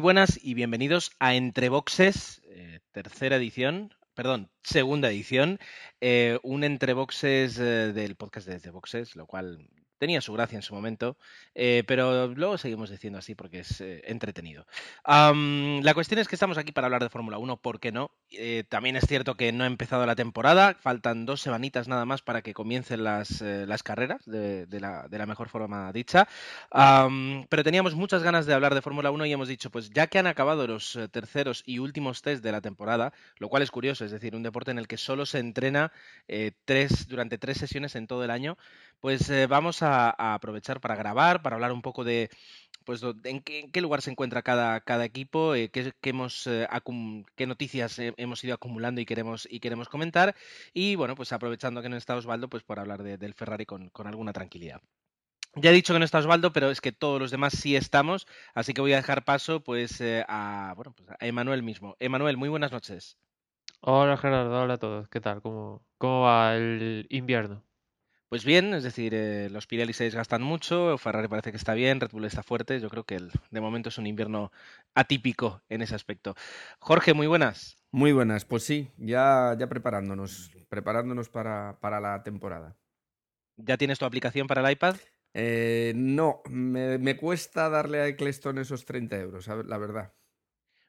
Buenas 0.00 0.38
y 0.42 0.54
bienvenidos 0.54 1.10
a 1.18 1.34
Entre 1.34 1.68
Boxes, 1.68 2.40
eh, 2.44 2.80
tercera 2.92 3.36
edición, 3.36 3.92
perdón, 4.14 4.48
segunda 4.62 5.08
edición, 5.08 5.58
eh, 6.00 6.38
un 6.44 6.62
Entre 6.62 6.92
Boxes 6.92 7.58
eh, 7.58 7.92
del 7.92 8.14
podcast 8.14 8.46
de 8.46 8.54
Desde 8.54 8.70
Boxes, 8.70 9.16
lo 9.16 9.26
cual 9.26 9.68
tenía 9.98 10.20
su 10.20 10.32
gracia 10.32 10.56
en 10.56 10.62
su 10.62 10.74
momento, 10.74 11.16
eh, 11.54 11.82
pero 11.86 12.28
luego 12.28 12.56
seguimos 12.56 12.90
diciendo 12.90 13.18
así 13.18 13.34
porque 13.34 13.60
es 13.60 13.80
eh, 13.80 14.02
entretenido. 14.06 14.66
La 15.04 15.94
cuestión 15.94 16.20
es 16.20 16.28
que 16.28 16.36
estamos 16.36 16.58
aquí 16.58 16.72
para 16.72 16.86
hablar 16.86 17.02
de 17.02 17.10
Fórmula 17.10 17.38
1, 17.38 17.56
¿por 17.58 17.80
qué 17.80 17.92
no? 17.92 18.10
Eh, 18.30 18.64
también 18.68 18.96
es 18.96 19.04
cierto 19.06 19.34
que 19.34 19.52
no 19.52 19.64
ha 19.64 19.66
empezado 19.66 20.06
la 20.06 20.14
temporada, 20.14 20.76
faltan 20.80 21.26
dos 21.26 21.40
semanitas 21.40 21.88
nada 21.88 22.04
más 22.04 22.22
para 22.22 22.42
que 22.42 22.54
comiencen 22.54 23.04
las, 23.04 23.40
las 23.40 23.82
carreras 23.82 24.24
de, 24.24 24.66
la, 24.80 25.08
de 25.08 25.18
la 25.18 25.26
mejor 25.26 25.48
forma 25.48 25.92
dicha, 25.92 26.28
pero 26.70 27.64
teníamos 27.64 27.94
muchas 27.94 28.22
ganas 28.22 28.46
de 28.46 28.54
hablar 28.54 28.74
de 28.74 28.82
Fórmula 28.82 29.10
1 29.10 29.26
y 29.26 29.32
hemos 29.32 29.48
dicho, 29.48 29.70
pues 29.70 29.90
ya 29.90 30.06
que 30.06 30.18
han 30.18 30.26
acabado 30.26 30.66
los 30.66 30.98
terceros 31.10 31.62
y 31.66 31.78
últimos 31.78 32.22
test 32.22 32.42
de 32.42 32.52
la 32.52 32.60
temporada, 32.60 33.12
lo 33.38 33.48
cual 33.48 33.62
es 33.62 33.70
curioso, 33.70 34.04
es 34.04 34.10
decir, 34.10 34.36
un 34.36 34.42
deporte 34.42 34.70
en 34.70 34.78
el 34.78 34.86
que 34.86 34.96
solo 34.96 35.26
se 35.26 35.38
entrena 35.38 35.92
tres, 36.64 37.08
durante 37.08 37.38
tres 37.38 37.58
sesiones 37.58 37.96
en 37.96 38.06
todo 38.06 38.24
el 38.24 38.30
año, 38.30 38.56
pues 39.00 39.28
eh, 39.30 39.46
vamos 39.46 39.82
a, 39.82 40.34
aprovechar 40.34 40.80
para 40.80 40.96
grabar, 40.96 41.42
para 41.42 41.56
hablar 41.56 41.72
un 41.72 41.82
poco 41.82 42.04
de 42.04 42.30
pues 42.84 43.02
en 43.24 43.42
qué, 43.42 43.80
lugar 43.82 44.00
se 44.00 44.10
encuentra 44.10 44.40
cada, 44.42 44.80
cada 44.80 45.04
equipo, 45.04 45.54
eh, 45.54 45.70
eh, 45.72 45.92
qué 46.00 47.46
noticias 47.46 47.98
hemos 47.98 48.44
ido 48.44 48.54
acumulando 48.54 49.00
y 49.00 49.04
queremos, 49.04 49.46
y 49.50 49.60
queremos 49.60 49.90
comentar. 49.90 50.34
Y 50.72 50.96
bueno, 50.96 51.14
pues 51.14 51.32
aprovechando 51.32 51.82
que 51.82 51.90
no 51.90 51.98
está 51.98 52.16
Osvaldo, 52.16 52.48
pues 52.48 52.62
por 52.62 52.78
hablar 52.80 53.02
de- 53.02 53.18
del 53.18 53.34
Ferrari 53.34 53.66
con, 53.66 53.90
con 53.90 54.06
alguna 54.06 54.32
tranquilidad. 54.32 54.80
Ya 55.54 55.70
he 55.70 55.74
dicho 55.74 55.92
que 55.92 55.98
no 55.98 56.04
está 56.04 56.18
Osvaldo, 56.18 56.52
pero 56.52 56.70
es 56.70 56.80
que 56.80 56.92
todos 56.92 57.20
los 57.20 57.30
demás 57.30 57.52
sí 57.52 57.76
estamos, 57.76 58.26
así 58.54 58.72
que 58.72 58.80
voy 58.80 58.92
a 58.92 58.96
dejar 58.96 59.24
paso 59.24 59.62
pues 59.62 60.00
eh, 60.00 60.24
a, 60.28 60.72
bueno, 60.76 60.92
pues 60.96 61.10
a 61.10 61.16
Emanuel 61.26 61.62
mismo. 61.62 61.96
Emanuel, 62.00 62.36
muy 62.36 62.48
buenas 62.48 62.72
noches. 62.72 63.18
Hola 63.80 64.16
Gerardo, 64.16 64.62
hola 64.62 64.74
a 64.74 64.78
todos. 64.78 65.08
¿Qué 65.08 65.20
tal? 65.20 65.42
¿Cómo, 65.42 65.84
cómo 65.98 66.22
va 66.22 66.54
el 66.56 67.06
invierno? 67.10 67.67
Pues 68.28 68.44
bien, 68.44 68.74
es 68.74 68.82
decir, 68.84 69.14
eh, 69.14 69.48
los 69.50 69.66
Pirelli 69.66 69.94
se 69.94 70.04
desgastan 70.04 70.42
mucho, 70.42 70.98
Ferrari 70.98 71.28
parece 71.28 71.50
que 71.50 71.56
está 71.56 71.72
bien, 71.72 71.98
Red 71.98 72.10
Bull 72.10 72.26
está 72.26 72.42
fuerte. 72.42 72.78
Yo 72.78 72.90
creo 72.90 73.04
que 73.04 73.14
el- 73.14 73.30
de 73.50 73.60
momento 73.60 73.88
es 73.88 73.96
un 73.96 74.06
invierno 74.06 74.52
atípico 74.94 75.62
en 75.70 75.80
ese 75.80 75.94
aspecto. 75.94 76.34
Jorge, 76.78 77.14
muy 77.14 77.26
buenas. 77.26 77.78
Muy 77.90 78.12
buenas, 78.12 78.44
pues 78.44 78.64
sí, 78.64 78.90
ya, 78.98 79.56
ya 79.58 79.66
preparándonos, 79.68 80.50
preparándonos 80.68 81.30
para, 81.30 81.78
para 81.80 82.00
la 82.00 82.22
temporada. 82.22 82.76
¿Ya 83.56 83.78
tienes 83.78 83.98
tu 83.98 84.04
aplicación 84.04 84.46
para 84.46 84.60
el 84.60 84.70
iPad? 84.72 84.96
Eh, 85.32 85.94
no, 85.96 86.42
me, 86.50 86.98
me 86.98 87.16
cuesta 87.16 87.70
darle 87.70 88.00
a 88.00 88.06
Eccleston 88.08 88.58
esos 88.58 88.84
30 88.84 89.16
euros, 89.16 89.46
la 89.46 89.78
verdad. 89.78 90.12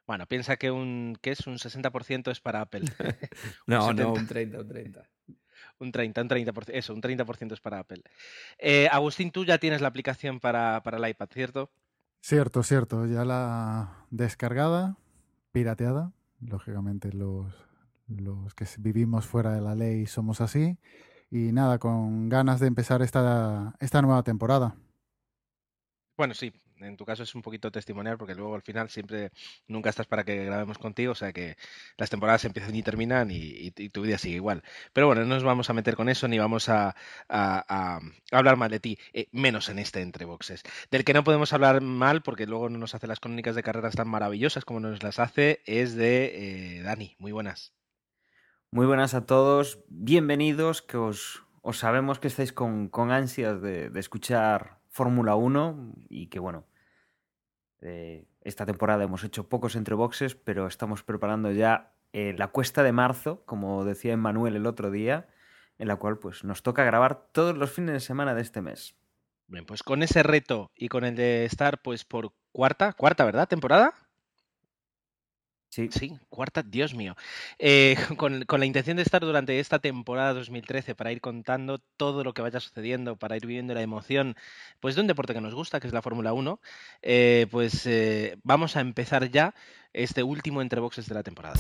Bueno, 0.06 0.26
piensa 0.26 0.58
que 0.58 0.72
un, 0.72 1.18
que 1.22 1.32
es 1.32 1.48
un 1.48 1.58
60% 1.58 2.32
es 2.32 2.42
para 2.42 2.62
Apple. 2.62 2.82
No, 3.66 3.82
70. 3.88 4.04
no, 4.04 4.14
un 4.14 4.28
30, 4.28 4.60
un 4.60 4.68
30. 4.68 5.10
Un 5.80 5.92
30, 5.92 6.22
un 6.22 6.30
30%, 6.30 6.70
eso, 6.74 6.94
un 6.94 7.02
30% 7.02 7.54
es 7.54 7.62
para 7.62 7.80
Apple. 7.80 8.04
Eh, 8.58 8.88
Agustín, 8.92 9.32
tú 9.32 9.46
ya 9.46 9.58
tienes 9.58 9.82
la 9.82 9.88
aplicación 9.88 10.40
para, 10.40 10.84
para 10.84 10.98
el 10.98 11.10
iPad, 11.10 11.30
¿cierto? 11.32 11.72
Cierto, 12.22 12.64
cierto. 12.64 13.06
Ya 13.06 13.24
la 13.24 14.06
descargada, 14.10 14.98
pirateada. 15.52 16.12
Lógicamente 16.42 17.14
los, 17.14 17.54
los 18.08 18.54
que 18.56 18.66
vivimos 18.78 19.26
fuera 19.26 19.54
de 19.54 19.62
la 19.62 19.76
ley 19.76 20.06
somos 20.06 20.42
así. 20.42 20.78
Y 21.32 21.52
nada, 21.52 21.78
con 21.80 22.28
ganas 22.28 22.60
de 22.60 22.68
empezar 22.68 23.02
esta, 23.02 23.76
esta 23.80 24.02
nueva 24.02 24.24
temporada. 24.24 24.76
Bueno, 26.18 26.34
sí, 26.34 26.52
en 26.82 26.98
tu 26.98 27.06
caso 27.06 27.24
es 27.24 27.36
un 27.36 27.42
poquito 27.42 27.72
testimonial 27.72 28.18
porque 28.18 28.36
luego 28.36 28.56
al 28.56 28.62
final 28.62 28.90
siempre 28.90 29.32
nunca 29.68 29.90
estás 29.90 30.08
para 30.08 30.24
que 30.24 30.46
grabemos 30.46 30.78
contigo, 30.78 31.12
o 31.12 31.16
sea 31.16 31.34
que 31.34 31.58
las 31.98 32.10
temporadas 32.10 32.46
empiezan 32.46 32.76
y 32.76 32.84
terminan 32.84 33.30
y, 33.32 33.72
tu 33.72 34.02
vida 34.02 34.18
sigue 34.18 34.36
igual. 34.36 34.64
Pero 34.94 35.08
bueno, 35.08 35.22
no 35.22 35.36
nos 35.36 35.44
vamos 35.44 35.70
a 35.70 35.74
meter 35.74 35.96
con 35.96 36.10
eso 36.10 36.28
ni 36.28 36.40
vamos 36.40 36.70
a, 36.70 36.96
hablar 38.32 38.58
mal 38.58 38.72
de 38.72 38.80
ti, 38.80 38.98
eh, 39.14 39.28
menos 39.32 39.70
en 39.70 39.80
este 39.80 40.02
Entre 40.02 40.26
Boxes. 40.26 40.64
Del 40.92 41.04
que 41.04 41.14
no 41.14 41.24
podemos 41.24 41.54
hablar 41.54 41.82
mal 41.82 42.22
porque 42.22 42.46
luego 42.46 42.70
no 42.70 42.78
nos 42.78 42.96
hace 42.96 43.08
las 43.08 43.20
crónicas 43.20 43.56
de 43.56 43.64
carreras 43.64 43.96
tan 43.96 44.08
maravillosas 44.08 44.66
como 44.66 44.80
nos 44.80 45.04
las 45.04 45.20
hace 45.20 45.62
es 45.66 45.96
de 45.96 46.80
eh, 46.80 46.82
Dani. 46.84 47.16
Muy 47.20 47.32
buenas. 47.32 47.74
Muy 48.72 48.86
buenas 48.86 49.16
a 49.16 49.26
todos, 49.26 49.80
bienvenidos, 49.90 50.84
que 50.84 50.98
os, 50.98 51.44
os 51.64 51.80
sabemos 51.80 52.20
que 52.20 52.28
estáis 52.28 52.54
con, 52.54 52.88
con 52.88 53.10
ansias 53.10 53.64
de, 53.64 53.90
de 53.90 54.00
escuchar 54.00 54.80
Fórmula 54.90 55.36
1 55.36 55.94
y 56.10 56.28
que 56.28 56.40
bueno, 56.40 56.66
eh, 57.82 58.28
esta 58.42 58.66
temporada 58.66 59.04
hemos 59.04 59.24
hecho 59.24 59.48
pocos 59.50 59.76
entre 59.76 59.96
boxes, 59.96 60.36
pero 60.36 60.68
estamos 60.68 61.04
preparando 61.04 61.52
ya 61.52 61.94
eh, 62.14 62.34
la 62.38 62.48
cuesta 62.48 62.84
de 62.84 62.92
marzo, 62.92 63.44
como 63.46 63.86
decía 63.86 64.14
Emmanuel 64.14 64.56
el 64.56 64.66
otro 64.66 64.92
día, 64.92 65.28
en 65.78 65.88
la 65.88 65.96
cual 65.96 66.18
pues 66.18 66.44
nos 66.44 66.64
toca 66.64 66.84
grabar 66.84 67.30
todos 67.32 67.58
los 67.58 67.72
fines 67.72 67.94
de 67.94 68.00
semana 68.00 68.36
de 68.36 68.42
este 68.42 68.62
mes. 68.62 68.96
Bien, 69.48 69.66
pues 69.66 69.84
con 69.84 70.04
ese 70.04 70.24
reto 70.24 70.70
y 70.76 70.90
con 70.90 71.04
el 71.04 71.16
de 71.16 71.46
estar 71.46 71.82
pues 71.82 72.06
por 72.06 72.34
cuarta, 72.52 72.94
cuarta, 72.94 73.26
¿verdad? 73.26 73.48
¿Temporada? 73.48 73.94
Sí, 75.90 76.18
cuarta, 76.30 76.64
Dios 76.64 76.94
mío. 76.94 77.16
Eh, 77.58 77.96
con, 78.18 78.44
con 78.46 78.60
la 78.60 78.66
intención 78.66 78.98
de 78.98 79.04
estar 79.04 79.22
durante 79.22 79.60
esta 79.60 79.80
temporada 79.80 80.34
2013 80.34 80.96
para 80.96 81.12
ir 81.12 81.22
contando 81.22 81.80
todo 81.98 82.24
lo 82.24 82.34
que 82.34 82.42
vaya 82.42 82.60
sucediendo, 82.60 83.16
para 83.16 83.38
ir 83.38 83.46
viviendo 83.46 83.74
la 83.74 83.82
emoción, 83.82 84.36
pues 84.80 84.96
de 84.96 85.02
un 85.02 85.08
deporte 85.08 85.34
que 85.34 85.42
nos 85.42 85.56
gusta, 85.56 85.80
que 85.80 85.88
es 85.88 85.94
la 85.94 86.02
Fórmula 86.02 86.34
1, 86.34 86.60
eh, 87.02 87.48
pues 87.52 87.86
eh, 87.86 88.38
vamos 88.44 88.76
a 88.76 88.82
empezar 88.82 89.30
ya 89.30 89.54
este 89.94 90.24
último 90.24 90.62
entre 90.62 90.82
boxes 90.82 91.08
de 91.08 91.16
la 91.16 91.24
temporada. 91.24 91.60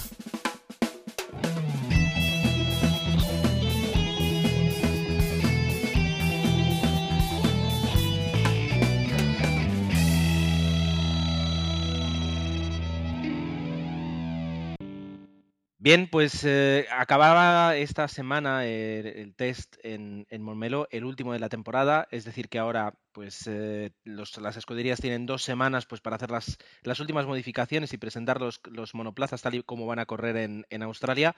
Bien, 15.82 16.10
pues 16.12 16.44
eh, 16.44 16.88
acababa 16.92 17.78
esta 17.78 18.10
semana 18.10 18.66
eh, 18.66 19.22
el 19.22 19.34
test 19.34 19.78
en, 19.84 20.28
en 20.30 20.44
el 20.92 21.06
último 21.06 21.32
de 21.32 21.40
la 21.40 21.48
temporada, 21.48 22.06
es 22.12 22.26
decir 22.26 22.50
que 22.50 22.60
ahora 22.60 22.96
pues 23.14 23.48
eh, 23.48 23.92
los- 24.04 24.38
las 24.40 24.58
escuderías 24.58 25.00
tienen 25.00 25.26
dos 25.26 25.42
semanas 25.44 25.86
pues 25.86 26.02
para 26.02 26.18
hacer 26.18 26.32
las, 26.32 26.58
las 26.84 27.00
últimas 27.00 27.26
modificaciones 27.28 27.94
y 27.94 27.98
presentar 27.98 28.42
los, 28.42 28.60
los 28.70 28.94
monoplazas 28.94 29.42
tal 29.42 29.56
y 29.56 29.64
como 29.64 29.86
van 29.86 30.00
a 30.00 30.06
correr 30.06 30.36
en, 30.38 30.66
en 30.70 30.84
Australia. 30.84 31.34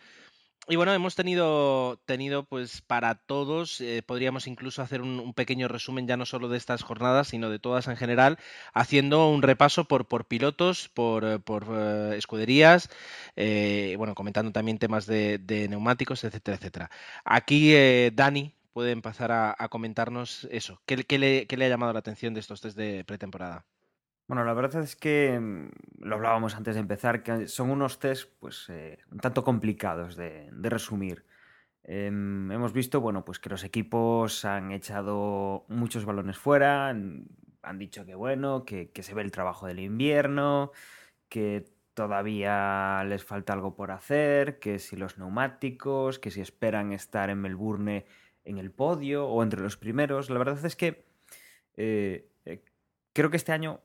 Y 0.67 0.75
bueno, 0.75 0.93
hemos 0.93 1.15
tenido, 1.15 1.99
tenido 2.05 2.45
pues 2.45 2.81
para 2.81 3.15
todos, 3.15 3.81
eh, 3.81 4.03
podríamos 4.05 4.45
incluso 4.45 4.81
hacer 4.83 5.01
un, 5.01 5.33
pequeño 5.33 5.67
resumen 5.67 6.07
ya 6.07 6.17
no 6.17 6.25
solo 6.25 6.49
de 6.49 6.57
estas 6.57 6.83
jornadas, 6.83 7.29
sino 7.29 7.49
de 7.49 7.57
todas 7.59 7.87
en 7.87 7.97
general, 7.97 8.37
haciendo 8.73 9.27
un 9.29 9.41
repaso 9.41 9.85
por, 9.85 10.07
por 10.07 10.25
pilotos, 10.27 10.87
por, 10.89 11.25
eh, 11.25 11.39
por 11.39 11.65
eh, 11.71 12.15
escuderías, 12.17 12.89
eh, 13.35 13.95
bueno, 13.97 14.13
comentando 14.13 14.51
también 14.51 14.77
temas 14.77 15.07
de, 15.07 15.39
neumáticos, 15.69 16.23
etcétera, 16.23 16.57
etcétera. 16.57 16.91
Aquí 17.25 17.73
Dani 18.13 18.53
puede 18.71 18.91
empezar 18.91 19.31
a, 19.31 19.55
comentarnos 19.69 20.47
eso. 20.51 20.81
¿Qué, 20.85 21.03
qué 21.05 21.17
le, 21.19 21.47
qué 21.47 21.57
le 21.57 21.65
ha 21.65 21.69
llamado 21.69 21.93
la 21.93 21.99
atención 21.99 22.33
de 22.33 22.39
estos 22.39 22.61
test 22.61 22.77
de 22.77 23.03
pretemporada? 23.03 23.65
Bueno, 24.31 24.45
la 24.45 24.53
verdad 24.53 24.81
es 24.81 24.95
que 24.95 25.37
mm, 25.37 26.05
lo 26.05 26.15
hablábamos 26.15 26.55
antes 26.55 26.75
de 26.75 26.79
empezar, 26.79 27.21
que 27.21 27.49
son 27.49 27.69
unos 27.69 27.99
test 27.99 28.29
pues 28.39 28.69
eh, 28.69 28.97
un 29.11 29.17
tanto 29.19 29.43
complicados 29.43 30.15
de, 30.15 30.49
resumir. 30.53 31.25
Em, 31.83 32.49
hemos 32.49 32.71
visto, 32.71 33.01
bueno, 33.01 33.25
pues 33.25 33.39
que 33.39 33.49
los 33.49 33.65
equipos 33.65 34.45
han 34.45 34.71
echado 34.71 35.65
muchos 35.67 36.05
balones 36.05 36.37
fuera, 36.37 36.87
han, 36.87 37.27
dicho 37.73 38.05
que 38.05 38.15
bueno, 38.15 38.63
que, 38.63 38.89
que 38.91 39.03
se 39.03 39.13
ve 39.13 39.21
el 39.21 39.31
trabajo 39.33 39.67
del 39.67 39.81
invierno, 39.81 40.71
que 41.27 41.65
todavía 41.93 43.03
les 43.03 43.25
falta 43.25 43.51
algo 43.51 43.75
por 43.75 43.91
hacer, 43.91 44.59
que 44.59 44.79
si 44.79 44.95
los 44.95 45.17
neumáticos, 45.17 46.19
que 46.19 46.31
si 46.31 46.39
esperan 46.39 46.93
estar 46.93 47.29
en 47.29 47.41
Melbourne 47.41 48.05
en 48.45 48.59
el 48.59 48.71
podio 48.71 49.27
o 49.27 49.43
entre 49.43 49.59
los 49.59 49.75
primeros. 49.75 50.29
La 50.29 50.39
verdad 50.39 50.65
es 50.65 50.77
que 50.77 51.03
eh, 51.75 52.29
eh, 52.45 52.63
creo 53.11 53.29
que 53.29 53.35
este 53.35 53.51
año 53.51 53.81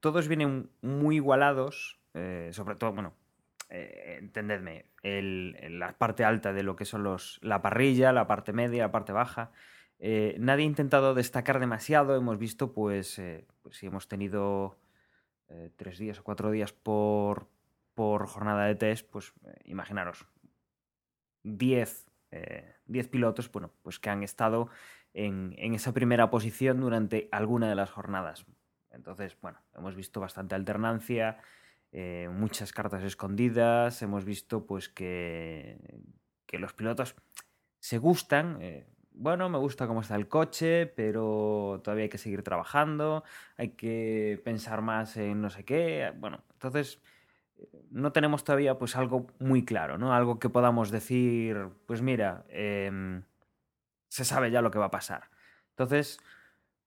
todos 0.00 0.28
vienen 0.28 0.70
muy 0.80 1.16
igualados, 1.16 2.00
eh, 2.14 2.50
sobre 2.52 2.76
todo, 2.76 2.92
bueno, 2.92 3.14
eh, 3.70 4.16
entendedme, 4.18 4.86
la 5.02 5.96
parte 5.98 6.24
alta 6.24 6.52
de 6.52 6.62
lo 6.62 6.76
que 6.76 6.84
son 6.84 7.02
los, 7.02 7.38
la 7.42 7.62
parrilla, 7.62 8.12
la 8.12 8.26
parte 8.26 8.52
media, 8.52 8.84
la 8.84 8.92
parte 8.92 9.12
baja. 9.12 9.50
Eh, 9.98 10.36
nadie 10.38 10.64
ha 10.64 10.68
intentado 10.68 11.14
destacar 11.14 11.60
demasiado, 11.60 12.16
hemos 12.16 12.38
visto, 12.38 12.72
pues, 12.72 13.20
pues 13.62 13.76
si 13.76 13.86
hemos 13.86 14.08
tenido 14.08 14.78
tres 15.76 15.98
días 15.98 16.18
o 16.18 16.24
cuatro 16.24 16.50
días 16.50 16.72
por, 16.72 17.48
por 17.94 18.26
jornada 18.26 18.66
de 18.66 18.74
test, 18.74 19.08
pues 19.10 19.32
imaginaros, 19.64 20.26
10 21.42 22.08
eh, 22.30 22.74
10 22.86 23.08
pilotos, 23.08 23.50
bueno, 23.50 23.70
pues 23.82 23.98
que 23.98 24.10
han 24.10 24.22
estado 24.22 24.68
en, 25.14 25.54
en 25.58 25.74
esa 25.74 25.92
primera 25.92 26.30
posición 26.30 26.80
durante 26.80 27.28
alguna 27.32 27.68
de 27.68 27.74
las 27.74 27.90
jornadas. 27.90 28.46
Entonces, 28.90 29.36
bueno, 29.40 29.58
hemos 29.76 29.94
visto 29.94 30.20
bastante 30.20 30.54
alternancia, 30.54 31.38
eh, 31.92 32.28
muchas 32.30 32.72
cartas 32.72 33.02
escondidas, 33.02 34.02
hemos 34.02 34.24
visto 34.24 34.66
pues 34.66 34.88
que, 34.88 35.78
que 36.46 36.58
los 36.58 36.72
pilotos 36.74 37.14
se 37.78 37.98
gustan. 37.98 38.58
eh, 38.60 38.86
bueno, 39.20 39.48
me 39.48 39.58
gusta 39.58 39.88
cómo 39.88 40.02
está 40.02 40.14
el 40.14 40.28
coche, 40.28 40.86
pero 40.86 41.80
todavía 41.82 42.04
hay 42.04 42.08
que 42.08 42.18
seguir 42.18 42.42
trabajando, 42.44 43.24
hay 43.56 43.70
que 43.70 44.40
pensar 44.44 44.80
más 44.80 45.16
en 45.16 45.40
no 45.40 45.50
sé 45.50 45.64
qué. 45.64 46.12
Bueno, 46.18 46.44
entonces 46.52 47.00
eh, 47.56 47.68
no 47.90 48.12
tenemos 48.12 48.44
todavía 48.44 48.78
pues 48.78 48.94
algo 48.94 49.26
muy 49.40 49.64
claro, 49.64 49.98
¿no? 49.98 50.14
Algo 50.14 50.38
que 50.38 50.50
podamos 50.50 50.90
decir, 50.90 51.68
pues 51.86 52.00
mira, 52.02 52.44
em, 52.50 53.24
se 54.08 54.24
sabe 54.24 54.50
ya 54.50 54.62
lo 54.62 54.70
que 54.70 54.78
va 54.78 54.86
a 54.86 54.90
pasar. 54.90 55.30
Entonces, 55.70 56.20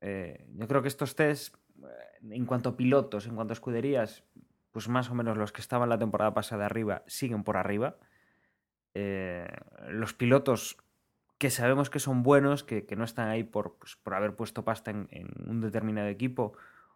yo 0.02 0.68
creo 0.68 0.82
que 0.82 0.88
estos 0.88 1.16
test, 1.16 1.56
en 2.30 2.46
cuanto 2.46 2.70
a 2.70 2.78
pilotos, 2.78 3.28
en 3.28 3.36
cuanto 3.36 3.52
a 3.52 3.56
escuderías, 3.56 4.24
pues 4.72 4.88
más 4.88 5.10
o 5.10 5.16
menos 5.16 5.38
los 5.38 5.52
que 5.52 5.62
estaban 5.62 5.90
la 5.90 5.98
temporada 5.98 6.34
pasada 6.34 6.66
arriba 6.66 7.04
siguen 7.08 7.44
por 7.44 7.58
arriba. 7.58 7.98
Eh, 8.94 9.48
los 9.90 10.14
pilotos 10.14 10.78
que 11.38 11.50
sabemos 11.50 11.90
que 11.90 12.00
son 12.00 12.24
buenos, 12.24 12.64
que, 12.64 12.86
no 12.96 13.04
están 13.04 13.30
ahí 13.30 13.44
por, 13.44 13.78
pues, 13.78 13.98
haber 14.06 14.36
puesto 14.36 14.64
pasta 14.64 14.92
en, 14.92 15.08
un 15.48 15.62
determinado 15.62 16.08
equipo 16.08 16.54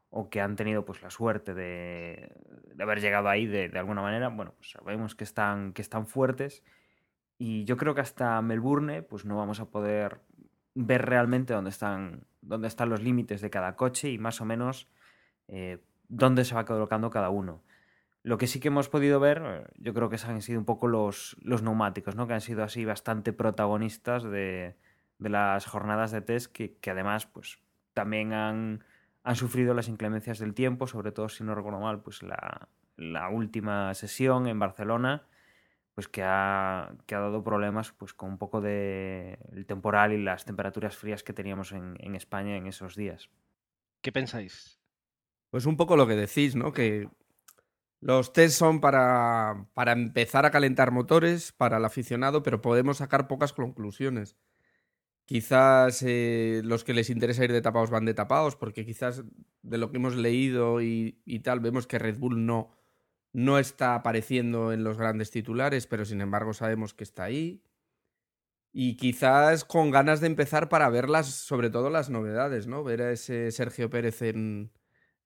o 0.10 0.30
que 0.30 0.40
han 0.40 0.56
tenido 0.56 0.86
pues 0.86 1.02
la 1.02 1.10
suerte 1.10 1.54
de, 1.54 2.32
de 2.74 2.84
haber 2.84 3.02
llegado 3.02 3.28
ahí 3.28 3.48
de, 3.48 3.70
de 3.70 3.80
alguna 3.80 4.02
manera, 4.02 4.30
bueno, 4.30 4.54
pues 4.56 4.70
sabemos 4.70 5.16
que 5.16 5.24
están, 5.24 5.74
que 5.74 5.82
están 5.82 6.06
fuertes 6.06 6.64
y 7.38 7.66
yo 7.66 7.76
creo 7.76 7.96
que 7.96 8.02
hasta 8.02 8.42
Melbourne 8.42 9.02
pues 9.02 9.26
no 9.26 9.36
vamos 9.36 9.60
a 9.60 9.70
poder 9.70 10.22
ver 10.76 11.06
realmente 11.06 11.54
dónde 11.54 11.70
están, 11.72 12.26
dónde 12.42 12.68
están 12.68 12.90
los 12.90 13.02
límites 13.02 13.42
de 13.42 13.50
cada 13.50 13.76
coche 13.76 14.12
y 14.12 14.18
más 14.18 14.42
o 14.42 14.46
menos 14.46 14.88
eh, 15.48 15.82
dónde 16.10 16.46
se 16.46 16.54
va 16.54 16.66
colocando 16.66 17.10
cada 17.10 17.30
uno. 17.30 17.64
Lo 18.22 18.38
que 18.38 18.48
sí 18.48 18.60
que 18.60 18.68
hemos 18.68 18.90
podido 18.90 19.20
ver, 19.20 19.42
eh, 19.46 19.64
yo 19.78 19.94
creo 19.94 20.10
que 20.10 20.18
han 20.28 20.42
sido 20.42 20.60
un 20.60 20.66
poco 20.66 20.88
los, 20.88 21.38
los 21.42 21.64
neumáticos, 21.64 22.16
¿no? 22.16 22.28
que 22.28 22.34
han 22.34 22.42
sido 22.42 22.64
así 22.64 22.84
bastante 22.84 23.34
protagonistas 23.34 24.24
de, 24.24 24.76
de 25.20 25.30
las 25.30 25.66
jornadas 25.66 26.12
de 26.12 26.22
test, 26.22 26.52
que, 26.52 26.76
que 26.78 26.92
además 26.92 27.26
pues, 27.26 27.60
también 27.94 28.34
han, 28.34 28.84
han, 29.24 29.36
sufrido 29.36 29.74
las 29.74 29.88
inclemencias 29.88 30.40
del 30.40 30.54
tiempo, 30.54 30.88
sobre 30.88 31.12
todo 31.12 31.30
si 31.30 31.44
no 31.44 31.56
recuerdo 31.56 31.80
mal, 31.80 32.02
pues 32.02 32.22
la, 32.22 32.68
la 32.98 33.30
última 33.30 33.94
sesión 33.94 34.48
en 34.48 34.60
Barcelona, 34.60 35.24
pues 35.96 36.10
que 36.10 36.22
ha, 36.24 36.94
que 37.08 37.16
ha 37.16 37.20
dado 37.20 37.44
problemas 37.44 37.94
pues, 37.94 38.14
con 38.14 38.32
un 38.32 38.38
poco 38.38 38.60
de 38.60 39.40
el 39.54 39.66
temporal 39.66 40.12
y 40.12 40.22
las 40.22 40.44
temperaturas 40.44 40.98
frías 40.98 41.24
que 41.24 41.34
teníamos 41.34 41.72
en, 41.72 41.96
en 42.00 42.16
España 42.16 42.58
en 42.58 42.68
esos 42.68 42.96
días. 42.96 43.30
¿Qué 44.02 44.12
pensáis? 44.12 44.80
Pues 45.50 45.66
un 45.66 45.78
poco 45.78 45.96
lo 45.96 46.06
que 46.06 46.16
decís, 46.16 46.56
¿no? 46.56 46.74
Que 46.74 47.10
los 48.02 48.34
test 48.34 48.58
son 48.58 48.82
para, 48.82 49.68
para 49.74 49.94
empezar 49.94 50.46
a 50.46 50.52
calentar 50.52 50.92
motores 50.92 51.54
para 51.54 51.78
el 51.78 51.86
aficionado, 51.86 52.44
pero 52.44 52.62
podemos 52.62 52.98
sacar 52.98 53.30
pocas 53.30 53.54
conclusiones. 53.54 54.36
Quizás 55.24 56.04
eh, 56.06 56.62
los 56.66 56.84
que 56.84 56.94
les 56.94 57.10
interesa 57.10 57.46
ir 57.46 57.54
de 57.54 57.62
tapados 57.62 57.90
van 57.90 58.06
de 58.06 58.14
tapados, 58.14 58.58
porque 58.58 58.86
quizás 58.86 59.24
de 59.64 59.78
lo 59.78 59.90
que 59.90 59.98
hemos 59.98 60.16
leído 60.16 60.82
y, 60.82 61.22
y 61.26 61.40
tal, 61.40 61.62
vemos 61.62 61.88
que 61.88 62.00
Red 62.00 62.20
Bull 62.20 62.46
no, 62.46 62.70
no 63.36 63.60
está 63.60 63.96
apareciendo 63.96 64.72
en 64.72 64.86
los 64.86 64.98
grandes 64.98 65.30
titulares, 65.30 65.88
pero 65.88 66.06
sin 66.06 66.22
embargo 66.22 66.54
sabemos 66.54 66.94
que 66.94 67.04
está 67.04 67.26
ahí. 67.26 67.62
Y 68.72 68.96
quizás 68.96 69.66
con 69.66 69.92
ganas 69.92 70.22
de 70.22 70.28
empezar 70.28 70.70
para 70.70 70.90
ver 70.90 71.10
las, 71.10 71.28
sobre 71.28 71.70
todo 71.70 71.90
las 71.90 72.10
novedades, 72.10 72.66
¿no? 72.66 72.82
Ver 72.86 73.02
a 73.02 73.12
ese 73.12 73.52
Sergio 73.52 73.90
Pérez 73.90 74.22
en, 74.22 74.72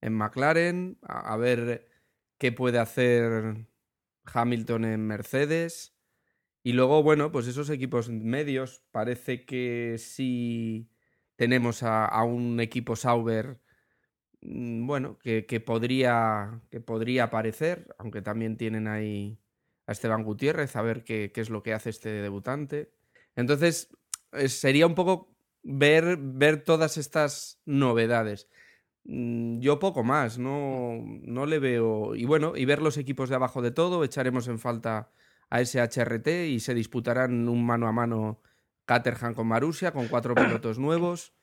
en 0.01 0.13
McLaren, 0.15 0.97
a, 1.03 1.37
ver 1.37 1.87
qué 2.39 2.51
puede 2.51 2.79
hacer 2.79 3.67
Hamilton 4.25 4.85
en 4.85 5.05
Mercedes. 5.05 5.95
Y 6.63 6.73
luego, 6.73 7.03
bueno, 7.03 7.31
pues 7.31 7.45
esos 7.45 7.69
equipos 7.69 8.09
medios, 8.09 8.81
parece 8.89 9.45
que 9.45 9.97
sí 9.99 10.89
tenemos 11.35 11.83
a, 11.83 12.05
a 12.05 12.23
un 12.23 12.59
equipo 12.59 12.95
Sauber, 12.95 13.61
bueno, 14.41 15.17
que, 15.19 15.45
que, 15.45 15.59
podría, 15.59 16.61
que 16.69 16.79
podría 16.79 17.25
aparecer, 17.25 17.93
aunque 17.97 18.21
también 18.21 18.57
tienen 18.57 18.87
ahí 18.87 19.39
a 19.85 19.91
Esteban 19.91 20.23
Gutiérrez, 20.23 20.75
a 20.75 20.81
ver 20.81 21.03
qué, 21.03 21.31
qué 21.33 21.41
es 21.41 21.49
lo 21.49 21.63
que 21.63 21.73
hace 21.73 21.89
este 21.89 22.09
debutante. 22.09 22.93
Entonces, 23.35 23.89
sería 24.47 24.87
un 24.87 24.95
poco 24.95 25.35
ver, 25.63 26.17
ver 26.17 26.63
todas 26.63 26.97
estas 26.97 27.61
novedades. 27.65 28.47
Mm, 29.03 29.59
Yo 29.59 29.79
poco 29.79 30.03
más, 30.03 30.37
no, 30.37 31.01
no 31.21 31.45
le 31.45 31.59
veo. 31.59 32.15
Y 32.15 32.25
bueno, 32.25 32.55
y 32.55 32.65
ver 32.65 32.81
los 32.81 32.97
equipos 32.97 33.29
de 33.29 33.35
abajo 33.35 33.61
de 33.61 33.71
todo, 33.71 34.03
echaremos 34.03 34.47
en 34.47 34.59
falta 34.59 35.11
a 35.49 35.61
ese 35.61 35.81
HRT 35.81 36.27
y 36.49 36.59
se 36.59 36.73
disputarán 36.73 37.49
un 37.49 37.65
mano 37.65 37.87
a 37.87 37.91
mano 37.91 38.41
Caterham 38.85 39.33
con 39.33 39.47
Marusia, 39.47 39.91
con 39.91 40.07
cuatro 40.07 40.35
pilotos 40.35 40.79
nuevos 40.79 41.33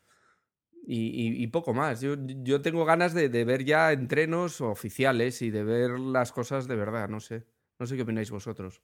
y, 0.86 1.06
y, 1.08 1.42
y 1.42 1.46
poco 1.48 1.74
más. 1.74 2.00
Yo, 2.00 2.14
yo 2.16 2.62
tengo 2.62 2.84
ganas 2.84 3.12
de, 3.12 3.28
ver 3.44 3.64
ya 3.64 3.92
entrenos 3.92 4.60
oficiales 4.60 5.42
y 5.42 5.50
de 5.50 5.64
ver 5.64 5.98
las 5.98 6.32
cosas 6.32 6.68
de 6.68 6.76
verdad, 6.76 7.08
no 7.08 7.20
sé. 7.20 7.44
No 7.78 7.86
sé 7.86 7.96
qué 7.96 8.02
opináis 8.02 8.30
vosotros. 8.30 8.80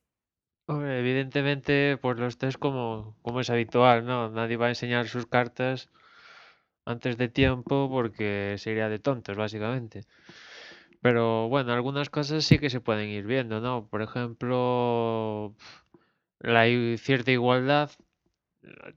Hombre, 0.67 0.99
evidentemente, 0.99 1.97
pues 2.01 2.19
los 2.19 2.39
test 2.39 2.59
como, 2.59 3.17
como 3.23 3.41
es 3.41 3.51
habitual, 3.51 4.05
¿no? 4.05 4.29
Nadie 4.31 4.57
va 4.57 4.67
a 4.67 4.71
enseñar 4.71 5.09
sus 5.09 5.27
cartas 5.27 5.91
antes 6.85 7.17
de 7.17 7.29
tiempo 7.29 7.89
porque 7.91 8.57
sería 8.59 8.89
de 8.89 8.99
tontos, 8.99 9.37
básicamente. 9.37 10.03
Pero 11.01 11.49
bueno, 11.49 11.73
algunas 11.73 12.11
cosas 12.11 12.45
sí 12.45 12.59
que 12.59 12.71
se 12.71 12.81
pueden 12.81 13.09
ir 13.09 13.27
viendo, 13.27 13.61
¿no? 13.61 13.89
Por 13.89 14.03
ejemplo, 14.03 15.55
la 16.41 16.65
cierta 16.99 17.31
igualdad, 17.33 17.91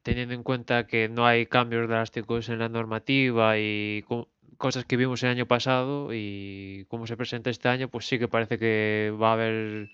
teniendo 0.04 0.34
en 0.34 0.44
cuenta 0.44 0.88
que 0.88 1.10
no 1.10 1.26
hay 1.26 1.48
cambios 1.48 1.88
drásticos 1.88 2.50
en 2.50 2.60
la 2.60 2.70
normativa 2.70 3.58
y 3.58 4.04
co 4.08 4.30
cosas 4.58 4.86
que 4.86 4.98
vimos 4.98 5.22
el 5.24 5.30
año 5.32 5.48
pasado 5.48 6.10
y 6.14 6.86
cómo 6.88 7.08
se 7.08 7.18
presenta 7.18 7.50
este 7.50 7.68
año, 7.68 7.90
pues 7.90 8.08
sí 8.08 8.20
que 8.20 8.28
parece 8.30 8.58
que 8.58 9.14
va 9.22 9.32
a 9.32 9.34
haber 9.34 9.90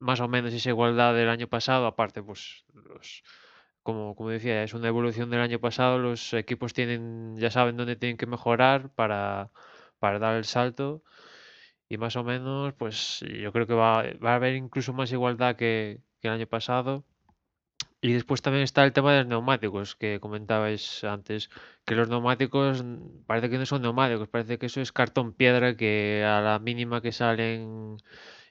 más 0.00 0.20
o 0.20 0.28
menos 0.28 0.52
esa 0.52 0.70
igualdad 0.70 1.14
del 1.14 1.28
año 1.28 1.46
pasado, 1.48 1.86
aparte, 1.86 2.22
pues 2.22 2.64
los, 2.72 3.22
como, 3.82 4.16
como 4.16 4.30
decía, 4.30 4.64
es 4.64 4.74
una 4.74 4.88
evolución 4.88 5.30
del 5.30 5.40
año 5.40 5.60
pasado, 5.60 5.98
los 5.98 6.32
equipos 6.34 6.72
tienen, 6.72 7.36
ya 7.36 7.50
saben 7.50 7.76
dónde 7.76 7.96
tienen 7.96 8.16
que 8.16 8.26
mejorar 8.26 8.90
para 8.94 9.50
para 10.02 10.18
dar 10.18 10.34
el 10.36 10.44
salto. 10.44 11.04
Y 11.88 11.96
más 11.98 12.16
o 12.16 12.24
menos, 12.24 12.74
pues 12.74 13.20
yo 13.20 13.52
creo 13.52 13.66
que 13.68 13.74
va, 13.74 14.02
va 14.24 14.32
a 14.32 14.36
haber 14.36 14.56
incluso 14.56 14.92
más 14.92 15.12
igualdad 15.12 15.56
que, 15.56 16.00
el 16.22 16.30
año 16.30 16.46
pasado. 16.48 17.04
Y 18.02 18.12
después 18.12 18.42
también 18.42 18.64
está 18.64 18.84
el 18.84 18.92
tema 18.92 19.12
de 19.12 19.20
los 19.20 19.28
neumáticos 19.28 19.94
que 19.96 20.18
comentabais 20.20 21.04
antes, 21.04 21.50
que 21.86 21.94
los 21.94 22.08
neumáticos 22.08 22.84
parece 23.26 23.48
que 23.48 23.58
no 23.58 23.66
son 23.66 23.82
neumáticos, 23.82 24.28
parece 24.28 24.58
que 24.58 24.66
eso 24.66 24.80
es 24.80 24.90
cartón 24.92 25.32
piedra 25.32 25.76
que 25.76 26.24
a 26.26 26.40
la 26.40 26.58
mínima 26.58 27.00
que 27.00 27.12
salen 27.12 27.96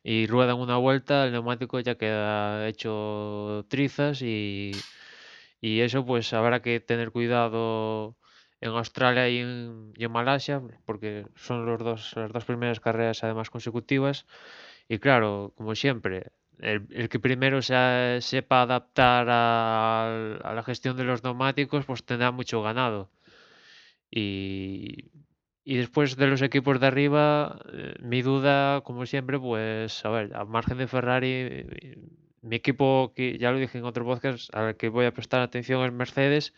y 0.04 0.26
ruedan 0.28 0.58
una 0.58 0.78
vuelta, 0.78 1.26
el 1.26 1.34
neumático 1.34 1.80
ya 1.82 1.96
queda 1.96 2.68
hecho 2.70 3.66
trizas 3.70 4.22
y, 4.22 4.72
y 5.62 5.82
eso 5.82 6.06
pues 6.06 6.34
habrá 6.34 6.62
que 6.62 6.80
tener 6.80 7.12
cuidado 7.12 8.18
en 8.62 8.72
Australia 8.72 9.30
y 9.30 9.40
en, 9.40 10.12
Malasia, 10.12 10.62
porque 10.86 11.26
son 11.36 11.66
los 11.66 11.80
dos, 11.80 12.14
las 12.16 12.32
dos 12.32 12.46
primeras 12.46 12.80
carreras 12.80 13.24
además 13.24 13.50
consecutivas. 13.50 14.26
Y 14.88 15.00
claro, 15.00 15.54
como 15.58 15.76
siempre, 15.76 16.32
el, 16.62 17.10
que 17.10 17.20
primero 17.20 17.62
se, 17.62 18.20
sepa 18.22 18.62
adaptar 18.62 19.28
a, 19.30 20.54
la 20.56 20.64
gestión 20.64 20.98
de 20.98 21.04
los 21.04 21.24
neumáticos, 21.24 21.86
pues 21.86 22.04
tendrá 22.04 22.32
mucho 22.32 22.62
ganado. 22.62 23.10
Y, 24.12 25.12
y 25.64 25.78
después 25.78 26.16
de 26.18 26.28
los 26.28 26.42
equipos 26.42 26.80
de 26.80 26.88
arriba, 26.88 27.60
eh, 27.74 27.96
mi 28.02 28.22
duda, 28.22 28.82
como 28.82 29.06
siempre, 29.06 29.40
pues, 29.40 30.06
a 30.06 30.10
ver, 30.10 30.36
a 30.36 30.46
margen 30.46 30.78
de 30.78 30.88
Ferrari, 30.88 31.66
mi 32.42 32.56
equipo, 32.56 33.14
que 33.16 33.38
ya 33.38 33.52
lo 33.52 33.60
dije 33.60 33.78
en 33.78 33.86
otro 33.86 34.06
podcast, 34.06 34.54
al 34.56 34.76
que 34.78 34.90
voy 34.90 35.06
a 35.06 35.14
prestar 35.14 35.42
atención 35.42 35.84
es 35.86 35.92
Mercedes. 35.94 36.54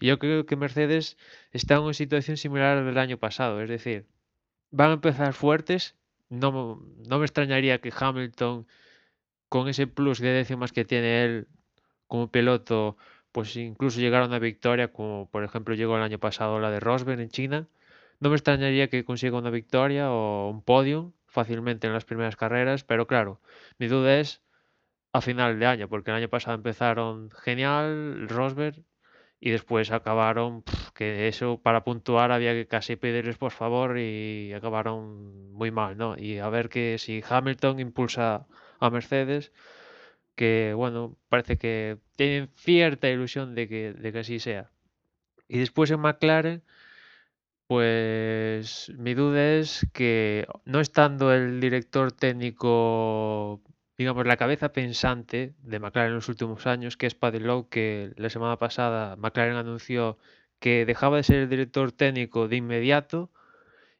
Y 0.00 0.06
yo 0.06 0.18
creo 0.18 0.46
que 0.46 0.56
Mercedes 0.56 1.16
está 1.52 1.74
en 1.74 1.82
una 1.82 1.94
situación 1.94 2.36
similar 2.36 2.78
al 2.78 2.86
del 2.86 2.98
año 2.98 3.18
pasado. 3.18 3.60
Es 3.62 3.68
decir, 3.68 4.06
van 4.70 4.90
a 4.90 4.94
empezar 4.94 5.32
fuertes. 5.34 5.96
No, 6.28 6.82
no 7.08 7.18
me 7.18 7.24
extrañaría 7.26 7.80
que 7.80 7.92
Hamilton, 7.96 8.66
con 9.54 9.68
ese 9.68 9.86
plus 9.86 10.18
de 10.18 10.30
décimas 10.30 10.72
que 10.72 10.84
tiene 10.84 11.24
él 11.24 11.46
como 12.08 12.28
piloto, 12.28 12.96
pues 13.30 13.54
incluso 13.54 14.00
llegara 14.00 14.24
a 14.24 14.26
una 14.26 14.40
victoria, 14.40 14.88
como 14.88 15.30
por 15.30 15.44
ejemplo 15.44 15.76
llegó 15.76 15.96
el 15.96 16.02
año 16.02 16.18
pasado 16.18 16.58
la 16.58 16.72
de 16.72 16.80
Rosberg 16.80 17.20
en 17.20 17.28
China. 17.28 17.68
No 18.18 18.30
me 18.30 18.34
extrañaría 18.34 18.88
que 18.88 19.04
consiga 19.04 19.38
una 19.38 19.50
victoria 19.50 20.10
o 20.10 20.50
un 20.50 20.60
podium 20.60 21.12
fácilmente 21.28 21.86
en 21.86 21.92
las 21.92 22.04
primeras 22.04 22.34
carreras, 22.34 22.82
pero 22.82 23.06
claro, 23.06 23.40
mi 23.78 23.86
duda 23.86 24.18
es 24.18 24.42
a 25.12 25.20
final 25.20 25.60
de 25.60 25.66
año, 25.66 25.88
porque 25.88 26.10
el 26.10 26.16
año 26.16 26.28
pasado 26.28 26.56
empezaron 26.56 27.30
genial, 27.30 28.28
Rosberg, 28.28 28.82
y 29.38 29.50
después 29.50 29.92
acabaron 29.92 30.64
que 30.94 31.28
eso 31.28 31.60
para 31.62 31.84
puntuar 31.84 32.32
había 32.32 32.54
que 32.54 32.66
casi 32.66 32.96
pedirles 32.96 33.38
por 33.38 33.52
favor 33.52 34.00
y 34.00 34.52
acabaron 34.52 35.52
muy 35.52 35.70
mal, 35.70 35.96
¿no? 35.96 36.16
Y 36.18 36.38
a 36.38 36.48
ver 36.48 36.68
que 36.68 36.98
si 36.98 37.22
Hamilton 37.24 37.78
impulsa 37.78 38.48
a 38.86 38.90
Mercedes, 38.90 39.52
que 40.34 40.74
bueno, 40.76 41.16
parece 41.28 41.58
que 41.58 41.98
tienen 42.16 42.48
cierta 42.56 43.08
ilusión 43.08 43.54
de 43.54 43.68
que, 43.68 43.92
de 43.94 44.12
que 44.12 44.18
así 44.20 44.38
sea. 44.40 44.70
Y 45.48 45.58
después 45.58 45.90
en 45.90 46.00
McLaren, 46.00 46.62
pues 47.66 48.92
mi 48.96 49.14
duda 49.14 49.54
es 49.56 49.86
que 49.92 50.46
no 50.64 50.80
estando 50.80 51.32
el 51.32 51.60
director 51.60 52.12
técnico, 52.12 53.62
digamos, 53.96 54.26
la 54.26 54.36
cabeza 54.36 54.72
pensante 54.72 55.54
de 55.62 55.78
McLaren 55.80 56.10
en 56.10 56.16
los 56.16 56.28
últimos 56.28 56.66
años, 56.66 56.96
que 56.96 57.06
es 57.06 57.14
Paddy 57.14 57.40
Lowe, 57.40 57.68
que 57.68 58.12
la 58.16 58.30
semana 58.30 58.58
pasada 58.58 59.16
McLaren 59.16 59.56
anunció 59.56 60.18
que 60.60 60.86
dejaba 60.86 61.18
de 61.18 61.24
ser 61.24 61.36
el 61.36 61.48
director 61.48 61.92
técnico 61.92 62.48
de 62.48 62.56
inmediato 62.56 63.30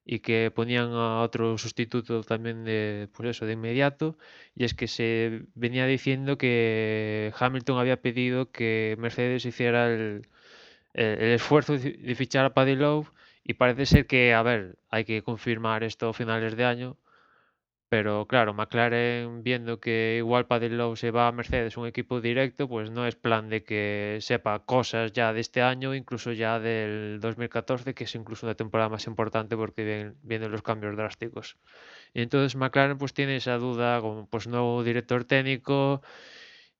y 0.04 0.20
que 0.20 0.50
ponían 0.54 0.92
a 0.92 1.20
otro 1.22 1.56
sustituto 1.58 2.22
también 2.22 2.64
de, 2.64 3.08
pues 3.14 3.30
eso, 3.30 3.46
de 3.46 3.54
inmediato, 3.54 4.16
y 4.54 4.64
es 4.64 4.74
que 4.74 4.86
se 4.88 5.42
venía 5.54 5.86
diciendo 5.86 6.36
que 6.38 7.32
Hamilton 7.38 7.78
había 7.78 8.00
pedido 8.02 8.50
que 8.50 8.96
Mercedes 8.98 9.44
hiciera 9.46 9.88
el, 9.92 10.26
el- 10.94 11.20
esfuerzo 11.34 11.78
de 11.78 12.14
fichar 12.14 12.44
a 12.46 12.54
Paddy 12.54 12.76
Lowe 12.76 13.06
y 13.44 13.54
parece 13.54 13.86
ser 13.86 14.06
que, 14.06 14.34
a 14.34 14.42
ver, 14.42 14.76
hay 14.90 15.04
que 15.04 15.22
confirmar 15.22 15.84
esto 15.84 16.08
a 16.08 16.14
finales 16.14 16.56
de 16.56 16.64
año, 16.64 16.96
pero 17.94 18.26
claro, 18.26 18.54
McLaren 18.54 19.44
viendo 19.44 19.78
que 19.78 20.16
igual 20.18 20.48
Paddy 20.48 20.68
Lowe 20.68 20.96
se 20.96 21.12
va 21.12 21.28
a 21.28 21.32
Mercedes, 21.32 21.76
un 21.76 21.86
equipo 21.86 22.20
directo, 22.20 22.68
pues 22.68 22.90
no 22.90 23.06
es 23.06 23.14
plan 23.14 23.48
de 23.48 23.62
que 23.62 24.18
sepa 24.20 24.64
cosas 24.64 25.12
ya 25.12 25.32
de 25.32 25.38
este 25.40 25.62
año, 25.62 25.94
incluso 25.94 26.32
ya 26.32 26.58
del 26.58 27.20
2014, 27.20 27.94
que 27.94 28.02
es 28.02 28.14
incluso 28.16 28.46
una 28.46 28.56
temporada 28.56 28.88
más 28.88 29.06
importante 29.06 29.56
porque 29.56 29.84
vienen, 29.84 30.16
vienen 30.24 30.50
los 30.50 30.62
cambios 30.62 30.96
drásticos. 30.96 31.56
Y 32.12 32.22
entonces 32.22 32.56
McLaren 32.56 32.98
pues 32.98 33.14
tiene 33.14 33.36
esa 33.36 33.58
duda 33.58 34.00
como 34.00 34.28
pues 34.28 34.48
nuevo 34.48 34.82
director 34.82 35.24
técnico 35.24 36.02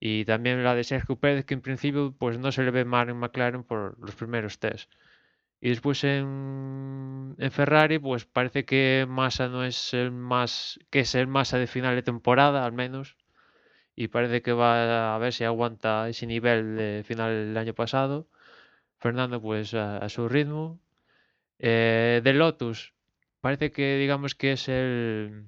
y 0.01 0.25
también 0.25 0.65
la 0.65 0.75
de 0.75 0.83
Sergio 0.83 1.17
Pérez 1.17 1.45
que 1.45 1.55
en 1.55 1.61
principio 1.61 2.13
pues 2.19 2.39
no 2.39 2.51
se 2.51 2.65
le 2.65 2.73
ve 2.73 2.85
mal 2.85 3.09
en 3.09 3.19
McLaren 3.19 3.63
por 3.63 3.97
los 4.01 4.17
primeros 4.17 4.59
test. 4.59 4.91
Y 5.65 5.71
después 5.71 6.05
en, 6.05 7.37
en 7.39 7.51
Ferrari, 7.51 7.99
pues 7.99 8.27
parece 8.27 8.67
que 8.67 9.07
Massa 9.09 9.49
no 9.49 9.65
es 9.65 9.95
el 9.95 10.11
más, 10.11 10.79
que 10.91 11.01
es 11.01 11.15
el 11.15 11.27
Massa 11.27 11.57
de 11.57 11.67
final 11.67 11.95
de 11.95 12.03
temporada, 12.03 12.67
al 12.67 12.73
menos. 12.73 13.17
Y 13.97 14.09
parece 14.09 14.43
que 14.43 14.53
va 14.53 15.15
a 15.15 15.19
ver 15.19 15.33
si 15.33 15.45
aguanta 15.45 16.07
ese 16.11 16.27
nivel 16.27 16.77
de 16.77 17.03
final 17.07 17.31
del 17.31 17.57
año 17.57 17.73
pasado. 17.73 18.29
Fernando, 18.99 19.41
pues 19.41 19.73
a, 19.73 20.07
su 20.11 20.29
ritmo. 20.29 20.81
Eh, 21.59 22.21
de 22.23 22.35
Lotus, 22.35 22.93
parece 23.41 23.73
que 23.73 23.97
digamos 23.97 24.35
que 24.35 24.53
es 24.53 24.69
el 24.69 25.47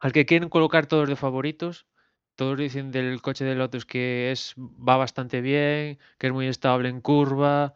al 0.00 0.12
que 0.12 0.24
quieren 0.24 0.48
colocar 0.48 0.86
todos 0.86 1.06
de 1.06 1.16
favoritos. 1.16 1.86
Todos 2.34 2.56
dicen 2.56 2.92
del 2.92 3.20
coche 3.20 3.44
de 3.44 3.56
Lotus 3.56 3.84
que 3.84 4.32
es, 4.32 4.54
va 4.56 4.96
bastante 4.96 5.42
bien, 5.42 5.98
que 6.16 6.28
es 6.28 6.32
muy 6.32 6.46
estable 6.46 6.88
en 6.88 7.02
curva 7.02 7.74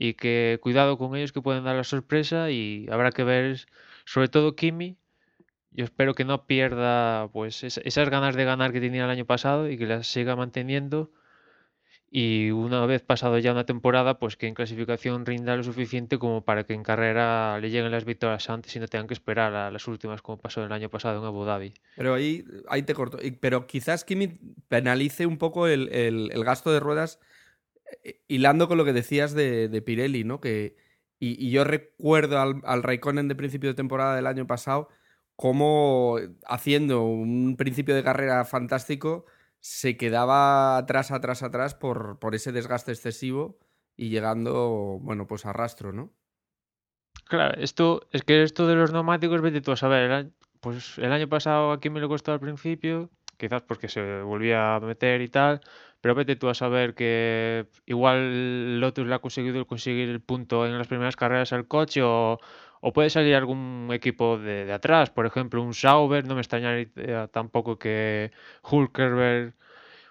y 0.00 0.14
que 0.14 0.58
cuidado 0.62 0.96
con 0.96 1.16
ellos 1.16 1.32
que 1.32 1.42
pueden 1.42 1.64
dar 1.64 1.74
la 1.74 1.82
sorpresa 1.82 2.50
y 2.52 2.86
habrá 2.88 3.10
que 3.10 3.24
ver 3.24 3.66
sobre 4.04 4.28
todo 4.28 4.54
Kimi. 4.54 4.96
Yo 5.72 5.84
espero 5.84 6.14
que 6.14 6.24
no 6.24 6.46
pierda 6.46 7.28
pues 7.32 7.64
es- 7.64 7.78
esas 7.84 8.08
ganas 8.08 8.36
de 8.36 8.44
ganar 8.44 8.72
que 8.72 8.80
tenía 8.80 9.04
el 9.04 9.10
año 9.10 9.24
pasado 9.26 9.68
y 9.68 9.76
que 9.76 9.86
las 9.86 10.06
siga 10.06 10.36
manteniendo. 10.36 11.10
Y 12.10 12.50
una 12.52 12.86
vez 12.86 13.02
pasado 13.02 13.38
ya 13.38 13.52
una 13.52 13.66
temporada, 13.66 14.18
pues 14.18 14.36
que 14.36 14.46
en 14.46 14.54
clasificación 14.54 15.26
rinda 15.26 15.56
lo 15.56 15.62
suficiente 15.62 16.18
como 16.18 16.42
para 16.42 16.64
que 16.64 16.72
en 16.72 16.82
carrera 16.82 17.58
le 17.60 17.68
lleguen 17.70 17.90
las 17.90 18.04
victorias 18.06 18.48
antes 18.48 18.74
y 18.76 18.78
no 18.80 18.88
tengan 18.88 19.08
que 19.08 19.14
esperar 19.14 19.54
a 19.54 19.70
las 19.70 19.86
últimas 19.88 20.22
como 20.22 20.38
pasó 20.38 20.64
el 20.64 20.72
año 20.72 20.88
pasado 20.88 21.18
en 21.18 21.26
Abu 21.26 21.44
Dhabi. 21.44 21.74
Pero 21.96 22.14
ahí, 22.14 22.44
ahí 22.68 22.82
te 22.82 22.94
corto. 22.94 23.18
Pero 23.40 23.66
quizás 23.66 24.04
Kimi 24.04 24.38
penalice 24.68 25.26
un 25.26 25.36
poco 25.36 25.66
el, 25.66 25.88
el- 25.92 26.30
el 26.32 26.44
gasto 26.44 26.72
de 26.72 26.80
ruedas, 26.80 27.18
hilando 28.28 28.68
con 28.68 28.78
lo 28.78 28.84
que 28.84 28.92
decías 28.92 29.34
de, 29.34 29.68
de 29.68 29.82
Pirelli, 29.82 30.24
¿no? 30.24 30.40
Que, 30.40 30.76
y, 31.18 31.50
yo 31.50 31.64
recuerdo 31.64 32.40
al, 32.40 32.60
al 32.64 32.82
Raikkonen 32.82 33.28
de 33.28 33.34
principio 33.34 33.70
de 33.70 33.74
temporada 33.74 34.16
del 34.16 34.26
año 34.26 34.46
pasado, 34.46 34.88
cómo 35.36 36.18
haciendo 36.46 37.02
un 37.04 37.56
principio 37.56 37.94
de 37.94 38.04
carrera 38.04 38.44
fantástico, 38.44 39.26
se 39.60 39.96
quedaba 39.96 40.76
atrás, 40.78 41.10
atrás, 41.10 41.42
atrás 41.42 41.74
por, 41.74 42.18
por 42.18 42.34
ese 42.34 42.52
desgaste 42.52 42.92
excesivo 42.92 43.58
y 43.96 44.10
llegando, 44.10 44.98
bueno, 45.00 45.26
pues 45.26 45.46
a 45.46 45.52
rastro, 45.52 45.92
¿no? 45.92 46.12
Claro, 47.24 47.60
esto 47.60 48.08
es 48.12 48.22
que 48.22 48.42
esto 48.42 48.66
de 48.66 48.76
los 48.76 48.92
neumáticos, 48.92 49.42
vete 49.42 49.60
tú 49.60 49.72
a 49.72 49.76
saber, 49.76 50.10
el 50.10 50.32
pues 50.60 50.98
el 50.98 51.12
año 51.12 51.28
pasado 51.28 51.72
aquí 51.72 51.90
me 51.90 52.00
lo 52.00 52.08
costó 52.08 52.32
al 52.32 52.40
principio, 52.40 53.10
quizás 53.36 53.62
porque 53.62 53.88
se 53.88 54.22
volvía 54.22 54.76
a 54.76 54.80
meter 54.80 55.20
y 55.20 55.28
tal, 55.28 55.60
pero 56.00 56.14
vete 56.14 56.36
tú 56.36 56.48
a 56.48 56.54
saber 56.54 56.94
que 56.94 57.66
igual 57.86 58.80
Lotus 58.80 59.06
le 59.06 59.14
ha 59.14 59.18
conseguido 59.18 59.66
conseguir 59.66 60.08
el 60.08 60.20
punto 60.20 60.66
en 60.66 60.78
las 60.78 60.86
primeras 60.88 61.16
carreras 61.16 61.52
al 61.52 61.66
coche 61.66 62.02
o, 62.02 62.38
o 62.80 62.92
puede 62.92 63.10
salir 63.10 63.34
algún 63.34 63.88
equipo 63.92 64.38
de, 64.38 64.64
de 64.64 64.72
atrás, 64.72 65.10
por 65.10 65.26
ejemplo 65.26 65.62
un 65.62 65.74
Sauber, 65.74 66.26
no 66.26 66.34
me 66.34 66.40
extrañaría 66.40 67.26
tampoco 67.28 67.78
que 67.78 68.30
Hulkenberg 68.70 69.54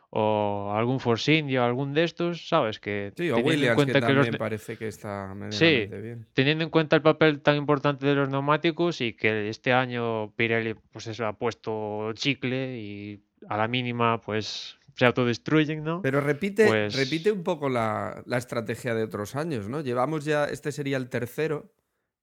o 0.10 0.72
algún 0.74 1.00
Force 1.00 1.34
India 1.34 1.63
o 1.63 1.65
algún 1.65 1.94
de 1.94 2.03
estos, 2.06 2.48
¿sabes? 2.48 2.79
Que 2.79 3.12
Sí, 3.15 3.29
o 3.29 3.38
en 3.39 3.46
Williams, 3.46 3.72
que 3.72 3.75
cuenta 3.75 3.94
que 4.01 4.13
los 4.13 4.25
también 4.25 4.32
de- 4.32 4.38
parece 4.38 4.77
que 4.77 4.88
está 4.88 5.34
Sí, 5.50 5.86
bien. 5.89 6.25
teniendo 6.34 6.63
en 6.63 6.70
cuenta 6.70 6.96
el 6.96 7.01
papel 7.01 7.41
tan 7.41 7.56
importante 7.56 8.06
de 8.06 8.15
los 8.15 8.29
neumáticos 8.29 9.01
y 9.01 9.13
que 9.13 9.50
este 9.50 9.74
año 9.74 10.32
Pirelli 10.36 10.75
pues 10.91 11.08
eso 11.08 11.25
ha 11.25 11.34
puesto 11.34 12.12
chicle 12.13 12.77
y 12.79 13.22
a 13.50 13.58
la 13.58 13.67
mínima 13.67 14.20
pues 14.22 14.77
se 14.98 15.06
autodestruyen, 15.06 15.84
¿no? 15.84 16.01
Pero 16.01 16.22
repite, 16.22 16.66
Pues- 16.66 16.96
repite 16.96 17.32
un 17.32 17.44
poco 17.44 17.70
la, 17.70 18.24
la 18.25 18.38
estrategia 18.38 18.96
de 18.96 19.04
otros 19.04 19.36
años, 19.36 19.70
¿no? 19.70 19.82
Llevamos 19.82 20.25
ya, 20.25 20.46
este 20.46 20.72
sería 20.72 20.98
el 20.98 21.10
tercero, 21.10 21.72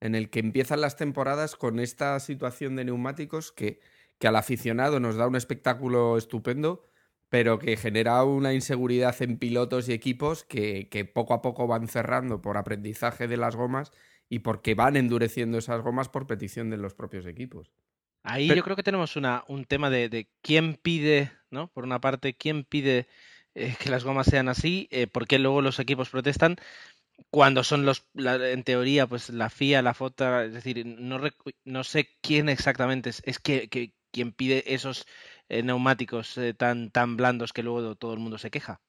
en 0.01 0.15
el 0.15 0.29
que 0.29 0.41
empiezan 0.41 0.81
las 0.81 0.97
temporadas 0.97 1.55
con 1.57 1.79
esta 1.79 2.19
situación 2.21 2.75
de 2.77 2.85
neumáticos 2.85 3.53
que, 3.53 3.81
que 4.19 4.27
al 4.29 4.37
aficionado 4.37 4.99
nos 5.01 5.17
da 5.17 5.27
un 5.29 5.37
espectáculo 5.37 6.19
estupendo, 6.19 6.83
pero 7.29 7.59
que 7.59 7.77
genera 7.77 8.23
una 8.25 8.53
inseguridad 8.53 9.15
en 9.23 9.39
pilotos 9.39 9.89
y 9.89 9.93
equipos 9.93 10.45
que, 10.45 10.89
que 10.91 11.05
poco 11.05 11.33
a 11.33 11.43
poco 11.43 11.67
van 11.67 11.87
cerrando 11.89 12.43
por 12.43 12.57
aprendizaje 12.57 13.29
de 13.29 13.37
las 13.37 13.55
gomas 13.57 13.93
y 14.29 14.41
porque 14.41 14.75
van 14.75 14.97
endureciendo 14.97 15.59
esas 15.59 15.81
gomas 15.81 16.09
por 16.09 16.27
petición 16.27 16.71
de 16.71 16.77
los 16.77 16.95
propios 16.95 17.25
equipos. 17.27 17.71
Ahí 18.25 18.49
Pero- 18.49 18.57
yo 18.59 18.65
creo 18.65 18.77
que 18.77 18.83
tenemos 18.83 19.17
una, 19.17 19.45
un 19.49 19.65
tema 19.67 19.91
de, 19.91 20.09
de 20.09 20.29
quién 20.43 20.75
pide, 20.75 21.31
¿no? 21.51 21.69
Por 21.69 21.85
una 21.85 22.01
parte, 22.01 22.35
quién 22.35 22.65
pide 22.65 23.07
eh, 23.55 23.77
que 23.79 23.91
las 23.91 24.03
gomas 24.03 24.27
sean 24.27 24.49
así, 24.49 24.89
eh, 24.91 25.07
por 25.07 25.27
qué 25.29 25.39
luego 25.39 25.63
los 25.63 25.79
equipos 25.79 26.09
protestan 26.09 26.57
cuando 27.31 27.63
son 27.63 27.85
los, 27.87 28.07
la- 28.15 28.51
en 28.51 28.65
teoría, 28.65 29.07
pues 29.07 29.31
la 29.31 29.51
FIA, 29.51 29.83
la 29.83 29.95
FOTA, 29.95 30.47
es 30.47 30.53
decir, 30.55 30.85
no, 30.85 31.21
no 31.65 31.85
sé 31.85 32.09
quién 32.21 32.49
exactamente 32.49 33.11
es, 33.11 33.23
es 33.25 33.39
que, 33.39 33.69
que- 33.69 33.93
quien 34.11 34.33
pide 34.33 34.75
esos 34.75 35.07
eh, 35.49 35.63
neumáticos 35.63 36.39
eh, 36.39 36.55
tan, 36.55 36.91
tan 36.91 37.17
blandos 37.17 37.53
que 37.53 37.63
luego 37.63 37.95
todo 37.97 38.15
el 38.15 38.21
mundo 38.21 38.39
se 38.39 38.51
queja. 38.51 38.81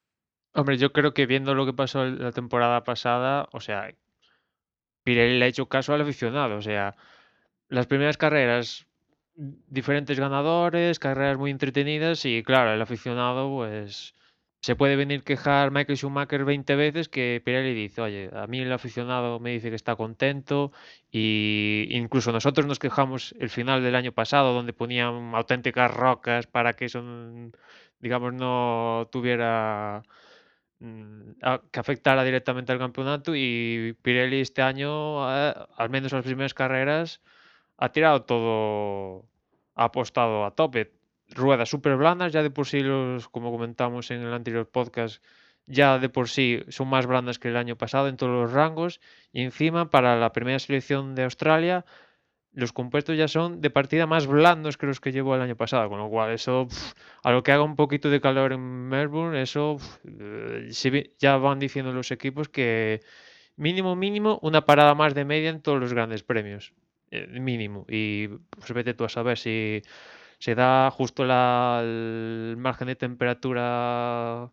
Hombre, 0.53 0.77
yo 0.77 0.93
creo 0.93 1.13
que 1.13 1.25
viendo 1.25 1.53
lo 1.53 1.65
que 1.65 1.73
pasó 1.73 2.05
la 2.05 2.31
temporada 2.31 2.83
pasada, 2.83 3.49
o 3.51 3.59
sea, 3.59 3.93
Pirelli 5.03 5.37
le 5.37 5.45
ha 5.45 5.47
hecho 5.49 5.67
caso 5.67 5.93
al 5.93 6.01
aficionado, 6.01 6.57
o 6.57 6.61
sea, 6.61 6.95
las 7.67 7.87
primeras 7.87 8.17
carreras, 8.17 8.87
diferentes 9.35 10.19
ganadores, 10.19 10.99
carreras 10.99 11.37
muy 11.37 11.51
entretenidas 11.51 12.25
y 12.25 12.43
claro, 12.43 12.73
el 12.73 12.81
aficionado 12.81 13.49
pues 13.49 14.13
se 14.61 14.75
puede 14.75 14.95
venir 14.95 15.23
quejar 15.23 15.71
Michael 15.71 15.97
Schumacher 15.97 16.43
20 16.43 16.75
veces 16.75 17.09
que 17.09 17.41
Pirelli 17.45 17.75
dice, 17.75 18.01
oye, 18.01 18.31
a 18.33 18.47
mí 18.47 18.61
el 18.61 18.71
aficionado 18.71 19.39
me 19.39 19.51
dice 19.51 19.69
que 19.69 19.75
está 19.75 19.95
contento 19.95 20.71
y 21.11 21.87
incluso 21.91 22.31
nosotros 22.31 22.65
nos 22.65 22.79
quejamos 22.79 23.35
el 23.39 23.49
final 23.49 23.83
del 23.83 23.95
año 23.95 24.11
pasado 24.11 24.53
donde 24.53 24.73
ponían 24.73 25.35
auténticas 25.35 25.93
rocas 25.93 26.47
para 26.47 26.73
que 26.73 26.85
eso, 26.85 27.03
digamos, 27.99 28.33
no 28.33 29.07
tuviera 29.11 30.01
mm, 30.79 31.31
que 31.71 31.79
afectara 31.79 32.23
directamente 32.23 32.71
al 32.71 32.79
campeonato 32.79 33.35
y 33.35 33.95
Pirelli 34.01 34.41
este 34.41 34.61
año, 34.63 35.27
al 35.27 35.89
menos 35.91 36.11
en 36.11 36.17
las 36.19 36.25
primeras 36.25 36.53
carreras, 36.55 37.21
ha 37.77 37.91
tirado 37.91 38.23
todo, 38.23 39.25
ha 39.75 39.85
apostado 39.85 40.45
a 40.45 40.51
tope. 40.51 40.91
Ruedas 41.29 41.69
súper 41.69 41.95
blandas, 41.97 42.33
ya 42.33 42.43
de 42.43 42.51
por 42.51 42.67
sí, 42.67 42.81
los, 42.81 43.27
como 43.29 43.51
comentamos 43.51 44.11
en 44.11 44.21
el 44.21 44.33
anterior 44.33 44.69
podcast, 44.69 45.23
ya 45.65 45.97
de 45.97 46.09
por 46.09 46.29
sí 46.29 46.63
son 46.69 46.87
más 46.87 47.07
blandas 47.07 47.39
que 47.39 47.47
el 47.47 47.57
año 47.57 47.75
pasado 47.77 48.07
en 48.07 48.17
todos 48.17 48.31
los 48.31 48.53
rangos. 48.53 49.01
Y 49.31 49.41
encima, 49.41 49.89
para 49.89 50.17
la 50.17 50.31
primera 50.31 50.59
selección 50.59 51.15
de 51.15 51.23
Australia, 51.23 51.85
los 52.55 52.71
compuestos 52.71 53.17
ya 53.17 53.27
son 53.27 53.61
de 53.61 53.69
partida 53.69 54.07
más 54.07 54.27
blandos 54.27 54.77
que 54.77 54.85
los 54.85 54.99
que 55.01 55.11
llevó 55.11 55.35
el 55.35 55.41
año 55.41 55.57
pasado, 55.57 55.89
con 55.89 55.99
lo 55.99 56.09
cual 56.09 56.31
eso, 56.31 56.67
a 57.23 57.31
lo 57.31 57.43
que 57.43 57.51
haga 57.51 57.63
un 57.63 57.75
poquito 57.75 58.09
de 58.09 58.21
calor 58.21 58.53
en 58.53 58.87
Melbourne, 58.87 59.41
eso 59.41 59.77
eh, 60.05 60.69
ya 61.19 61.37
van 61.37 61.59
diciendo 61.59 61.91
los 61.91 62.11
equipos 62.11 62.47
que 62.47 63.01
mínimo, 63.57 63.95
mínimo, 63.95 64.39
una 64.41 64.65
parada 64.65 64.95
más 64.95 65.13
de 65.13 65.25
media 65.25 65.49
en 65.49 65.61
todos 65.61 65.79
los 65.79 65.93
grandes 65.93 66.23
premios, 66.23 66.73
eh, 67.11 67.27
mínimo, 67.39 67.85
y 67.89 68.27
pues 68.27 68.71
vete 68.73 68.93
tú 68.93 69.03
a 69.05 69.09
saber 69.09 69.37
si 69.37 69.81
se 70.39 70.55
da 70.55 70.91
justo 70.91 71.23
el 71.23 72.55
margen 72.57 72.87
de 72.87 72.95
temperatura 72.95 74.51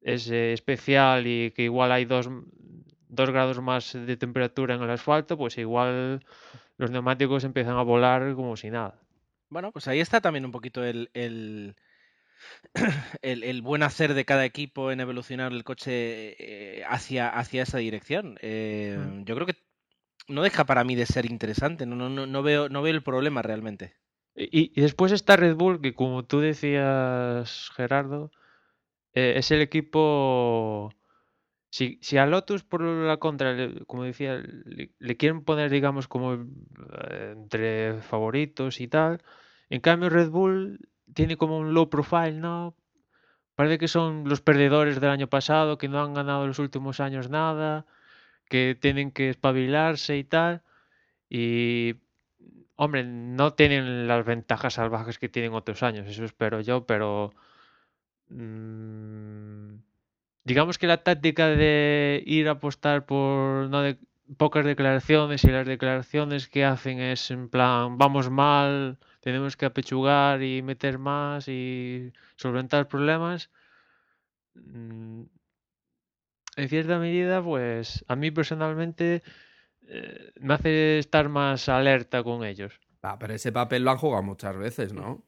es 0.00 0.28
especial 0.30 1.26
y 1.26 1.50
que 1.50 1.62
igual 1.62 1.90
hay 1.92 2.04
dos, 2.04 2.28
dos 3.08 3.30
grados 3.30 3.60
más 3.60 3.92
de 3.92 4.16
temperatura 4.16 4.74
en 4.74 4.82
el 4.82 4.90
asfalto, 4.90 5.36
pues 5.36 5.58
igual 5.58 6.24
los 6.76 6.90
neumáticos 6.90 7.44
empiezan 7.44 7.76
a 7.76 7.82
volar 7.82 8.34
como 8.34 8.56
si 8.56 8.70
nada. 8.70 9.00
Bueno, 9.48 9.72
pues 9.72 9.88
ahí 9.88 10.00
está 10.00 10.20
también 10.20 10.44
un 10.44 10.52
poquito 10.52 10.84
el, 10.84 11.10
el, 11.14 11.76
el, 13.22 13.62
buen 13.62 13.82
hacer 13.82 14.14
de 14.14 14.24
cada 14.24 14.44
equipo 14.44 14.90
en 14.90 15.00
evolucionar 15.00 15.52
el 15.52 15.64
coche 15.64 16.36
eh, 16.38 16.84
hacia, 16.88 17.28
hacia 17.28 17.62
esa 17.62 17.78
dirección. 17.78 18.38
Eh, 18.42 18.98
mm. 18.98 19.24
Yo 19.24 19.34
creo 19.34 19.46
que 19.46 19.56
no 20.28 20.42
deja 20.42 20.64
para 20.64 20.84
mí 20.84 20.94
de 20.94 21.06
ser 21.06 21.26
interesante, 21.26 21.86
no, 21.86 21.96
no, 21.96 22.26
no, 22.26 22.42
veo, 22.42 22.68
no 22.68 22.82
veo 22.82 22.94
el 22.94 23.02
problema 23.02 23.42
realmente. 23.42 23.94
Y, 24.34 24.72
y, 24.78 24.80
después 24.80 25.12
está 25.12 25.36
Red 25.36 25.56
Bull, 25.56 25.80
que 25.80 25.94
como 25.94 26.24
tú 26.24 26.40
decías, 26.40 27.70
Gerardo, 27.74 28.30
eh, 29.14 29.34
es 29.36 29.50
el 29.50 29.62
equipo 29.62 30.92
si, 31.76 31.98
si 32.00 32.16
a 32.16 32.24
Lotus, 32.26 32.64
por 32.64 32.80
la 32.82 33.18
contra, 33.18 33.54
como 33.86 34.04
decía, 34.04 34.42
le, 34.98 35.16
quieren 35.18 35.44
poner, 35.44 35.70
digamos, 35.70 36.08
como 36.08 36.34
eh, 36.34 37.32
entre 37.36 38.00
favoritos 38.00 38.80
y 38.80 38.88
tal, 38.88 39.22
en 39.68 39.80
cambio 39.82 40.08
Red 40.08 40.30
Bull 40.30 40.88
tiene 41.14 41.36
como 41.36 41.58
un 41.58 41.74
low 41.74 41.90
profile, 41.90 42.32
¿no? 42.32 42.74
Parece 43.56 43.78
que 43.78 43.88
son 43.88 44.28
los 44.28 44.40
perdedores 44.40 45.00
del 45.00 45.10
año 45.10 45.28
pasado, 45.28 45.78
que 45.78 45.88
no 45.88 46.00
han 46.02 46.14
ganado 46.14 46.46
los 46.46 46.58
últimos 46.58 47.00
años 47.00 47.30
nada, 47.30 47.86
que 48.48 48.76
tienen 48.80 49.10
que 49.12 49.30
espabilarse 49.30 50.16
y 50.18 50.24
tal. 50.24 50.62
Y, 51.30 51.96
hombre, 52.76 53.04
no 53.04 53.54
tienen 53.54 54.08
las 54.08 54.24
ventajas 54.24 54.74
salvajes 54.74 55.18
que 55.18 55.28
tienen 55.28 55.54
otros 55.54 55.82
años, 55.82 56.06
eso 56.08 56.24
espero 56.24 56.60
yo, 56.60 56.86
pero... 56.86 57.32
Mmm, 58.30 59.76
digamos 60.46 60.78
que 60.78 60.86
la 60.86 61.02
táctica 61.02 61.48
de 61.48 62.22
ir 62.26 62.48
a 62.48 62.52
apostar 62.52 63.06
por 63.06 63.68
no 63.68 63.82
de, 63.82 63.98
pocas 64.36 64.64
declaraciones 64.64 65.44
y 65.44 65.48
las 65.50 65.66
declaraciones 65.66 66.48
que 66.48 66.64
hacen 66.64 67.00
es 67.00 67.30
en 67.30 67.48
plan 67.48 67.98
vamos 67.98 68.30
mal, 68.30 68.98
tenemos 69.20 69.56
que 69.56 69.66
apechugar 69.66 70.42
y 70.42 70.62
meter 70.62 70.98
más 70.98 71.48
y 71.48 72.12
solventar 72.36 72.88
problemas. 72.88 73.50
En 76.56 76.68
cierta 76.68 76.98
medida, 76.98 77.42
pues 77.42 78.04
a 78.08 78.16
mí 78.16 78.30
personalmente 78.30 79.22
eh, 79.88 80.32
me 80.40 80.54
hace 80.54 80.98
estar 80.98 81.28
más 81.28 81.68
alerta 81.68 82.22
con 82.22 82.44
ellos. 82.44 82.80
Ah, 83.02 83.18
pero 83.18 83.34
ese 83.34 83.52
papel 83.52 83.84
lo 83.84 83.90
han 83.90 83.98
jugado 83.98 84.22
muchas 84.22 84.56
veces, 84.56 84.92
¿no? 84.92 85.24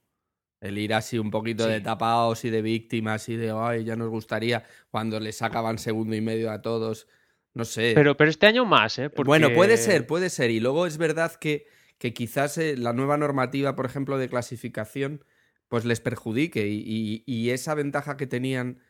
El 0.60 0.78
ir 0.78 0.92
así 0.92 1.18
un 1.18 1.30
poquito 1.30 1.68
de 1.68 1.80
tapados 1.80 2.44
y 2.44 2.50
de 2.50 2.62
víctimas 2.62 3.28
y 3.28 3.36
de, 3.36 3.52
ay, 3.56 3.84
ya 3.84 3.94
nos 3.94 4.08
gustaría 4.08 4.64
cuando 4.90 5.20
les 5.20 5.36
sacaban 5.36 5.78
segundo 5.78 6.16
y 6.16 6.20
medio 6.20 6.50
a 6.50 6.62
todos. 6.62 7.06
No 7.54 7.64
sé. 7.64 7.92
Pero, 7.94 8.16
pero 8.16 8.30
este 8.30 8.46
año 8.46 8.64
más, 8.64 8.98
¿eh? 8.98 9.10
Bueno, 9.24 9.52
puede 9.54 9.76
ser, 9.76 10.06
puede 10.06 10.30
ser. 10.30 10.50
Y 10.50 10.58
luego 10.58 10.86
es 10.86 10.98
verdad 10.98 11.32
que, 11.34 11.66
que 11.98 12.12
quizás 12.12 12.58
eh, 12.58 12.76
la 12.76 12.92
nueva 12.92 13.16
normativa, 13.16 13.76
por 13.76 13.86
ejemplo, 13.86 14.18
de 14.18 14.28
clasificación, 14.28 15.24
pues 15.68 15.84
les 15.84 16.00
perjudique. 16.00 16.66
Y, 16.66 17.22
y, 17.24 17.50
esa 17.50 17.74
ventaja 17.74 18.16
que 18.16 18.26
tenían 18.26 18.80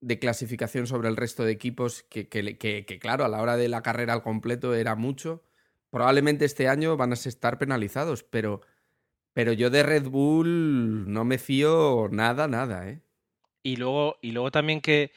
de 0.00 0.18
clasificación 0.18 0.86
sobre 0.86 1.08
el 1.08 1.16
resto 1.16 1.44
de 1.44 1.52
equipos, 1.52 2.04
que, 2.04 2.28
que, 2.28 2.56
que, 2.56 2.98
claro, 2.98 3.24
a 3.24 3.28
la 3.28 3.42
hora 3.42 3.56
de 3.56 3.68
la 3.68 3.82
carrera 3.82 4.12
al 4.12 4.22
completo 4.22 4.74
era 4.74 4.94
mucho, 4.94 5.42
probablemente 5.90 6.44
este 6.44 6.68
año 6.68 6.96
van 6.96 7.12
a 7.12 7.14
estar 7.14 7.58
penalizados, 7.58 8.22
pero 8.22 8.60
pero 9.38 9.52
yo 9.52 9.70
de 9.70 9.84
Red 9.84 10.08
Bull 10.08 11.12
no 11.12 11.24
me 11.24 11.38
fío 11.38 12.08
nada, 12.10 12.48
nada, 12.48 12.88
¿eh? 12.88 13.00
Y 13.62 13.76
luego, 13.76 14.18
y 14.20 14.32
luego 14.32 14.50
también 14.50 14.80
que. 14.80 15.12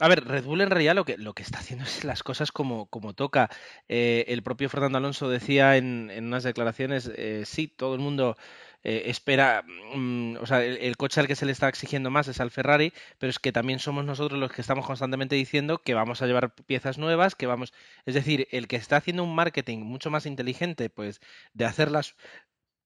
A 0.00 0.08
ver, 0.08 0.24
Red 0.24 0.44
Bull 0.44 0.62
en 0.62 0.70
realidad 0.70 0.94
lo 0.94 1.04
que, 1.04 1.18
lo 1.18 1.34
que 1.34 1.42
está 1.42 1.58
haciendo 1.58 1.84
es 1.84 2.04
las 2.04 2.22
cosas 2.22 2.52
como, 2.52 2.86
como 2.86 3.12
toca. 3.12 3.50
Eh, 3.86 4.24
el 4.28 4.42
propio 4.42 4.70
Fernando 4.70 4.96
Alonso 4.96 5.28
decía 5.28 5.76
en, 5.76 6.10
en 6.10 6.24
unas 6.24 6.42
declaraciones, 6.42 7.12
eh, 7.16 7.42
sí, 7.44 7.68
todo 7.68 7.94
el 7.94 8.00
mundo 8.00 8.36
eh, 8.84 9.04
espera, 9.06 9.64
mm, 9.94 10.36
o 10.40 10.46
sea, 10.46 10.62
el, 10.62 10.96
coche 10.96 11.20
al 11.20 11.26
que 11.26 11.36
se 11.36 11.46
le 11.46 11.52
está 11.52 11.68
exigiendo 11.68 12.10
más 12.10 12.28
es 12.28 12.40
al 12.40 12.50
Ferrari, 12.50 12.92
pero 13.18 13.30
es 13.30 13.38
que 13.38 13.52
también 13.52 13.78
somos 13.78 14.04
nosotros 14.04 14.38
los 14.38 14.52
que 14.52 14.60
estamos 14.60 14.86
constantemente 14.86 15.34
diciendo 15.36 15.78
que 15.78 15.94
vamos 15.94 16.22
a 16.22 16.26
llevar 16.26 16.54
piezas 16.54 16.98
nuevas, 16.98 17.34
que 17.34 17.46
vamos, 17.46 17.72
es 18.06 18.14
decir, 18.14 18.46
el 18.50 18.68
que 18.68 18.76
está 18.76 18.96
haciendo 18.96 19.24
un 19.24 19.34
marketing 19.34 19.78
mucho 19.78 20.10
más 20.10 20.26
inteligente, 20.26 20.90
pues, 20.90 21.20
de 21.54 21.64
hacerlas 21.64 22.14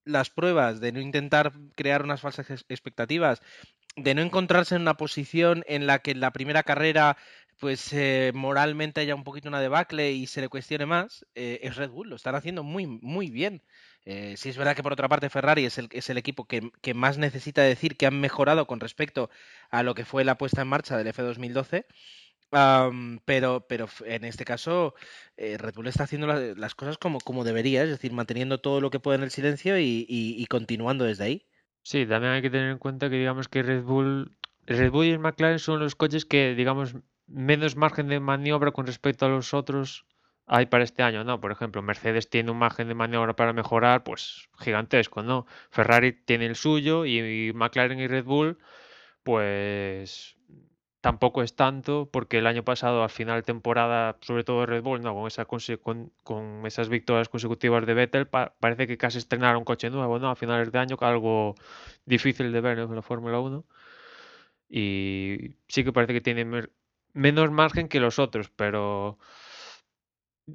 las 0.05 0.29
pruebas, 0.29 0.79
de 0.81 0.91
no 0.91 1.01
intentar 1.01 1.53
crear 1.75 2.03
unas 2.03 2.21
falsas 2.21 2.49
expectativas, 2.69 3.41
de 3.95 4.15
no 4.15 4.21
encontrarse 4.21 4.75
en 4.75 4.83
una 4.83 4.95
posición 4.97 5.63
en 5.67 5.87
la 5.87 5.99
que 5.99 6.11
en 6.11 6.21
la 6.21 6.31
primera 6.31 6.63
carrera 6.63 7.17
pues 7.59 7.91
eh, 7.93 8.31
moralmente 8.33 9.01
haya 9.01 9.15
un 9.15 9.23
poquito 9.25 9.49
una 9.49 9.59
debacle 9.59 10.11
y 10.13 10.27
se 10.27 10.41
le 10.41 10.49
cuestione 10.49 10.85
más, 10.85 11.25
eh, 11.35 11.59
es 11.63 11.75
Red 11.75 11.89
Bull, 11.89 12.09
lo 12.09 12.15
están 12.15 12.35
haciendo 12.35 12.63
muy, 12.63 12.87
muy 12.87 13.29
bien. 13.29 13.61
Eh, 14.05 14.35
sí 14.37 14.49
es 14.49 14.57
verdad 14.57 14.75
que 14.75 14.83
por 14.83 14.93
otra 14.93 15.09
parte 15.09 15.29
Ferrari 15.29 15.65
es 15.65 15.77
el, 15.77 16.17
equipo 16.17 16.45
que, 16.45 16.93
más 16.93 17.17
necesita 17.17 17.61
decir 17.61 17.97
que 17.97 18.05
han 18.07 18.19
mejorado 18.19 18.65
con 18.65 18.79
respecto 18.79 19.29
a 19.69 19.83
lo 19.83 19.93
que 19.93 20.05
fue 20.05 20.23
la 20.23 20.37
puesta 20.37 20.61
en 20.61 20.67
marcha 20.67 20.97
del 20.97 21.13
F2012, 21.13 21.85
pero, 23.25 23.65
en 24.05 24.25
este 24.25 24.45
caso, 24.45 24.95
eh, 25.37 25.57
Red 25.59 25.75
Bull 25.75 25.87
está 25.87 26.05
haciendo 26.05 26.27
las 26.27 26.75
cosas 26.75 26.97
como, 26.97 27.19
como 27.19 27.43
debería, 27.43 27.83
es 27.83 27.89
decir, 27.89 28.11
manteniendo 28.11 28.59
todo 28.59 28.81
lo 28.81 28.89
que 28.89 28.99
puede 28.99 29.17
en 29.17 29.23
el 29.23 29.31
silencio 29.31 29.77
y, 29.77 30.05
y, 30.07 30.45
continuando 30.47 31.05
desde 31.05 31.25
ahí. 31.25 31.45
Sí, 31.83 32.05
también 32.05 32.33
hay 32.33 32.41
que 32.41 32.49
tener 32.49 32.71
en 32.71 32.79
cuenta 32.79 33.09
que 33.09 33.17
digamos 33.17 33.47
que 33.47 33.61
Red 33.61 33.83
Bull, 33.83 34.35
Red 34.65 34.91
Bull 34.91 35.05
y 35.05 35.11
el 35.11 35.19
McLaren 35.19 35.59
son 35.59 35.79
los 35.79 35.95
coches 35.95 36.25
que, 36.25 36.55
digamos, 36.55 36.95
menos 37.27 37.75
margen 37.75 38.07
de 38.07 38.19
maniobra 38.19 38.71
con 38.71 38.87
respecto 38.87 39.25
a 39.25 39.29
los 39.29 39.53
otros 39.53 40.05
hay 40.49 40.65
para 40.65 40.83
este 40.83 41.03
año, 41.03 41.23
¿no? 41.23 41.39
Por 41.39 41.51
ejemplo, 41.51 41.81
Mercedes 41.83 42.29
tiene 42.29 42.51
un 42.51 42.57
margen 42.57 42.87
de 42.87 42.95
maniobra 42.95 43.35
para 43.35 43.53
mejorar, 43.53 44.03
pues 44.03 44.49
gigantesco, 44.59 45.21
¿no? 45.21 45.45
Ferrari 45.69 46.11
tiene 46.13 46.47
el 46.47 46.55
suyo 46.55 47.05
y 47.05 47.53
McLaren 47.53 47.99
y 47.99 48.07
Red 48.07 48.25
Bull, 48.25 48.57
pues 49.23 50.37
tampoco 51.01 51.43
es 51.43 51.55
tanto 51.55 52.09
porque 52.11 52.39
el 52.39 52.47
año 52.47 52.63
pasado 52.63 53.03
al 53.03 53.11
final 53.11 53.37
de 53.37 53.43
temporada, 53.43 54.17
sobre 54.21 54.43
todo 54.43 54.65
Red 54.65 54.81
Bull, 54.81 55.01
no, 55.01 55.27
con, 55.81 56.11
con 56.23 56.65
esas 56.65 56.89
victorias 56.89 57.29
consecutivas 57.29 57.85
de 57.85 57.93
Vettel, 57.93 58.27
parece 58.27 58.87
que 58.87 58.97
casi 58.97 59.19
estrenaron 59.19 59.59
un 59.59 59.65
coche 59.65 59.91
nuevo, 59.91 60.17
¿no? 60.17 60.31
A 60.31 60.35
finales 60.35 60.71
de 60.71 60.79
año, 60.79 60.97
algo 61.01 61.55
difícil 62.05 62.51
de 62.51 62.61
ver 62.61 62.79
en 62.79 62.95
la 62.95 63.01
Fórmula 63.03 63.39
1. 63.39 63.65
Y 64.67 65.55
sí 65.67 65.83
que 65.83 65.93
parece 65.93 66.13
que 66.13 66.21
tiene 66.21 66.45
menos 67.13 67.51
margen 67.51 67.87
que 67.87 67.99
los 67.99 68.19
otros, 68.19 68.49
pero 68.49 69.19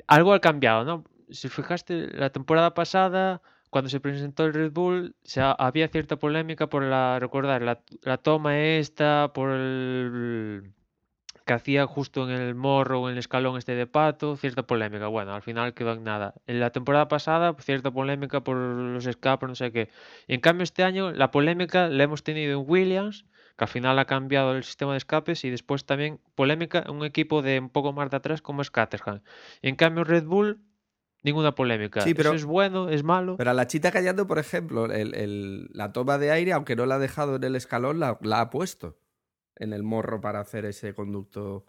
algo 0.07 0.33
ha 0.33 0.41
cambiado, 0.41 0.85
¿no? 0.85 1.05
Si 1.31 1.49
fijaste, 1.49 2.09
la 2.17 2.31
temporada 2.31 2.75
pasada 2.75 3.43
cuando 3.75 3.91
se 3.91 3.99
presentó 3.99 4.45
el 4.45 4.55
Red 4.55 4.71
Bull 4.71 5.17
se 5.25 5.41
había 5.41 5.89
cierta 5.89 6.15
polémica 6.17 6.69
por 6.69 6.85
la, 6.85 7.19
recordar, 7.19 7.61
la, 7.61 8.17
toma 8.19 8.61
esta, 8.61 9.33
por 9.35 9.51
el 9.51 10.73
que 11.45 11.53
hacía 11.55 11.85
justo 11.85 12.23
en 12.23 12.31
el 12.31 12.55
morro 12.55 13.01
o 13.01 13.09
en 13.09 13.15
el 13.15 13.19
escalón 13.19 13.59
este 13.59 13.75
de 13.75 13.89
pato, 13.89 14.37
cierta 14.37 14.63
polémica. 14.65 15.09
Bueno, 15.09 15.35
al 15.35 15.43
final 15.43 15.75
quedó 15.75 15.95
en 15.95 16.05
nada. 16.05 16.35
En 16.47 16.61
la 16.61 16.71
temporada 16.71 17.09
pasada, 17.09 17.57
cierta 17.59 17.91
polémica 17.91 18.45
por 18.45 18.57
los 18.57 19.07
escapes, 19.07 19.49
no 19.49 19.57
sé 19.57 19.73
qué. 19.73 19.91
Y 20.29 20.35
en 20.35 20.41
cambio 20.41 20.63
este 20.63 20.85
año 20.85 21.11
la 21.11 21.33
polémica 21.33 21.89
la 21.89 22.05
hemos 22.05 22.23
tenido 22.23 22.61
en 22.61 22.71
Williams, 22.71 23.25
que 23.57 23.65
al 23.65 23.69
final 23.69 23.99
ha 23.99 24.05
cambiado 24.05 24.57
el 24.57 24.65
sistema 24.65 24.93
de 24.93 24.99
escapes, 24.99 25.45
y 25.45 25.51
después 25.51 25.85
también 25.85 26.21
polémica 26.35 26.85
en 26.87 26.97
un 26.97 27.05
equipo 27.05 27.43
de 27.43 27.61
un 27.61 27.71
poco 27.71 27.93
más 27.93 28.11
de 28.11 28.17
atrás 28.17 28.43
como 28.43 28.63
es 28.63 28.71
Caterham. 28.71 29.23
Y 29.63 29.69
en 29.69 29.77
cambio 29.77 30.05
Red 30.05 30.25
Bull 30.25 30.61
ninguna 31.25 31.55
polémica. 31.55 32.03
Sí, 32.03 32.15
pero, 32.15 32.33
es 32.35 32.45
bueno, 32.45 32.91
es 32.91 33.03
malo. 33.03 33.37
Pero 33.37 33.51
a 33.51 33.55
la 33.55 33.67
chita 33.67 33.91
callando, 33.91 34.27
por 34.27 34.39
ejemplo, 34.39 34.87
la 34.87 35.93
toma 35.93 36.19
de 36.19 36.31
aire, 36.31 36.53
aunque 36.53 36.77
no 36.77 36.87
la 36.87 36.97
ha 36.97 36.99
dejado 36.99 37.37
en 37.37 37.45
el 37.45 37.57
escalón, 37.57 37.99
la, 37.99 38.19
ha 38.41 38.51
puesto 38.51 38.99
en 39.57 39.73
el 39.73 39.83
morro 39.83 40.21
para 40.21 40.41
hacer 40.41 40.67
ese 40.67 40.95
conducto, 40.95 41.65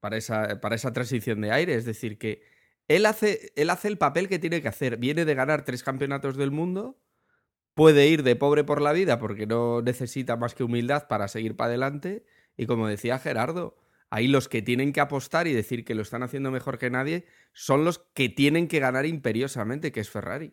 para 0.00 0.18
esa, 0.18 0.60
para 0.60 0.74
esa 0.74 0.92
transición 0.92 1.40
de 1.40 1.50
aire. 1.50 1.74
Es 1.74 1.86
decir, 1.86 2.18
que 2.18 2.42
él 2.88 3.06
hace, 3.06 3.52
él 3.56 3.70
hace 3.70 3.88
el 3.88 3.96
papel 3.96 4.28
que 4.28 4.38
tiene 4.38 4.60
que 4.60 4.68
hacer. 4.68 4.98
Viene 4.98 5.24
de 5.24 5.34
ganar 5.34 5.64
tres 5.64 5.82
campeonatos 5.82 6.36
del 6.36 6.50
mundo, 6.50 6.98
puede 7.74 8.08
ir 8.08 8.22
de 8.22 8.36
pobre 8.36 8.64
por 8.64 8.80
la 8.80 8.92
vida 8.92 9.18
porque 9.18 9.46
no 9.46 9.82
necesita 9.82 10.36
más 10.36 10.54
que 10.54 10.64
humildad 10.64 11.08
para 11.08 11.28
seguir 11.28 11.56
para 11.56 11.68
adelante. 11.68 12.24
Y 12.56 12.66
como 12.66 12.88
decía 12.88 13.18
Gerardo, 13.18 13.76
Ahí 14.12 14.28
los 14.28 14.46
que 14.46 14.60
tienen 14.60 14.92
que 14.92 15.00
apostar 15.00 15.46
y 15.46 15.54
decir 15.54 15.86
que 15.86 15.94
lo 15.94 16.02
están 16.02 16.22
haciendo 16.22 16.50
mejor 16.50 16.76
que 16.76 16.90
nadie 16.90 17.24
son 17.54 17.86
los 17.86 17.98
que 18.12 18.28
tienen 18.28 18.68
que 18.68 18.78
ganar 18.78 19.06
imperiosamente, 19.06 19.90
que 19.90 20.00
es 20.00 20.10
Ferrari. 20.10 20.52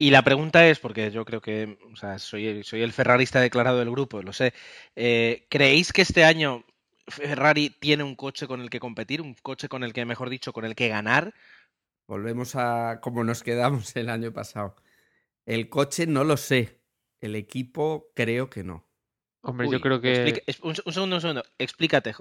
Y 0.00 0.10
la 0.10 0.24
pregunta 0.24 0.66
es, 0.66 0.80
porque 0.80 1.12
yo 1.12 1.24
creo 1.24 1.40
que, 1.40 1.78
o 1.92 1.94
sea, 1.94 2.18
soy, 2.18 2.64
soy 2.64 2.82
el 2.82 2.92
ferrarista 2.92 3.40
declarado 3.40 3.78
del 3.78 3.92
grupo, 3.92 4.20
lo 4.20 4.32
sé. 4.32 4.52
eh, 4.96 5.46
¿Creéis 5.48 5.92
que 5.92 6.02
este 6.02 6.24
año 6.24 6.64
Ferrari 7.06 7.70
tiene 7.70 8.02
un 8.02 8.16
coche 8.16 8.48
con 8.48 8.60
el 8.60 8.68
que 8.68 8.80
competir, 8.80 9.22
un 9.22 9.34
coche 9.34 9.68
con 9.68 9.84
el 9.84 9.92
que, 9.92 10.04
mejor 10.04 10.28
dicho, 10.28 10.52
con 10.52 10.64
el 10.64 10.74
que 10.74 10.88
ganar? 10.88 11.34
Volvemos 12.08 12.56
a 12.56 12.98
como 13.00 13.22
nos 13.22 13.44
quedamos 13.44 13.94
el 13.94 14.10
año 14.10 14.32
pasado. 14.32 14.74
El 15.46 15.68
coche 15.68 16.06
no 16.06 16.24
lo 16.24 16.36
sé. 16.36 16.80
El 17.20 17.36
equipo 17.36 18.10
creo 18.14 18.50
que 18.50 18.64
no. 18.64 18.88
Hombre, 19.42 19.68
yo 19.70 19.80
creo 19.80 20.00
que... 20.00 20.12
explica- 20.12 20.42
un, 20.62 20.74
un 20.84 20.92
segundo, 20.92 21.16
un 21.16 21.20
segundo. 21.20 21.42
Explícate. 21.58 22.14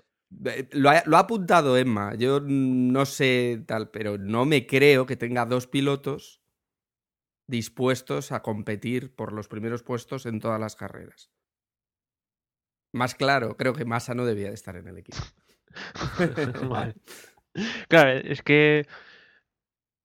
Lo 0.71 0.89
ha, 0.89 1.03
lo 1.05 1.17
ha 1.17 1.21
apuntado 1.21 1.77
Emma. 1.77 2.15
Yo 2.15 2.39
no 2.41 3.05
sé 3.05 3.63
tal, 3.67 3.91
pero 3.91 4.17
no 4.17 4.45
me 4.45 4.65
creo 4.65 5.05
que 5.05 5.17
tenga 5.17 5.45
dos 5.45 5.67
pilotos 5.67 6.41
dispuestos 7.47 8.31
a 8.31 8.41
competir 8.41 9.13
por 9.13 9.33
los 9.33 9.47
primeros 9.47 9.83
puestos 9.83 10.25
en 10.25 10.39
todas 10.39 10.59
las 10.59 10.75
carreras. 10.75 11.31
Más 12.93 13.13
claro, 13.15 13.57
creo 13.57 13.73
que 13.73 13.85
Massa 13.85 14.13
no 14.13 14.25
debía 14.25 14.47
de 14.49 14.53
estar 14.53 14.75
en 14.75 14.87
el 14.87 14.97
equipo. 14.97 15.17
Vale. 16.69 16.95
Claro, 17.87 18.11
es 18.19 18.41
que. 18.41 18.85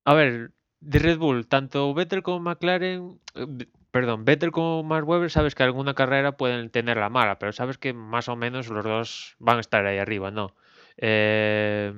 A 0.04 0.14
ver, 0.14 0.52
de 0.80 0.98
Red 0.98 1.18
Bull, 1.18 1.46
tanto 1.46 1.92
Vettel 1.94 2.22
como 2.22 2.40
McLaren. 2.40 3.20
eh, 3.34 3.46
Perdón, 3.90 4.26
Vettel 4.26 4.52
como 4.52 4.82
Max 4.82 5.06
Webber, 5.06 5.30
sabes 5.30 5.54
que 5.54 5.62
alguna 5.62 5.94
carrera 5.94 6.36
pueden 6.36 6.68
tener 6.68 6.98
la 6.98 7.08
mala, 7.08 7.38
pero 7.38 7.52
sabes 7.52 7.78
que 7.78 7.94
más 7.94 8.28
o 8.28 8.36
menos 8.36 8.68
los 8.68 8.84
dos 8.84 9.36
van 9.38 9.56
a 9.56 9.60
estar 9.60 9.86
ahí 9.86 9.96
arriba, 9.96 10.30
¿no? 10.30 10.54
Eh, 10.98 11.92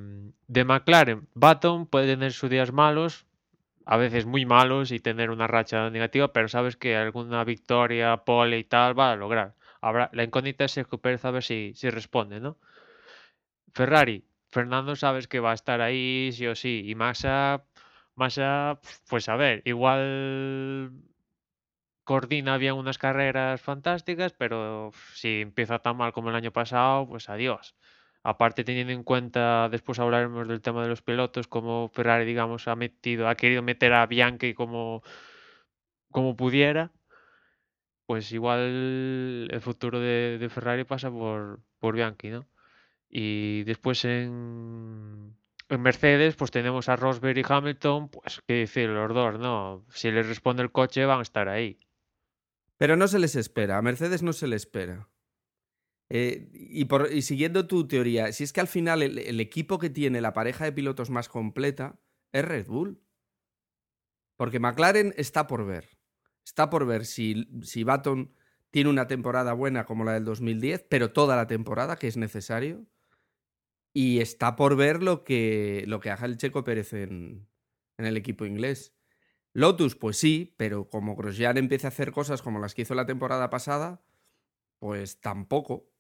de 0.46 0.64
McLaren, 0.64 1.26
Baton 1.34 1.86
puede 1.86 2.06
tener 2.06 2.32
sus 2.32 2.50
días 2.50 2.72
malos, 2.72 3.26
a 3.84 3.96
veces 3.96 4.26
muy 4.26 4.46
malos 4.46 4.92
y 4.92 5.00
tener 5.00 5.30
una 5.30 5.48
racha 5.48 5.90
negativa, 5.90 6.32
pero 6.32 6.48
sabes 6.48 6.76
que 6.76 6.96
alguna 6.96 7.42
victoria, 7.44 8.18
pole 8.18 8.58
y 8.58 8.64
tal 8.64 8.96
va 8.98 9.12
a 9.12 9.16
lograr. 9.16 9.54
Habrá, 9.80 10.10
la 10.12 10.24
incógnita 10.24 10.64
es 10.66 10.72
Sergio 10.72 10.98
Pérez 10.98 11.24
a 11.24 11.40
si, 11.40 11.72
si 11.74 11.90
responde, 11.90 12.38
¿no? 12.40 12.58
Ferrari, 13.72 14.24
Fernando 14.50 14.94
sabes 14.96 15.26
que 15.28 15.40
va 15.40 15.52
a 15.52 15.54
estar 15.54 15.80
ahí 15.80 16.30
sí 16.32 16.46
o 16.46 16.54
sí. 16.54 16.82
Y 16.86 16.94
Massa, 16.94 17.64
Massa, 18.18 18.80
pues 19.08 19.28
a 19.28 19.36
ver, 19.36 19.62
igual 19.64 20.92
coordina 22.04 22.56
bien 22.56 22.74
unas 22.74 22.98
carreras 22.98 23.60
fantásticas, 23.60 24.32
pero 24.32 24.90
si 25.14 25.42
empieza 25.42 25.78
tan 25.80 25.96
mal 25.96 26.12
como 26.12 26.30
el 26.30 26.36
año 26.36 26.52
pasado, 26.52 27.06
pues 27.08 27.28
adiós. 27.28 27.76
Aparte 28.22 28.64
teniendo 28.64 28.92
en 28.92 29.04
cuenta, 29.04 29.68
después 29.70 29.98
hablaremos 29.98 30.48
del 30.48 30.60
tema 30.62 30.82
de 30.82 30.88
los 30.88 31.02
pilotos, 31.02 31.46
como 31.48 31.88
Ferrari, 31.88 32.24
digamos, 32.24 32.66
ha 32.68 32.76
metido, 32.76 33.28
ha 33.28 33.36
querido 33.36 33.62
meter 33.62 33.92
a 33.94 34.06
Bianchi 34.06 34.54
como, 34.54 35.02
como 36.10 36.36
pudiera, 36.36 36.92
pues 38.06 38.32
igual 38.32 39.48
el 39.50 39.60
futuro 39.60 40.00
de, 40.00 40.38
de 40.38 40.48
Ferrari 40.48 40.84
pasa 40.84 41.10
por, 41.10 41.60
por 41.78 41.94
Bianchi, 41.94 42.30
¿no? 42.30 42.46
Y 43.10 43.64
después 43.64 44.04
en, 44.06 45.36
en 45.68 45.82
Mercedes, 45.82 46.36
pues 46.36 46.50
tenemos 46.50 46.88
a 46.88 46.96
Rosberg 46.96 47.38
y 47.38 47.42
Hamilton, 47.46 48.08
pues 48.08 48.42
qué 48.46 48.54
decir, 48.54 48.88
los 48.88 49.12
dos, 49.14 49.38
¿no? 49.38 49.84
Si 49.90 50.10
les 50.10 50.26
responde 50.26 50.62
el 50.62 50.72
coche, 50.72 51.04
van 51.04 51.20
a 51.20 51.22
estar 51.22 51.48
ahí. 51.48 51.78
Pero 52.76 52.96
no 52.96 53.08
se 53.08 53.18
les 53.18 53.36
espera, 53.36 53.76
a 53.78 53.82
Mercedes 53.82 54.22
no 54.22 54.32
se 54.32 54.46
le 54.46 54.56
espera. 54.56 55.08
Eh, 56.10 56.48
y, 56.52 57.22
siguiendo 57.22 57.66
tu 57.66 57.86
teoría, 57.86 58.32
si 58.32 58.44
es 58.44 58.52
que 58.52 58.60
al 58.60 58.68
final 58.68 59.02
el, 59.02 59.18
el 59.18 59.40
equipo 59.40 59.78
que 59.78 59.90
tiene 59.90 60.20
la 60.20 60.32
pareja 60.32 60.64
de 60.64 60.72
pilotos 60.72 61.10
más 61.10 61.28
completa 61.28 62.00
es 62.32 62.44
Red 62.44 62.66
Bull. 62.66 63.02
Porque 64.36 64.60
McLaren 64.60 65.12
está 65.16 65.46
por 65.46 65.66
ver. 65.66 65.98
Está 66.44 66.70
por 66.70 66.86
ver 66.86 67.04
si, 67.04 67.48
si 67.62 67.84
Baton 67.84 68.32
tiene 68.70 68.88
una 68.88 69.06
temporada 69.06 69.52
buena 69.52 69.84
como 69.84 70.04
la 70.04 70.12
del 70.12 70.24
2010, 70.24 70.86
pero 70.88 71.12
toda 71.12 71.36
la 71.36 71.46
temporada, 71.46 71.96
que 71.96 72.06
es 72.06 72.16
necesario. 72.16 72.86
Y 73.92 74.20
está 74.20 74.56
por 74.56 74.76
ver 74.76 75.02
lo 75.02 75.24
que, 75.24 75.84
lo 75.86 76.00
que 76.00 76.10
haga 76.10 76.26
el 76.26 76.36
Checo 76.36 76.64
Pérez 76.64 76.92
en, 76.92 77.48
el 77.96 78.16
equipo 78.16 78.44
inglés. 78.44 78.94
Lotus, 79.52 79.96
pues 79.96 80.16
sí, 80.16 80.54
pero 80.56 80.88
como 80.88 81.16
Grosjean 81.16 81.56
empiece 81.56 81.86
a 81.86 81.88
hacer 81.88 82.12
cosas 82.12 82.42
como 82.42 82.60
las 82.60 82.74
que 82.74 82.82
hizo 82.82 82.94
la 82.94 83.06
temporada 83.06 83.50
pasada, 83.50 84.04
pues 84.78 85.20
tampoco. 85.20 85.90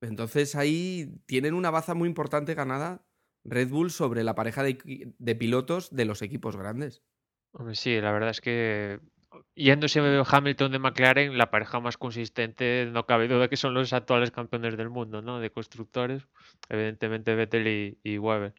Entonces 0.00 0.54
ahí 0.54 1.20
tienen 1.26 1.54
una 1.54 1.70
baza 1.70 1.94
muy 1.94 2.08
importante 2.08 2.54
ganada 2.54 3.06
Red 3.44 3.68
Bull 3.68 3.90
sobre 3.90 4.24
la 4.24 4.34
pareja 4.34 4.62
de, 4.62 5.14
de 5.18 5.34
pilotos 5.34 5.94
de 5.94 6.04
los 6.04 6.22
equipos 6.22 6.56
grandes. 6.56 7.02
Hombre, 7.52 7.74
sí, 7.74 8.00
la 8.00 8.12
verdad 8.12 8.30
es 8.30 8.40
que 8.40 9.00
yéndose 9.54 10.00
Hamilton 10.26 10.72
de 10.72 10.78
McLaren, 10.78 11.38
la 11.38 11.50
pareja 11.50 11.80
más 11.80 11.96
consistente, 11.96 12.88
no 12.92 13.06
cabe 13.06 13.28
duda 13.28 13.48
que 13.48 13.56
son 13.56 13.74
los 13.74 13.92
actuales 13.92 14.30
campeones 14.30 14.76
del 14.76 14.90
mundo, 14.90 15.22
¿no? 15.22 15.40
De 15.40 15.50
constructores, 15.50 16.26
evidentemente 16.68 17.34
Vettel 17.34 17.66
y, 17.68 17.98
y 18.02 18.18
Webber. 18.18 18.54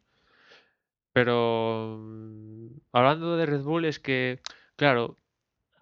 Pero 1.14 1.98
mm, 2.00 2.68
hablando 2.94 3.38
de 3.38 3.46
Red 3.46 3.64
Bull, 3.64 3.86
es 3.86 4.00
que, 4.00 4.40
claro, 4.76 5.18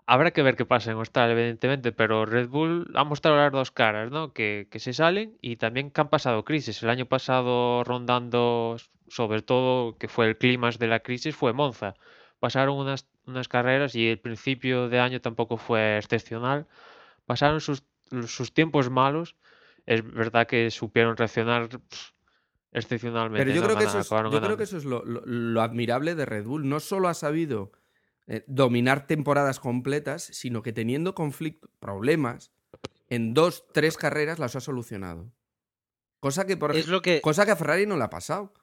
habrá 0.06 0.32
que 0.32 0.44
ver 0.44 0.56
qué 0.56 0.66
pasa 0.66 0.92
en 0.92 0.98
Australia, 0.98 1.34
evidentemente, 1.34 1.92
pero 1.92 2.26
Red 2.26 2.50
Bull 2.50 2.92
ha 2.96 3.04
mostrado 3.04 3.38
las 3.38 3.52
dos 3.52 3.72
caras, 3.72 4.12
¿no? 4.12 4.34
Que, 4.34 4.68
que 4.72 4.80
se 4.80 4.94
salen 4.94 5.38
y 5.42 5.58
también 5.58 5.92
que 5.92 6.02
han 6.02 6.10
pasado 6.10 6.46
crisis. 6.46 6.82
El 6.84 6.90
año 6.90 7.06
pasado 7.08 7.84
rondando, 7.84 8.78
sobre 9.08 9.42
todo, 9.42 9.98
que 9.98 10.08
fue 10.08 10.28
el 10.28 10.38
clímax 10.38 10.80
de 10.80 10.88
la 10.88 11.00
crisis, 11.02 11.36
fue 11.36 11.54
Monza. 11.54 11.96
Pasaron 12.40 12.78
unas, 12.78 13.08
unas 13.28 13.48
carreras 13.48 13.96
y 13.96 14.08
el 14.08 14.20
principio 14.20 14.90
de 14.90 15.00
año 15.00 15.22
tampoco 15.22 15.58
fue 15.58 15.98
excepcional. 15.98 16.68
Pasaron 17.26 17.62
sus, 17.62 17.84
sus 18.28 18.54
tiempos 18.54 18.90
malos. 18.90 19.36
Es 19.86 20.04
verdad 20.04 20.48
que 20.48 20.70
supieron 20.72 21.16
reaccionar 21.18 21.70
excepcionalmente. 22.72 23.44
Pero 23.44 23.56
yo 23.56 23.62
¿no? 23.62 23.68
creo 23.68 23.78
que 23.80 23.86
eso 23.86 24.00
es, 24.00 24.06
acabaron 24.08 24.32
yo 24.32 24.38
creo 24.40 24.42
ganando. 24.42 24.58
que 24.58 24.64
eso 24.64 24.78
es 24.78 24.86
lo, 24.86 25.04
lo- 25.06 25.22
lo 25.26 25.62
admirable 25.62 26.16
de 26.16 26.26
Red 26.26 26.46
Bull. 26.46 26.68
No 26.68 26.80
solo 26.80 27.08
ha 27.08 27.14
sabido 27.14 27.72
eh, 28.28 28.44
dominar 28.48 29.08
temporadas 29.08 29.60
completas, 29.60 30.24
sino 30.24 30.62
que 30.62 30.74
teniendo 30.74 31.16
conflictos, 31.16 31.70
problemas, 31.80 32.52
en 33.10 33.34
dos, 33.34 33.66
tres 33.74 33.98
carreras 33.98 34.40
las 34.40 34.56
ha 34.56 34.60
solucionado. 34.62 35.32
Cosa 36.20 36.46
que, 36.48 36.58
por 36.58 36.76
Es 36.76 36.88
lo 36.88 37.02
que. 37.02 37.22
Cosa 37.22 37.46
que 37.46 37.52
a 37.52 37.56
Ferrari 37.56 37.86
no 37.86 37.98
le 37.98 38.04
ha 38.04 38.10
pasado. 38.10 38.54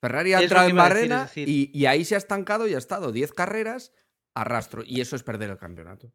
Ferrari 0.00 0.32
ha 0.34 0.38
entrado 0.44 0.68
en 0.68 0.74
iba 0.74 0.84
a 0.86 0.88
decir, 0.88 1.08
barrena 1.08 1.26
decir- 1.26 1.48
y, 1.48 1.70
y 1.78 1.86
ahí 1.86 2.04
se 2.04 2.14
ha 2.14 2.18
estancado 2.18 2.66
y 2.66 2.74
ha 2.74 2.78
estado 2.78 3.12
10 3.12 3.32
carreras 3.32 3.92
a 4.34 4.44
rastro. 4.44 4.82
Y 4.84 5.00
eso 5.00 5.16
es 5.16 5.22
perder 5.22 5.50
el 5.50 5.58
campeonato. 5.58 6.12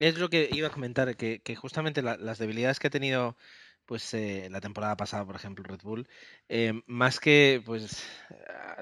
Es 0.00 0.18
lo 0.18 0.28
que 0.28 0.48
iba 0.52 0.68
a 0.68 0.72
comentar, 0.72 1.16
que, 1.16 1.40
que 1.40 1.56
justamente 1.56 2.02
la- 2.02 2.16
las 2.16 2.38
debilidades 2.38 2.78
que 2.78 2.86
ha 2.88 2.90
tenido 2.90 3.36
pues 3.84 4.12
eh, 4.12 4.48
la 4.50 4.60
temporada 4.60 4.98
pasada, 4.98 5.24
por 5.24 5.34
ejemplo, 5.34 5.64
Red 5.64 5.80
Bull, 5.82 6.06
eh, 6.50 6.74
más 6.86 7.20
que 7.20 7.62
pues 7.64 8.06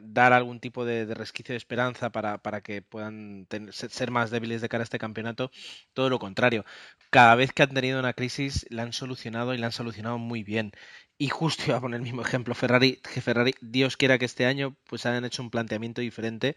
dar 0.03 0.33
algún 0.33 0.59
tipo 0.59 0.85
de, 0.85 1.07
de 1.07 1.15
resquicio 1.15 1.53
de 1.53 1.59
esperanza 1.59 2.11
para, 2.11 2.39
para 2.39 2.61
que 2.61 2.83
puedan 2.83 3.47
tener- 3.47 3.73
ser 3.73 4.11
más 4.11 4.31
débiles 4.33 4.63
de 4.63 4.69
cara 4.69 4.83
a 4.83 4.85
este 4.85 4.99
campeonato, 4.99 5.53
todo 5.93 6.11
lo 6.11 6.19
contrario. 6.19 6.65
Cada 7.11 7.37
vez 7.37 7.53
que 7.53 7.63
han 7.63 7.73
tenido 7.73 8.01
una 8.01 8.15
crisis 8.15 8.67
la 8.69 8.83
han 8.83 8.93
solucionado 8.93 9.55
y 9.55 9.59
la 9.59 9.67
han 9.67 9.73
solucionado 9.73 10.19
muy 10.19 10.43
bien. 10.43 10.73
Y 11.19 11.29
justo 11.29 11.65
iba 11.67 11.77
a 11.79 11.81
poner 11.81 11.99
el 11.99 12.05
mismo 12.05 12.23
ejemplo, 12.23 12.55
Ferrari, 12.55 12.97
que 12.97 13.21
Ferrari, 13.21 13.55
Dios 13.61 13.97
quiera 13.97 14.19
que 14.19 14.27
este 14.27 14.47
año 14.47 14.77
pues 14.89 15.07
hayan 15.07 15.25
hecho 15.25 15.43
un 15.43 15.51
planteamiento 15.51 16.01
diferente 16.01 16.57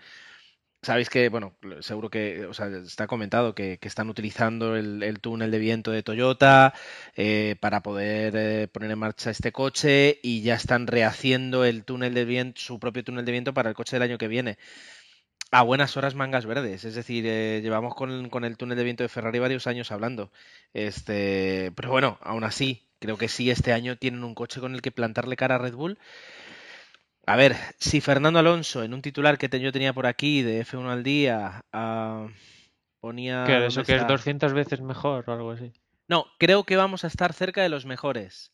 Sabéis 0.82 1.10
que, 1.10 1.28
bueno, 1.28 1.58
seguro 1.82 2.10
que 2.10 2.45
o 2.45 2.54
sea, 2.54 2.67
está 2.67 3.06
comentado 3.06 3.54
que, 3.54 3.78
están 3.82 4.10
utilizando 4.10 4.78
el, 4.78 5.04
el 5.04 5.19
túnel 5.19 5.52
de 5.52 5.60
viento 5.60 5.91
de 5.91 6.04
Toyota 6.04 6.74
eh, 7.17 7.58
para 7.60 7.82
poder 7.84 8.34
eh, 8.38 8.67
poner 8.69 8.89
en 8.91 9.00
marcha 9.00 9.30
este 9.30 9.52
coche 9.52 10.19
y 10.24 10.41
ya 10.41 10.56
están 10.56 10.88
rehaciendo 10.88 11.65
el 11.65 11.84
túnel 11.84 12.13
de 12.13 12.24
viento, 12.24 12.62
su 12.62 12.80
propio 12.80 13.04
túnel 13.04 13.26
de 13.26 13.32
viento 13.34 13.54
para 13.54 13.69
el 13.69 13.76
coche 13.76 13.98
del 13.98 14.04
año 14.04 14.17
que 14.17 14.30
viene. 14.30 14.58
A 15.52 15.63
buenas 15.63 15.98
horas 15.98 16.15
mangas 16.15 16.45
verdes, 16.45 16.86
es 16.86 16.95
decir, 16.95 17.26
eh, 17.28 17.62
llevamos 17.62 17.95
con, 17.95 18.30
con 18.30 18.45
el 18.45 18.58
túnel 18.58 18.78
de 18.78 18.84
viento 18.86 19.04
de 19.04 19.10
Ferrari 19.10 19.39
varios 19.39 19.67
años 19.67 19.91
hablando. 19.91 20.32
Este, 20.74 21.72
pero 21.76 21.91
bueno, 21.91 22.19
aún 22.22 22.43
así, 22.45 22.88
creo 22.99 23.17
que 23.17 23.27
sí 23.27 23.49
este 23.49 23.73
año 23.73 23.97
tienen 23.97 24.23
un 24.23 24.35
coche 24.35 24.59
con 24.59 24.75
el 24.75 24.81
que 24.81 24.91
plantarle 24.91 25.35
cara 25.35 25.55
a 25.55 25.59
Red 25.59 25.73
Bull. 25.73 25.97
A 27.25 27.35
ver, 27.35 27.55
si 27.77 28.01
Fernando 28.01 28.39
Alonso, 28.39 28.83
en 28.83 28.93
un 28.93 29.01
titular 29.01 29.38
que 29.38 29.47
yo 29.59 29.71
tenía 29.71 29.93
por 29.93 30.07
aquí 30.07 30.41
de 30.41 30.65
F1 30.65 30.89
al 30.89 31.03
día, 31.03 31.63
ah, 31.71 32.27
ponía... 32.99 33.43
¿Qué, 33.45 33.53
¿dónde 33.53 33.67
eso 33.67 33.83
que 33.83 33.93
es 33.95 34.01
está? 34.01 34.13
200 34.13 34.53
veces 34.53 34.81
mejor 34.81 35.29
o 35.29 35.33
algo 35.33 35.51
así. 35.51 35.71
No, 36.07 36.25
creo 36.39 36.63
que 36.63 36.75
vamos 36.75 37.03
a 37.03 37.07
estar 37.07 37.33
cerca 37.33 37.62
de 37.62 37.69
los 37.69 37.85
mejores. 37.85 38.51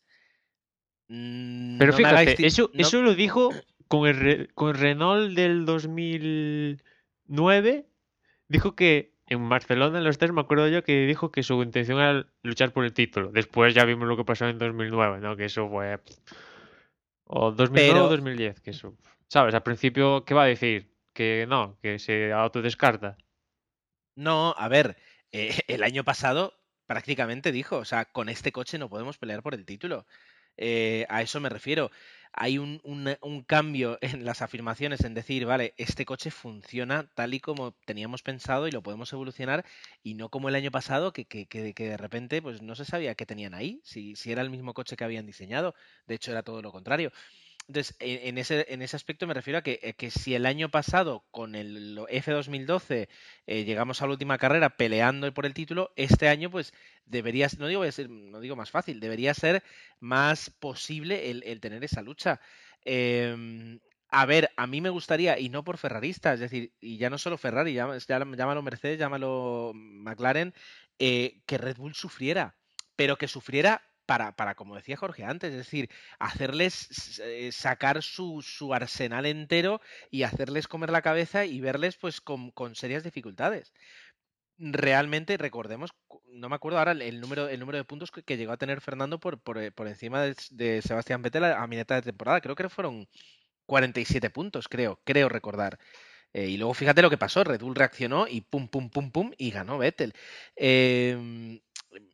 Mm, 1.08 1.78
Pero 1.78 1.92
no 1.92 1.96
fíjate, 1.96 2.46
eso, 2.46 2.70
no- 2.74 2.80
eso 2.82 3.00
lo 3.00 3.14
dijo 3.14 3.50
con 3.88 4.06
el, 4.08 4.52
con 4.54 4.70
el 4.70 4.76
Renault 4.80 5.34
del 5.34 5.64
2009. 5.64 7.86
Dijo 8.48 8.76
que 8.76 9.15
en 9.28 9.48
Barcelona, 9.48 9.98
en 9.98 10.04
los 10.04 10.18
test, 10.18 10.32
me 10.32 10.40
acuerdo 10.40 10.68
yo 10.68 10.84
que 10.84 11.06
dijo 11.06 11.30
que 11.30 11.42
su 11.42 11.62
intención 11.62 11.98
era 11.98 12.26
luchar 12.42 12.72
por 12.72 12.84
el 12.84 12.92
título. 12.92 13.30
Después 13.32 13.74
ya 13.74 13.84
vimos 13.84 14.06
lo 14.08 14.16
que 14.16 14.24
pasó 14.24 14.46
en 14.46 14.58
2009, 14.58 15.20
¿no? 15.20 15.36
Que 15.36 15.46
eso 15.46 15.68
fue... 15.68 15.98
O 17.24 17.50
2009 17.50 17.92
Pero- 17.92 18.04
o 18.06 18.08
2010, 18.08 18.60
que 18.60 18.70
eso. 18.70 18.96
¿Sabes? 19.28 19.54
Al 19.54 19.62
principio, 19.62 20.24
¿qué 20.24 20.34
va 20.34 20.44
a 20.44 20.46
decir? 20.46 20.92
Que 21.12 21.46
no, 21.48 21.76
que 21.82 21.98
se 21.98 22.32
autodescarta. 22.32 23.16
No, 24.14 24.54
a 24.56 24.68
ver, 24.68 24.96
eh, 25.32 25.58
el 25.66 25.82
año 25.82 26.04
pasado 26.04 26.54
prácticamente 26.86 27.50
dijo, 27.50 27.78
o 27.78 27.84
sea, 27.84 28.04
con 28.04 28.28
este 28.28 28.52
coche 28.52 28.78
no 28.78 28.88
podemos 28.88 29.18
pelear 29.18 29.42
por 29.42 29.54
el 29.54 29.64
título. 29.64 30.06
Eh, 30.56 31.04
a 31.08 31.22
eso 31.22 31.40
me 31.40 31.48
refiero. 31.48 31.90
Hay 32.38 32.58
un, 32.58 32.80
un- 32.84 33.16
un 33.22 33.42
cambio 33.42 33.98
en 34.02 34.24
las 34.24 34.42
afirmaciones 34.42 35.00
en 35.04 35.14
decir, 35.14 35.46
vale, 35.46 35.74
este 35.78 36.04
coche 36.04 36.30
funciona 36.30 37.10
tal 37.14 37.34
y 37.34 37.40
como 37.40 37.72
teníamos 37.86 38.22
pensado 38.22 38.68
y 38.68 38.72
lo 38.72 38.82
podemos 38.82 39.12
evolucionar 39.12 39.64
y 40.02 40.14
no 40.14 40.28
como 40.28 40.48
el 40.48 40.54
año 40.54 40.70
pasado 40.70 41.12
que, 41.12 41.24
que- 41.26 41.46
que- 41.46 41.72
que 41.74 41.88
de 41.90 41.96
repente 41.96 42.42
pues 42.42 42.62
no 42.62 42.74
se 42.74 42.84
sabía 42.84 43.14
qué 43.14 43.24
tenían 43.26 43.54
ahí, 43.54 43.80
si, 43.84 44.16
si 44.16 44.32
era 44.32 44.42
el 44.42 44.50
mismo 44.50 44.74
coche 44.74 44.96
que 44.96 45.04
habían 45.04 45.26
diseñado. 45.26 45.74
De 46.06 46.14
hecho, 46.16 46.30
era 46.30 46.42
todo 46.42 46.60
lo 46.62 46.72
contrario. 46.72 47.10
Entonces, 47.68 47.96
en, 47.98 48.38
ese, 48.38 48.64
en 48.72 48.80
ese 48.80 48.94
aspecto 48.94 49.26
me 49.26 49.34
refiero 49.34 49.58
a 49.58 49.62
que, 49.62 49.80
eh, 49.82 49.94
que 49.94 50.10
si 50.12 50.36
el 50.36 50.46
año 50.46 50.70
pasado 50.70 51.26
con 51.32 51.56
el 51.56 51.96
lo- 51.96 52.06
F2012 52.08 53.08
eh, 53.46 53.64
llegamos 53.64 54.00
a 54.02 54.06
la 54.06 54.12
última 54.12 54.38
carrera 54.38 54.70
peleando 54.76 55.32
por 55.34 55.46
el 55.46 55.54
título, 55.54 55.92
este 55.96 56.28
año 56.28 56.48
pues 56.48 56.72
debería, 57.06 57.48
no 57.58 57.66
digo, 57.66 57.90
ser, 57.90 58.08
no 58.08 58.38
digo 58.40 58.54
más 58.54 58.70
fácil, 58.70 59.00
debería 59.00 59.34
ser 59.34 59.64
más 59.98 60.48
posible 60.50 61.30
el, 61.30 61.42
el 61.44 61.60
tener 61.60 61.82
esa 61.82 62.02
lucha. 62.02 62.40
Em, 62.84 63.80
a 64.10 64.26
ver, 64.26 64.50
a 64.56 64.66
mí 64.68 64.80
me 64.80 64.90
gustaría, 64.90 65.38
y 65.38 65.48
no 65.48 65.64
por 65.64 65.78
ferrarista, 65.78 66.34
es 66.34 66.40
decir, 66.40 66.72
y 66.80 66.98
ya 66.98 67.10
no 67.10 67.18
solo 67.18 67.36
Ferrari, 67.38 67.74
llámalo 67.74 68.62
Mercedes, 68.62 68.98
llámalo 68.98 69.72
McLaren, 69.74 70.54
eh, 70.98 71.40
que 71.46 71.58
Red 71.58 71.76
Bull 71.76 71.94
sufriera, 71.94 72.56
pero 72.94 73.16
que 73.18 73.28
sufriera 73.28 73.82
para, 74.06 74.36
para, 74.36 74.54
como 74.54 74.76
decía 74.76 74.96
Jorge 74.96 75.24
antes, 75.24 75.50
es 75.50 75.58
decir, 75.58 75.90
hacerles 76.18 77.20
eh, 77.20 77.50
sacar 77.52 78.02
su, 78.02 78.42
su 78.42 78.72
arsenal 78.74 79.26
entero 79.26 79.80
y 80.10 80.22
hacerles 80.22 80.68
comer 80.68 80.90
la 80.90 81.02
cabeza 81.02 81.44
y 81.44 81.60
verles 81.60 81.96
pues 81.96 82.20
con, 82.20 82.50
con 82.52 82.74
serias 82.74 83.04
dificultades. 83.04 83.72
Realmente, 84.58 85.36
recordemos, 85.36 85.90
no 86.28 86.48
me 86.48 86.56
acuerdo 86.56 86.78
ahora 86.78 86.92
el, 86.92 87.20
número, 87.20 87.48
el 87.48 87.60
número 87.60 87.78
de 87.78 87.84
puntos 87.84 88.10
que, 88.10 88.36
llegó 88.36 88.52
a 88.52 88.56
tener 88.56 88.80
Fernando 88.80 89.20
por, 89.20 89.38
por, 89.40 89.58
eh, 89.58 89.70
por 89.72 89.86
encima 89.88 90.22
de, 90.22 90.82
Sebastián 90.82 91.22
Vettel 91.22 91.44
a, 91.44 91.62
a 91.62 91.66
mitad 91.66 91.96
de 91.96 92.02
temporada. 92.02 92.40
Creo 92.40 92.54
que 92.54 92.68
fueron 92.70 93.06
47 93.66 94.30
puntos, 94.30 94.68
creo, 94.68 95.00
creo 95.04 95.28
recordar. 95.28 95.78
Eh, 96.32 96.48
y 96.50 96.56
luego 96.58 96.74
fíjate 96.74 97.02
lo 97.02 97.10
que 97.10 97.18
pasó, 97.18 97.44
Red 97.44 97.60
Bull 97.60 97.74
reaccionó 97.74 98.26
y 98.28 98.42
pum, 98.42 98.68
pum, 98.68 98.90
pum, 98.90 99.10
pum, 99.10 99.32
y 99.38 99.50
ganó 99.50 99.78
Vettel. 99.78 100.12
Em, 100.54 101.60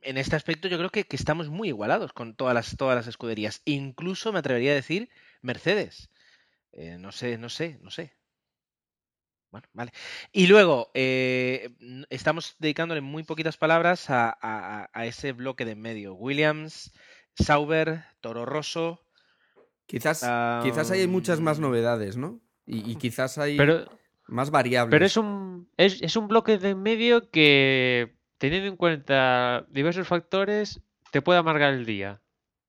en 0.02 0.18
este 0.18 0.36
aspecto 0.36 0.68
yo 0.68 0.78
creo 0.78 0.90
que, 0.90 1.04
que 1.04 1.16
estamos 1.16 1.48
muy 1.48 1.68
igualados 1.68 2.12
con 2.12 2.34
todas 2.34 2.54
las, 2.54 2.76
todas 2.76 2.96
las 2.96 3.06
escuderías. 3.06 3.62
Incluso 3.64 4.32
me 4.32 4.38
atrevería 4.38 4.72
a 4.72 4.76
decir 4.76 5.08
Mercedes. 5.40 6.10
Eh, 6.72 6.96
no 6.98 7.12
sé, 7.12 7.38
no 7.38 7.48
sé, 7.48 7.78
no 7.82 7.90
sé. 7.90 8.14
Bueno, 9.50 9.68
vale. 9.74 9.92
Y 10.32 10.46
luego, 10.46 10.90
eh, 10.94 11.70
estamos 12.08 12.56
dedicándole 12.58 13.02
muy 13.02 13.22
poquitas 13.22 13.58
palabras 13.58 14.08
a, 14.08 14.30
a- 14.40 14.88
a- 14.92 15.06
ese 15.06 15.32
bloque 15.32 15.66
de 15.66 15.72
en 15.72 15.80
medio. 15.82 16.14
Williams, 16.14 16.92
Sauber, 17.34 18.04
Toro 18.22 18.46
Rosso. 18.46 19.04
Quizás, 19.86 20.20
quizás 20.62 20.90
hay 20.90 21.06
muchas 21.06 21.40
más 21.40 21.58
novedades, 21.58 22.16
¿no? 22.16 22.40
Y, 22.64 22.90
y 22.92 22.96
quizás 22.96 23.36
hay 23.36 23.58
Pero, 23.58 23.84
más 24.26 24.50
variables. 24.50 24.90
pero 24.90 25.04
es 25.04 25.16
un 25.18 25.68
es, 25.76 26.00
es 26.00 26.16
un 26.16 26.28
bloque 26.28 26.56
de 26.56 26.70
en 26.70 26.80
medio 26.82 27.30
que, 27.30 28.16
teniendo 28.42 28.68
en 28.68 28.76
cuenta 28.76 29.64
diversos 29.70 30.08
factores, 30.08 30.80
te 31.12 31.22
puede 31.22 31.38
amargar 31.38 31.74
el 31.74 31.86
día. 31.86 32.20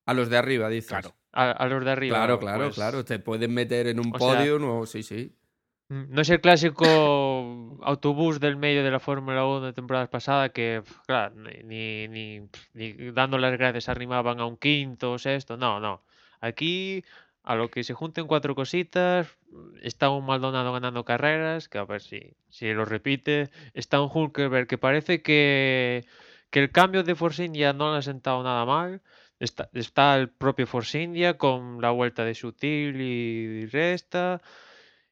A 0.06 0.14
los 0.14 0.30
de 0.30 0.38
arriba, 0.38 0.70
dices. 0.70 0.90
Claro. 0.90 1.16
A, 1.32 1.50
a 1.50 1.68
los 1.68 1.84
de 1.84 1.90
arriba. 1.90 2.16
Claro, 2.16 2.38
claro, 2.38 2.66
pues, 2.66 2.76
claro. 2.76 3.04
Te 3.04 3.18
pueden 3.18 3.56
meter 3.56 3.88
en 3.88 4.00
un 4.00 4.14
o 4.14 4.20
sea, 4.20 4.38
podio, 4.38 4.60
no, 4.60 4.86
sí, 4.86 5.02
sí. 5.02 5.36
mm, 5.90 6.14
No 6.14 6.22
es 6.22 6.30
el 6.30 6.42
clásico 6.42 6.86
autobús 7.82 8.40
del 8.40 8.56
medio 8.56 8.84
de 8.84 8.92
la 8.92 9.00
Fórmula 9.00 9.48
1 9.48 9.62
de 9.62 9.74
temporadas 9.74 10.10
pasadas 10.10 10.52
que, 10.52 10.84
claro, 11.08 11.34
ni, 11.64 12.08
ni, 12.08 12.48
ni, 12.76 13.12
dando 13.12 13.40
las 13.40 13.54
gracias 13.54 13.90
arrimaban 13.90 14.40
a 14.42 14.46
un 14.46 14.58
quinto 14.58 15.14
o 15.14 15.18
sexto. 15.18 15.58
No, 15.58 15.80
no. 15.80 16.04
Aquí, 16.40 17.04
a 17.42 17.56
lo 17.56 17.72
que 17.72 17.84
se 17.84 17.96
junten 17.96 18.28
cuatro 18.28 18.54
cositas, 18.54 19.28
está 19.82 20.10
un 20.10 20.26
Maldonado 20.26 20.72
ganando 20.74 21.06
carreras, 21.06 21.70
que 21.70 21.78
a 21.78 21.86
ver 21.86 22.02
si, 22.02 22.36
si 22.50 22.74
lo 22.74 22.86
repite. 22.86 23.50
Está 23.74 24.02
un 24.02 24.10
Hulkenberg 24.14 24.68
que 24.68 24.78
parece 24.78 25.22
que, 25.22 26.06
que 26.50 26.60
el 26.60 26.72
cambio 26.72 27.04
de 27.04 27.16
Force 27.16 27.44
India 27.44 27.74
no 27.74 27.92
le 27.92 28.00
ha 28.00 28.02
sentado 28.02 28.44
nada 28.44 28.66
mal. 28.66 29.02
Está, 29.40 29.70
está 29.74 30.16
el 30.16 30.30
propio 30.30 30.68
Force 30.68 31.02
India 31.02 31.38
con 31.38 31.82
la 31.82 31.92
vuelta 31.92 32.24
de 32.24 32.36
Sutil 32.36 33.00
y 33.02 33.66
Resta. 33.68 34.42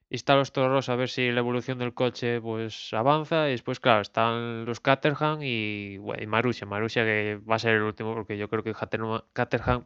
Está 0.10 0.36
los 0.36 0.52
toros 0.52 0.90
a 0.90 0.96
ver 0.96 1.10
si 1.10 1.32
la 1.32 1.40
evolución 1.40 1.80
del 1.80 1.94
coche 1.94 2.42
pues 2.42 2.94
avanza. 2.94 3.48
Y 3.50 3.52
después, 3.52 3.80
claro, 3.80 4.02
están 4.02 4.66
los 4.66 4.80
Caterham 4.80 5.40
y, 5.42 5.98
bueno, 5.98 6.24
y 6.24 6.28
que 6.90 7.40
va 7.50 7.56
a 7.56 7.60
ser 7.60 7.76
el 7.76 7.84
último 7.84 8.14
porque 8.14 8.38
yo 8.38 8.50
creo 8.50 8.64
que 8.64 8.74
Caterham, 9.34 9.86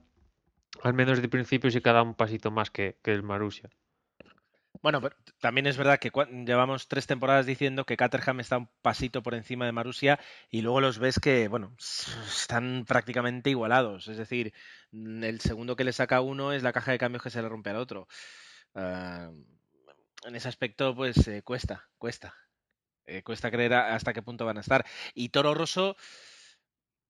al 0.84 0.94
menos 0.94 1.22
de 1.22 1.30
principio 1.30 1.72
sí 1.72 1.82
que 1.82 1.90
dado 1.90 2.06
un 2.06 2.16
pasito 2.16 2.52
más 2.52 2.72
que, 2.72 2.98
que 3.04 3.12
el 3.12 3.24
Marussia. 3.24 3.70
Bueno, 4.86 5.02
pero 5.02 5.16
también 5.40 5.66
es 5.66 5.78
verdad 5.78 5.98
que 5.98 6.12
llevamos 6.46 6.88
tres 6.88 7.08
temporadas 7.08 7.48
diciendo 7.48 7.88
que 7.88 7.98
Caterham 7.98 8.40
está 8.40 8.60
un 8.60 8.70
pasito 8.84 9.24
por 9.24 9.34
encima 9.34 9.66
de 9.66 9.72
Marussia 9.72 10.20
y 10.52 10.62
luego 10.62 10.80
los 10.80 11.00
ves 11.00 11.20
que, 11.20 11.48
bueno, 11.48 11.76
están 11.80 12.86
prácticamente 12.88 13.50
igualados. 13.50 14.08
Es 14.08 14.18
decir, 14.18 14.54
mm, 14.92 15.24
el 15.24 15.42
segundo 15.42 15.76
que 15.76 15.86
le 15.86 15.92
saca 15.92 16.22
uno 16.22 16.54
es 16.54 16.62
la 16.62 16.72
caja 16.72 16.92
de 16.92 17.00
cambios 17.00 17.24
que 17.24 17.32
se 17.32 17.42
le 17.42 17.50
rompe 17.50 17.72
al 17.72 17.78
otro. 17.78 18.08
Ah, 18.76 19.32
en 20.24 20.36
ese 20.36 20.50
aspecto, 20.50 20.96
pues 20.96 21.28
eh, 21.30 21.42
cuesta, 21.42 21.90
cuesta. 21.98 22.36
Eh, 23.08 23.24
cuesta 23.24 23.50
creer 23.50 23.74
hasta 23.74 24.14
qué 24.14 24.22
punto 24.22 24.46
van 24.46 24.58
a 24.58 24.62
estar. 24.62 24.86
Y 25.16 25.30
Toro 25.30 25.56
Rosso 25.56 25.98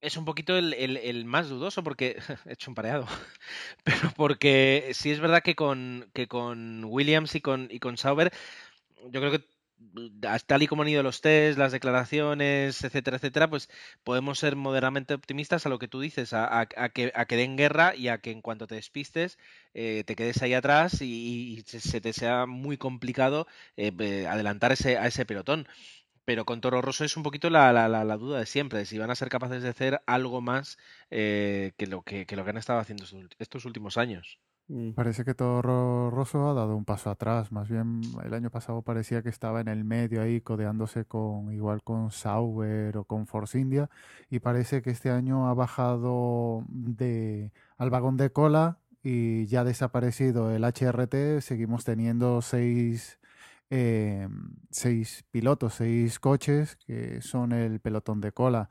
es 0.05 0.17
un 0.17 0.25
poquito 0.25 0.57
el, 0.57 0.73
el- 0.73 1.25
más 1.25 1.49
dudoso 1.49 1.83
porque 1.83 2.17
he 2.45 2.53
hecho 2.53 2.71
un 2.71 2.75
pareado. 2.75 3.07
Pero 3.83 4.11
porque 4.15 4.91
sí 4.93 5.11
es 5.11 5.19
verdad 5.19 5.43
que 5.43 5.55
con, 5.55 6.09
que 6.13 6.27
con 6.27 6.83
Williams 6.85 7.35
y 7.35 7.41
con, 7.41 7.67
y 7.71 7.79
con 7.79 7.97
Sauber, 7.97 8.31
yo 9.11 9.21
creo 9.21 9.31
que 9.31 9.45
tal 10.47 10.63
y 10.63 10.67
como 10.67 10.83
han 10.83 10.87
ido 10.89 11.03
los 11.03 11.21
test, 11.21 11.57
las 11.57 11.71
declaraciones, 11.71 12.83
etcétera, 12.83 13.17
etcétera, 13.17 13.49
pues 13.49 13.69
podemos 14.03 14.39
ser 14.39 14.55
moderadamente 14.55 15.13
optimistas 15.13 15.65
a 15.65 15.69
lo 15.69 15.79
que 15.79 15.87
tú 15.87 15.99
dices, 15.99 16.33
a, 16.33 16.67
que, 16.93 17.11
a 17.15 17.25
que 17.25 17.35
den 17.37 17.57
guerra 17.57 17.95
y 17.95 18.07
a 18.07 18.19
que 18.19 18.31
en 18.31 18.41
cuanto 18.41 18.67
te 18.67 18.75
despistes 18.75 19.37
eh, 19.73 20.03
te 20.05 20.15
quedes 20.15 20.41
ahí 20.41 20.53
atrás 20.53 21.01
y, 21.01 21.57
y 21.59 21.61
se, 21.65 21.79
se 21.79 22.01
te 22.01 22.13
sea 22.13 22.45
muy 22.45 22.77
complicado 22.77 23.47
eh, 23.77 23.91
eh, 23.99 24.27
adelantar 24.27 24.71
ese, 24.71 24.97
a 24.97 25.07
ese 25.07 25.25
pelotón. 25.25 25.67
Pero 26.25 26.45
con 26.45 26.61
Toro 26.61 26.81
Rosso 26.81 27.05
es 27.05 27.17
un 27.17 27.23
poquito 27.23 27.49
la, 27.49 27.71
la- 27.73 28.17
duda 28.17 28.39
de 28.39 28.45
siempre, 28.45 28.79
de 28.79 28.85
si 28.85 28.97
van 28.97 29.11
a 29.11 29.15
ser 29.15 29.29
capaces 29.29 29.63
de 29.63 29.69
hacer 29.69 30.01
algo 30.07 30.41
más 30.41 30.77
eh, 31.11 31.73
que, 31.77 31.87
lo 31.87 32.03
que, 32.03 32.25
lo 32.35 32.43
que 32.43 32.49
han 32.49 32.57
estado 32.57 32.79
haciendo 32.79 33.05
estos 33.39 33.65
últimos 33.65 33.97
años. 33.97 34.39
Mm. 34.67 34.91
Parece 34.93 35.23
que 35.25 35.35
Toro 35.35 36.09
Rosso 36.09 36.49
ha 36.49 36.53
dado 36.53 36.75
un 36.75 36.85
paso 36.85 37.09
atrás. 37.11 37.51
Más 37.51 37.69
bien, 37.69 38.01
el 38.23 38.33
año 38.33 38.49
pasado 38.49 38.81
parecía 38.81 39.21
que 39.21 39.29
estaba 39.29 39.61
en 39.61 39.67
el 39.67 39.83
medio 39.83 40.21
ahí, 40.21 40.41
codeándose 40.41 41.05
con 41.05 41.51
igual 41.53 41.83
con 41.83 42.09
Sauber 42.11 42.97
o 42.97 43.03
con 43.05 43.27
Force 43.27 43.59
India. 43.59 43.89
Y 44.29 44.39
parece 44.39 44.81
que 44.81 44.89
este 44.91 45.11
año 45.11 45.47
ha 45.49 45.53
bajado 45.53 46.63
de, 46.69 47.51
al 47.77 47.89
vagón 47.91 48.17
de 48.17 48.31
cola 48.31 48.79
y 49.03 49.45
ya 49.47 49.61
ha 49.61 49.63
desaparecido 49.65 50.51
el 50.51 50.63
HRT. 50.63 51.41
Seguimos 51.41 51.83
teniendo 51.85 52.41
seis, 52.41 53.19
eh, 53.69 54.27
seis 54.71 55.25
pilotos, 55.31 55.73
seis 55.75 56.19
coches 56.19 56.75
que 56.77 57.21
son 57.21 57.51
el 57.51 57.79
pelotón 57.79 58.21
de 58.21 58.31
cola. 58.31 58.69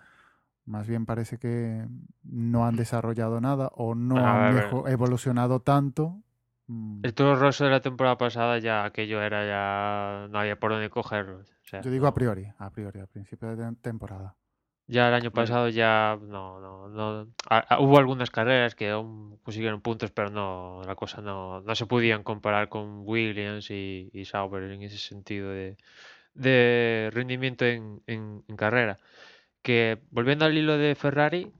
Más 0.66 0.86
bien 0.86 1.04
parece 1.04 1.38
que 1.38 1.86
no 2.22 2.66
han 2.66 2.76
desarrollado 2.76 3.40
nada 3.40 3.70
o 3.74 3.94
no 3.94 4.16
han 4.16 4.56
evolucionado 4.88 5.60
tanto. 5.60 6.22
Mm, 6.68 7.00
El 7.04 7.12
Toro 7.12 7.36
Rosso 7.36 7.64
de 7.64 7.70
la 7.70 7.80
temporada 7.80 8.16
pasada 8.16 8.58
ya 8.58 8.84
aquello 8.84 9.20
era 9.20 9.44
ya 9.46 10.28
no 10.28 10.38
había 10.38 10.58
por 10.58 10.70
dónde 10.72 10.88
cogerlo. 10.88 11.40
o 11.40 11.44
sea, 11.68 11.82
Yo 11.82 11.90
digo 11.90 12.06
a 12.06 12.14
priori, 12.14 12.46
a 12.58 12.70
priori, 12.70 13.00
a 13.00 13.06
principio 13.06 13.54
de 13.54 13.62
tem- 13.62 13.76
temporada. 13.82 14.36
Ya 14.86 15.08
el 15.08 15.14
año 15.14 15.30
pasado 15.30 15.68
ya 15.70 16.18
no, 16.20 16.60
no, 16.60 16.88
no. 16.88 17.26
a- 17.48 17.74
a- 17.76 17.80
hubo 17.80 17.98
algunas 17.98 18.30
carreras 18.30 18.74
que 18.74 18.90
aún 18.90 19.38
consiguieron 19.42 19.80
puntos, 19.80 20.10
pero 20.10 20.28
no, 20.30 20.82
la 20.86 20.94
cosa 20.94 21.22
no, 21.22 21.60
no 21.62 21.74
se 21.74 21.86
podían 21.86 22.22
comparar 22.22 22.68
con 22.68 23.00
Williams 23.06 23.70
y, 23.70 24.10
y 24.12 24.26
Sauber 24.26 24.62
en 24.64 24.82
ese 24.82 24.98
sentido 24.98 25.50
de, 25.50 25.76
de 26.34 27.10
rendimiento 27.14 27.64
en, 27.66 28.02
en- 28.06 28.44
en 28.48 28.56
carrera. 28.56 28.98
Que 29.62 29.98
volviendo 30.10 30.44
al 30.46 30.56
hilo 30.58 30.76
de 30.78 30.94
Ferrari, 30.94 31.50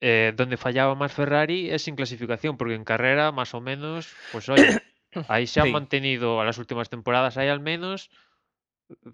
eh, 0.00 0.32
donde 0.36 0.56
fallaba 0.56 0.94
más 0.94 1.12
Ferrari 1.12 1.70
es 1.70 1.82
sin 1.82 1.96
clasificación, 1.96 2.56
porque 2.56 2.74
en 2.74 2.84
carrera 2.84 3.32
más 3.32 3.54
o 3.54 3.60
menos, 3.60 4.08
pues 4.32 4.48
oye, 4.48 4.80
ahí 5.28 5.46
se 5.46 5.60
han 5.60 5.66
Sí. 5.66 5.72
mantenido 5.72 6.40
a 6.40 6.44
las 6.44 6.58
últimas 6.58 6.88
temporadas, 6.88 7.36
ahí 7.36 7.48
al 7.48 7.60
menos 7.60 8.10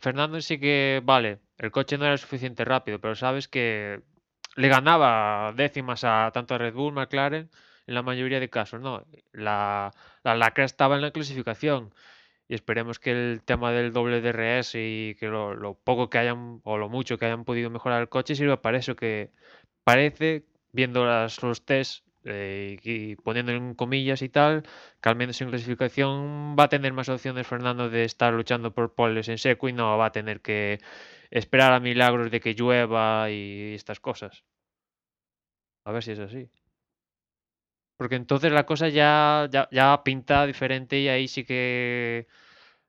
Fernando 0.00 0.40
sí 0.40 0.58
que, 0.58 1.00
vale, 1.04 1.40
el 1.58 1.70
coche 1.70 1.98
no 1.98 2.06
era 2.06 2.16
suficiente 2.16 2.64
rápido, 2.64 3.00
pero 3.00 3.14
sabes 3.14 3.48
que 3.48 4.02
le 4.56 4.68
ganaba 4.68 5.52
décimas 5.56 6.04
a 6.04 6.30
tanto 6.32 6.54
a 6.54 6.58
Red 6.58 6.74
Bull, 6.74 6.94
McLaren, 6.94 7.50
en 7.86 7.94
la 7.94 8.02
mayoría 8.02 8.40
de 8.40 8.50
casos, 8.50 8.80
¿no? 8.80 9.04
La, 9.32 9.92
la 10.24 10.34
lacra 10.34 10.64
estaba 10.64 10.96
en 10.96 11.02
la 11.02 11.10
clasificación 11.12 11.92
y 12.48 12.54
esperemos 12.54 12.98
que 12.98 13.10
el 13.12 13.42
tema 13.44 13.72
del 13.72 13.92
doble 13.92 14.20
DRS 14.20 14.74
y 14.76 15.16
que 15.18 15.28
lo, 15.28 15.74
poco 15.74 16.10
que 16.10 16.18
hayan 16.18 16.60
o 16.64 16.78
lo 16.78 16.88
mucho 16.88 17.18
que 17.18 17.26
hayan 17.26 17.44
podido 17.44 17.70
mejorar 17.70 18.00
el 18.00 18.08
coche 18.08 18.34
sirva 18.34 18.62
para 18.62 18.78
eso 18.78 18.96
que 18.96 19.32
parece, 19.84 20.44
viendo 20.72 21.04
las, 21.06 21.42
los 21.42 21.64
test 21.64 22.05
eh, 22.26 22.78
y 22.82 23.16
poniendo 23.16 23.52
en 23.52 23.74
comillas 23.74 24.22
y 24.22 24.28
tal, 24.28 24.64
que 25.00 25.08
al 25.08 25.16
menos 25.16 25.40
en 25.40 25.48
clasificación 25.50 26.56
va 26.58 26.64
a 26.64 26.68
tener 26.68 26.92
más 26.92 27.08
opciones 27.08 27.46
Fernando 27.46 27.88
de 27.90 28.04
estar 28.04 28.32
luchando 28.34 28.74
por 28.74 28.94
poles 28.94 29.28
en 29.28 29.38
seco 29.38 29.68
y 29.68 29.72
no 29.72 29.96
va 29.98 30.06
a 30.06 30.12
tener 30.12 30.40
que 30.40 30.80
esperar 31.30 31.72
a 31.72 31.80
milagros 31.80 32.30
de 32.30 32.40
que 32.40 32.54
llueva 32.54 33.30
y 33.30 33.74
estas 33.74 34.00
cosas. 34.00 34.44
A 35.86 35.92
ver 35.92 36.02
si 36.02 36.12
es 36.12 36.18
así. 36.18 36.50
Porque 37.96 38.16
entonces 38.16 38.52
la 38.52 38.66
cosa 38.66 38.88
ya, 38.88 39.48
ya, 39.50 39.68
ya 39.70 40.02
pinta 40.04 40.46
diferente 40.46 40.98
y 41.00 41.08
ahí 41.08 41.28
sí 41.28 41.44
que 41.44 42.26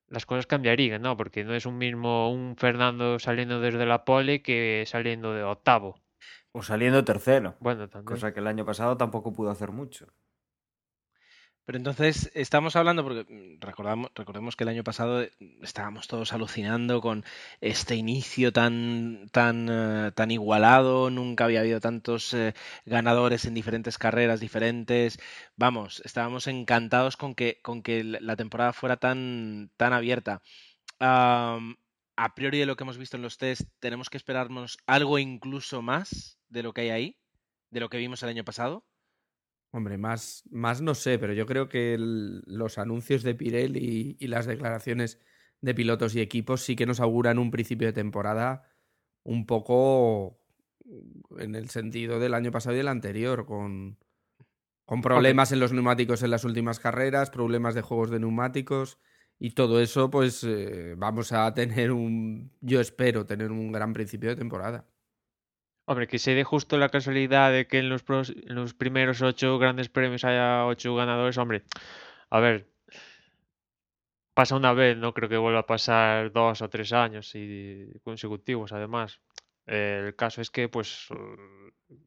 las 0.10 0.26
cosas 0.26 0.48
cambiarían, 0.48 1.02
¿no? 1.02 1.18
Porque 1.18 1.44
no 1.44 1.56
es 1.56 1.66
un 1.66 1.78
mismo 1.78 2.32
un 2.32 2.58
Fernando 2.58 3.20
saliendo 3.20 3.62
desde 3.62 3.86
la 3.86 4.06
pole 4.06 4.42
que 4.42 4.84
saliendo 4.88 5.34
de 5.34 5.44
octavo. 5.44 6.02
O 6.52 6.64
saliendo 6.64 7.04
tercero. 7.04 7.56
Bueno, 7.60 7.88
también. 7.90 8.06
Cosa 8.06 8.34
que 8.34 8.40
el 8.40 8.48
año 8.48 8.66
pasado 8.66 8.98
tampoco 8.98 9.34
pudo 9.34 9.52
hacer 9.52 9.72
mucho. 9.72 10.08
Pero 11.68 11.80
entonces 11.80 12.32
estamos 12.34 12.78
hablando, 12.78 13.04
porque 13.04 13.26
mm, 13.28 13.60
recordamos, 13.60 14.10
recordemos 14.16 14.56
que 14.56 14.64
el 14.64 14.70
año 14.70 14.86
pasado 14.86 15.24
eh, 15.24 15.34
estábamos 15.62 16.08
todos 16.08 16.32
alucinando 16.32 17.02
con 17.02 17.26
este 17.60 17.96
inicio 17.96 18.54
tan, 18.54 19.28
tan, 19.34 19.70
uh, 19.70 20.12
tan 20.14 20.32
igualado, 20.32 21.10
nunca 21.10 21.44
había 21.44 21.60
habido 21.60 21.82
tantos 21.82 22.32
uh, 22.34 22.54
ganadores 22.86 23.44
en 23.44 23.54
diferentes 23.54 23.98
carreras 23.98 24.40
diferentes. 24.40 25.20
Vamos, 25.58 26.02
estábamos 26.06 26.48
encantados 26.48 27.18
con 27.18 27.36
que, 27.36 27.60
con 27.62 27.84
que 27.84 28.02
la 28.06 28.38
temporada 28.38 28.72
fuera 28.72 28.96
tan, 28.96 29.70
tan 29.76 29.92
abierta. 29.92 30.42
Um, 31.02 31.76
a 32.16 32.34
priori 32.34 32.60
de 32.60 32.66
lo 32.66 32.78
que 32.78 32.86
hemos 32.86 32.98
visto 32.98 33.18
en 33.18 33.24
los 33.24 33.38
test, 33.38 33.64
tenemos 33.82 34.10
que 34.10 34.16
esperarnos 34.16 34.78
algo 34.88 35.20
incluso 35.20 35.82
más 35.82 36.37
de 36.50 36.64
lo 36.64 36.74
que 36.74 36.82
hay 36.82 36.90
ahí, 36.90 37.18
de 37.72 37.80
lo 37.80 37.90
que 37.90 37.98
vimos 37.98 38.24
el 38.24 38.30
año 38.30 38.44
pasado. 38.44 38.86
Hombre, 39.72 39.98
más, 39.98 40.44
más 40.50 40.82
no 40.82 40.96
sé, 40.96 41.20
pero 41.20 41.34
yo 41.34 41.46
creo 41.46 41.68
que 41.68 41.94
el, 41.94 42.42
los 42.46 42.78
anuncios 42.78 43.24
de 43.24 43.36
Pirelli 43.36 44.16
y, 44.20 44.26
y, 44.26 44.28
las 44.28 44.46
declaraciones 44.46 45.20
de 45.62 45.76
pilotos 45.76 46.16
y 46.16 46.22
equipos 46.22 46.62
sí 46.62 46.76
que 46.76 46.86
nos 46.86 47.00
auguran 47.00 47.38
un 47.38 47.52
principio 47.52 47.88
de 47.88 47.94
temporada 47.94 48.70
un 49.24 49.46
poco 49.46 50.40
en 51.38 51.56
el 51.56 51.70
sentido 51.70 52.20
del 52.20 52.34
año 52.34 52.52
pasado 52.52 52.76
y 52.76 52.78
del 52.78 52.88
anterior, 52.88 53.46
con, 53.46 53.98
con 54.86 55.02
problemas 55.02 55.50
okay. 55.50 55.58
en 55.58 55.60
los 55.60 55.74
neumáticos 55.74 56.24
en 56.24 56.32
las 56.32 56.46
últimas 56.46 56.80
carreras, 56.80 57.30
problemas 57.30 57.76
de 57.76 57.82
juegos 57.82 58.10
de 58.10 58.20
neumáticos 58.20 59.00
y 59.40 59.52
todo 59.52 59.82
eso, 59.82 60.10
pues 60.10 60.44
eh, 60.44 60.96
vamos 60.98 61.32
a 61.32 61.54
tener 61.54 61.92
un, 61.92 62.52
yo 62.62 62.80
espero 62.80 63.26
tener 63.26 63.52
un 63.52 63.72
gran 63.72 63.94
principio 63.94 64.30
de 64.30 64.36
temporada. 64.36 64.88
Hombre, 65.90 66.08
que 66.08 66.20
se 66.20 66.36
dé 66.36 66.44
justo 66.44 66.78
la 66.78 66.90
casualidad 66.90 67.50
de 67.50 67.66
que 67.66 67.80
en 67.80 67.88
los, 67.88 68.04
pros, 68.04 68.30
en 68.30 68.56
los 68.56 68.74
primeros 68.74 69.22
ocho 69.22 69.58
grandes 69.58 69.88
premios 69.88 70.26
haya 70.26 70.66
ocho 70.66 70.94
ganadores, 70.96 71.38
hombre, 71.38 71.64
a 72.30 72.42
ver, 72.42 72.68
pasa 74.34 74.58
una 74.58 74.74
vez, 74.74 74.98
no 74.98 75.14
creo 75.14 75.30
que 75.30 75.38
vuelva 75.38 75.62
a 75.62 75.66
pasar 75.66 76.34
dos 76.34 76.62
o 76.62 76.70
tres 76.70 76.92
años 76.92 77.32
y 77.36 77.88
consecutivos, 78.04 78.74
además. 78.74 79.22
El 79.66 80.14
caso 80.16 80.42
es 80.42 80.52
que, 80.52 80.68
pues, 80.68 81.08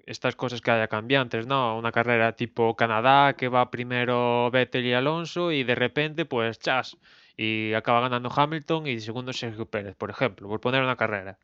estas 0.05 0.37
cosas 0.37 0.61
que 0.61 0.71
haya 0.73 0.89
cambiantes, 0.89 1.47
¿no? 1.47 1.79
Una 1.79 1.91
carrera 1.91 2.37
tipo 2.37 2.77
Canadá 2.77 3.35
que 3.35 3.49
va 3.49 3.71
primero 3.71 4.51
Vettel 4.51 4.85
y 4.85 4.93
Alonso 4.93 5.53
y 5.53 5.65
de 5.65 5.75
repente, 5.75 6.27
pues, 6.27 6.59
chas, 6.59 6.99
y 7.35 7.73
acaba 7.73 8.01
ganando 8.01 8.31
Hamilton 8.31 8.87
y 8.89 9.01
segundo 9.01 9.33
Sergio 9.33 9.65
Pérez, 9.71 9.97
por 9.97 10.11
ejemplo, 10.11 10.49
por 10.49 10.61
poner 10.61 10.83
una 10.83 10.97
carrera. 10.97 11.39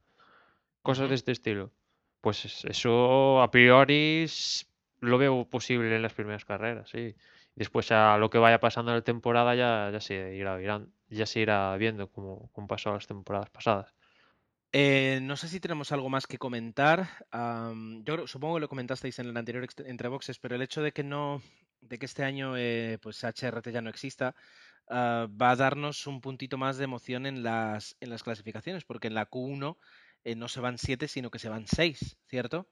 Cosas 0.82 1.08
de 1.08 1.14
este 1.14 1.32
estilo. 1.32 1.72
Pues 2.26 2.64
eso 2.64 3.40
a 3.40 3.52
priori 3.52 4.26
lo 4.98 5.16
veo 5.16 5.48
posible 5.48 5.94
en 5.94 6.02
las 6.02 6.12
primeras 6.12 6.44
carreras, 6.44 6.90
sí. 6.90 7.14
Después 7.54 7.92
a 7.92 8.18
lo 8.18 8.30
que 8.30 8.38
vaya 8.38 8.58
pasando 8.58 8.90
en 8.90 8.96
la 8.96 9.04
temporada 9.04 9.54
ya, 9.54 9.90
ya 9.92 10.00
se 10.00 10.34
irá, 10.34 10.60
irán, 10.60 10.92
ya 11.08 11.24
se 11.24 11.38
irá 11.38 11.76
viendo 11.76 12.10
como, 12.10 12.50
pasó 12.66 12.92
las 12.92 13.06
temporadas 13.06 13.48
pasadas. 13.50 13.94
Eh, 14.72 15.20
no 15.22 15.36
sé 15.36 15.46
si 15.46 15.60
tenemos 15.60 15.92
algo 15.92 16.08
más 16.08 16.26
que 16.26 16.36
comentar. 16.36 17.08
Yo 18.02 18.26
supongo 18.26 18.56
que 18.56 18.62
lo 18.62 18.68
comentasteis 18.68 19.20
en 19.20 19.26
el 19.28 19.36
anterior 19.36 19.64
entre 19.84 20.08
boxes, 20.08 20.40
pero 20.40 20.56
el 20.56 20.62
hecho 20.62 20.82
de 20.82 20.90
que 20.90 21.04
no, 21.04 21.40
de 21.80 21.96
que 21.96 22.06
este 22.06 22.24
año 22.24 22.56
eh, 22.56 22.98
pues 23.00 23.22
HRT 23.22 23.70
ya 23.70 23.82
no 23.82 23.90
exista, 23.90 24.34
uh, 24.88 25.30
va 25.30 25.50
a 25.52 25.56
darnos 25.56 26.08
un 26.08 26.20
puntito 26.20 26.58
más 26.58 26.76
de 26.76 26.84
emoción 26.84 27.24
en 27.24 27.44
las, 27.44 27.96
en 28.00 28.10
las 28.10 28.24
clasificaciones, 28.24 28.84
porque 28.84 29.06
en 29.06 29.14
la 29.14 29.30
Q1 29.30 29.76
eh, 30.26 30.34
no 30.34 30.48
se 30.48 30.60
van 30.60 30.76
siete, 30.76 31.06
sino 31.06 31.30
que 31.30 31.38
se 31.38 31.48
van 31.48 31.66
seis, 31.68 32.16
¿cierto? 32.26 32.68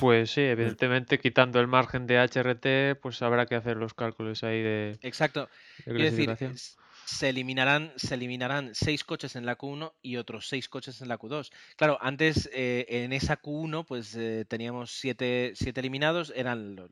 Pues 0.00 0.30
sí, 0.30 0.40
evidentemente 0.40 1.18
quitando 1.18 1.60
el 1.60 1.68
margen 1.68 2.06
de 2.06 2.16
HRT, 2.18 2.98
pues 3.00 3.20
habrá 3.20 3.44
que 3.44 3.54
hacer 3.54 3.76
los 3.76 3.92
cálculos 3.92 4.42
ahí 4.42 4.62
de. 4.62 4.98
Exacto. 5.02 5.50
De 5.84 5.94
Quiero 5.94 6.10
decir, 6.10 6.56
se 7.04 7.28
eliminarán, 7.28 7.92
se 7.96 8.14
eliminarán 8.14 8.74
seis 8.74 9.04
coches 9.04 9.36
en 9.36 9.44
la 9.44 9.58
Q1 9.58 9.92
y 10.00 10.16
otros 10.16 10.48
seis 10.48 10.68
coches 10.68 11.02
en 11.02 11.08
la 11.08 11.18
Q2. 11.18 11.50
Claro, 11.76 11.98
antes 12.00 12.48
eh, 12.54 12.86
en 12.88 13.12
esa 13.12 13.40
Q1 13.40 13.84
pues 13.86 14.14
eh, 14.16 14.46
teníamos 14.48 14.90
siete, 14.92 15.52
siete 15.54 15.80
eliminados, 15.80 16.32
eran 16.34 16.74
los, 16.74 16.90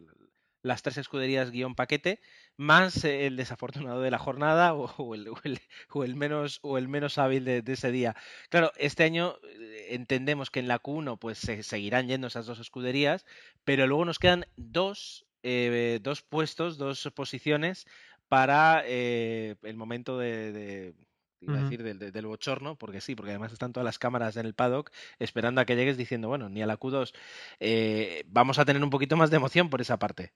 las 0.67 0.83
tres 0.83 0.99
escuderías 0.99 1.51
guion 1.51 1.75
paquete, 1.75 2.21
más 2.57 3.05
el 3.05 3.37
desafortunado 3.37 4.01
de 4.01 4.11
la 4.11 4.19
jornada 4.19 4.75
o, 4.75 4.87
o, 4.97 5.15
el, 5.15 5.29
o, 5.29 5.37
el, 5.45 5.61
o 5.91 6.05
el, 6.05 6.17
menos, 6.17 6.59
o 6.63 6.77
el 6.79 6.89
menos 6.89 7.19
hábil 7.19 7.45
de, 7.45 7.63
de, 7.63 7.73
ese 7.73 7.91
día. 7.91 8.17
Claro, 8.51 8.73
este 8.77 9.05
año 9.05 9.37
eh, 9.45 9.87
entendemos 9.91 10.51
que 10.51 10.61
en 10.61 10.69
la 10.69 10.83
Q1 10.83 11.19
pues 11.19 11.39
se 11.39 11.63
seguirán 11.63 12.09
yendo 12.09 12.27
esas 12.27 12.47
dos 12.47 12.59
escuderías, 12.59 13.25
pero 13.65 13.87
luego 13.87 14.05
nos 14.05 14.19
quedan 14.19 14.47
dos, 14.57 15.27
eh, 15.43 16.01
dos 16.03 16.23
puestos, 16.23 16.79
dos 16.79 17.11
posiciones 17.15 17.87
para 18.29 18.83
eh, 18.87 19.57
el 19.63 19.77
momento 19.77 20.19
de, 20.19 20.53
de 20.53 20.95
iba 21.41 21.59
a 21.59 21.63
decir 21.63 21.83
del, 21.83 21.99
del, 21.99 22.27
bochorno, 22.27 22.77
porque 22.77 23.01
sí, 23.01 23.15
porque 23.15 23.31
además 23.31 23.53
están 23.53 23.73
todas 23.73 23.85
las 23.85 23.99
cámaras 23.99 24.37
en 24.37 24.47
el 24.47 24.55
paddock 24.55 24.91
esperando 25.19 25.61
a 25.61 25.65
que 25.65 25.77
llegues 25.77 25.97
diciendo, 25.97 26.29
bueno, 26.29 26.49
ni 26.49 26.63
a 26.63 26.67
la 26.67 26.79
Q2 26.79 27.13
eh, 27.61 28.25
vamos 28.27 28.59
a 28.59 28.65
tener 28.65 28.83
un 28.83 28.91
poquito 28.91 29.17
más 29.17 29.31
de 29.31 29.37
emoción 29.37 29.71
por 29.71 29.81
esa 29.81 29.99
parte. 29.99 30.33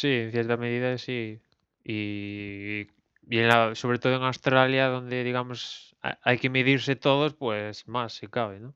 Sí, 0.00 0.08
en 0.08 0.30
cierta 0.30 0.56
medida 0.56 0.96
sí. 0.96 1.42
Y, 1.84 2.86
y 3.28 3.38
en 3.38 3.48
la, 3.48 3.74
sobre 3.74 3.98
todo 3.98 4.16
en 4.16 4.22
Australia, 4.22 4.88
donde 4.88 5.22
digamos 5.22 5.94
hay 6.22 6.38
que 6.38 6.48
medirse 6.48 6.96
todos, 6.96 7.34
pues 7.34 7.86
más 7.86 8.14
si 8.14 8.26
cabe, 8.26 8.60
¿no? 8.60 8.74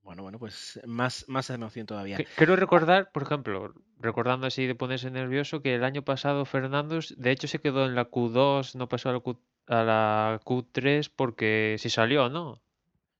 Bueno, 0.00 0.22
bueno, 0.22 0.38
pues 0.38 0.80
más, 0.86 1.26
más 1.28 1.50
emoción 1.50 1.84
todavía. 1.84 2.16
Quiero 2.36 2.56
recordar, 2.56 3.12
por 3.12 3.24
ejemplo, 3.24 3.74
recordando 3.98 4.46
así 4.46 4.66
de 4.66 4.74
ponerse 4.74 5.10
nervioso, 5.10 5.60
que 5.60 5.74
el 5.74 5.84
año 5.84 6.02
pasado 6.02 6.46
Fernando, 6.46 7.00
de 7.14 7.30
hecho, 7.30 7.48
se 7.48 7.58
quedó 7.58 7.84
en 7.84 7.94
la 7.94 8.08
Q2, 8.08 8.76
no 8.76 8.88
pasó 8.88 9.10
a 9.10 9.12
la, 9.12 9.20
Q, 9.20 9.38
a 9.66 9.82
la 9.82 10.40
Q3 10.42 11.12
porque 11.14 11.76
se 11.78 11.90
salió, 11.90 12.30
¿no? 12.30 12.62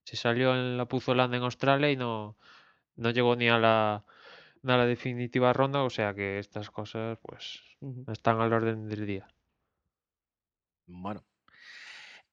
Se 0.05 0.15
salió 0.15 0.55
en 0.55 0.75
la 0.75 0.85
Puzolanda 0.85 1.37
en 1.37 1.43
Australia 1.43 1.91
y 1.91 1.97
no, 1.97 2.35
no 2.95 3.11
llegó 3.11 3.35
ni 3.35 3.47
a 3.47 3.59
la, 3.59 4.03
a 4.69 4.77
la 4.77 4.85
definitiva 4.85 5.53
ronda, 5.53 5.83
o 5.83 5.89
sea 5.89 6.13
que 6.13 6.39
estas 6.39 6.69
cosas, 6.69 7.17
pues, 7.21 7.61
uh 7.81 7.91
-huh. 7.91 8.11
están 8.11 8.39
al 8.39 8.53
orden 8.53 8.87
del 8.87 9.05
día. 9.05 9.27
Bueno. 10.85 11.23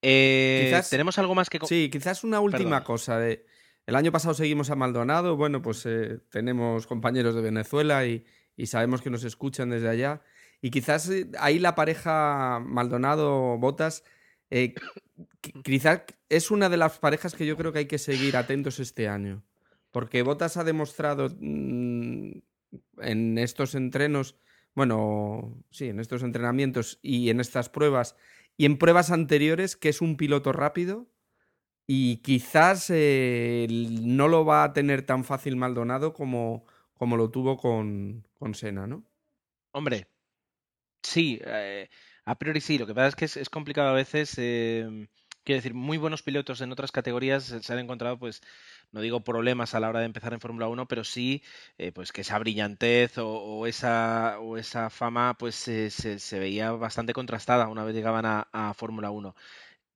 Eh, 0.02 0.64
quizás, 0.66 0.90
¿Tenemos 0.90 1.18
algo 1.18 1.34
más 1.34 1.48
que.? 1.48 1.58
Sí, 1.66 1.88
quizás 1.90 2.24
una 2.24 2.40
última 2.40 2.80
Perdón. 2.80 2.84
cosa. 2.84 3.18
De, 3.18 3.46
el 3.86 3.96
año 3.96 4.12
pasado 4.12 4.34
seguimos 4.34 4.70
a 4.70 4.76
Maldonado, 4.76 5.36
bueno, 5.36 5.60
pues 5.60 5.84
eh, 5.86 6.20
tenemos 6.30 6.86
compañeros 6.86 7.34
de 7.34 7.42
Venezuela 7.42 8.06
y, 8.06 8.24
y, 8.56 8.66
sabemos 8.66 9.02
que 9.02 9.10
nos 9.10 9.24
escuchan 9.24 9.70
desde 9.70 9.88
allá. 9.88 10.22
Y 10.60 10.70
quizás 10.70 11.08
eh, 11.10 11.30
ahí 11.38 11.58
la 11.58 11.74
pareja 11.74 12.60
Maldonado-Botas, 12.60 14.04
eh, 14.50 14.74
quizás 15.62 16.02
es 16.28 16.50
una 16.50 16.68
de 16.68 16.76
las 16.76 16.98
parejas 16.98 17.34
que 17.34 17.44
yo 17.44 17.56
creo 17.56 17.72
que 17.72 17.80
hay 17.80 17.86
que 17.86 17.98
seguir 17.98 18.36
atentos 18.36 18.80
este 18.80 19.08
año. 19.08 19.42
Porque 19.94 20.24
Botas 20.24 20.56
ha 20.56 20.64
demostrado 20.64 21.28
mmm, 21.38 22.32
en 22.98 23.38
estos 23.38 23.76
entrenos, 23.76 24.36
bueno, 24.74 25.64
sí, 25.70 25.86
en 25.86 26.00
estos 26.00 26.24
entrenamientos 26.24 26.98
y 27.00 27.30
en 27.30 27.38
estas 27.38 27.68
pruebas 27.68 28.16
y 28.56 28.66
en 28.66 28.76
pruebas 28.76 29.12
anteriores 29.12 29.76
que 29.76 29.90
es 29.90 30.00
un 30.00 30.16
piloto 30.16 30.50
rápido 30.52 31.06
y 31.86 32.16
quizás 32.22 32.90
eh, 32.90 33.68
no 33.70 34.26
lo 34.26 34.44
va 34.44 34.64
a 34.64 34.72
tener 34.72 35.06
tan 35.06 35.22
fácil 35.22 35.54
Maldonado 35.54 36.12
como, 36.12 36.66
como 36.94 37.16
lo 37.16 37.30
tuvo 37.30 37.56
con, 37.56 38.26
con 38.36 38.56
Sena, 38.56 38.88
¿no? 38.88 39.04
Hombre, 39.70 40.08
sí, 41.04 41.38
eh, 41.46 41.88
a 42.24 42.36
priori 42.36 42.60
sí. 42.60 42.78
Lo 42.78 42.86
que 42.88 42.96
pasa 42.96 43.06
es 43.06 43.14
que 43.14 43.40
es, 43.40 43.48
complicado 43.48 43.90
a 43.90 43.94
veces 43.94 44.34
eh, 44.38 45.08
Quiero 45.44 45.58
decir, 45.58 45.74
muy 45.74 45.98
buenos 45.98 46.22
pilotos 46.22 46.60
en 46.62 46.72
otras 46.72 46.90
categorías 46.90 47.44
se 47.44 47.72
han 47.72 47.78
encontrado, 47.78 48.18
pues, 48.18 48.42
no 48.92 49.00
digo 49.02 49.20
problemas 49.24 49.74
a 49.74 49.80
la 49.80 49.88
hora 49.90 50.00
de 50.00 50.06
empezar 50.06 50.32
en 50.32 50.40
Fórmula 50.40 50.68
1, 50.68 50.88
pero 50.88 51.04
sí, 51.04 51.42
eh, 51.78 51.92
pues, 51.92 52.12
que 52.12 52.22
esa 52.22 52.38
brillantez 52.38 53.18
o, 53.18 53.66
esa, 53.66 54.38
o 54.40 54.56
esa 54.56 54.88
fama, 54.90 55.36
pues, 55.38 55.54
se, 55.56 56.38
veía 56.38 56.72
bastante 56.72 57.12
contrastada 57.12 57.68
una 57.68 57.84
vez 57.84 57.94
llegaban 57.94 58.24
a, 58.26 58.48
a 58.52 58.74
Fórmula 58.74 59.10
1. 59.10 59.34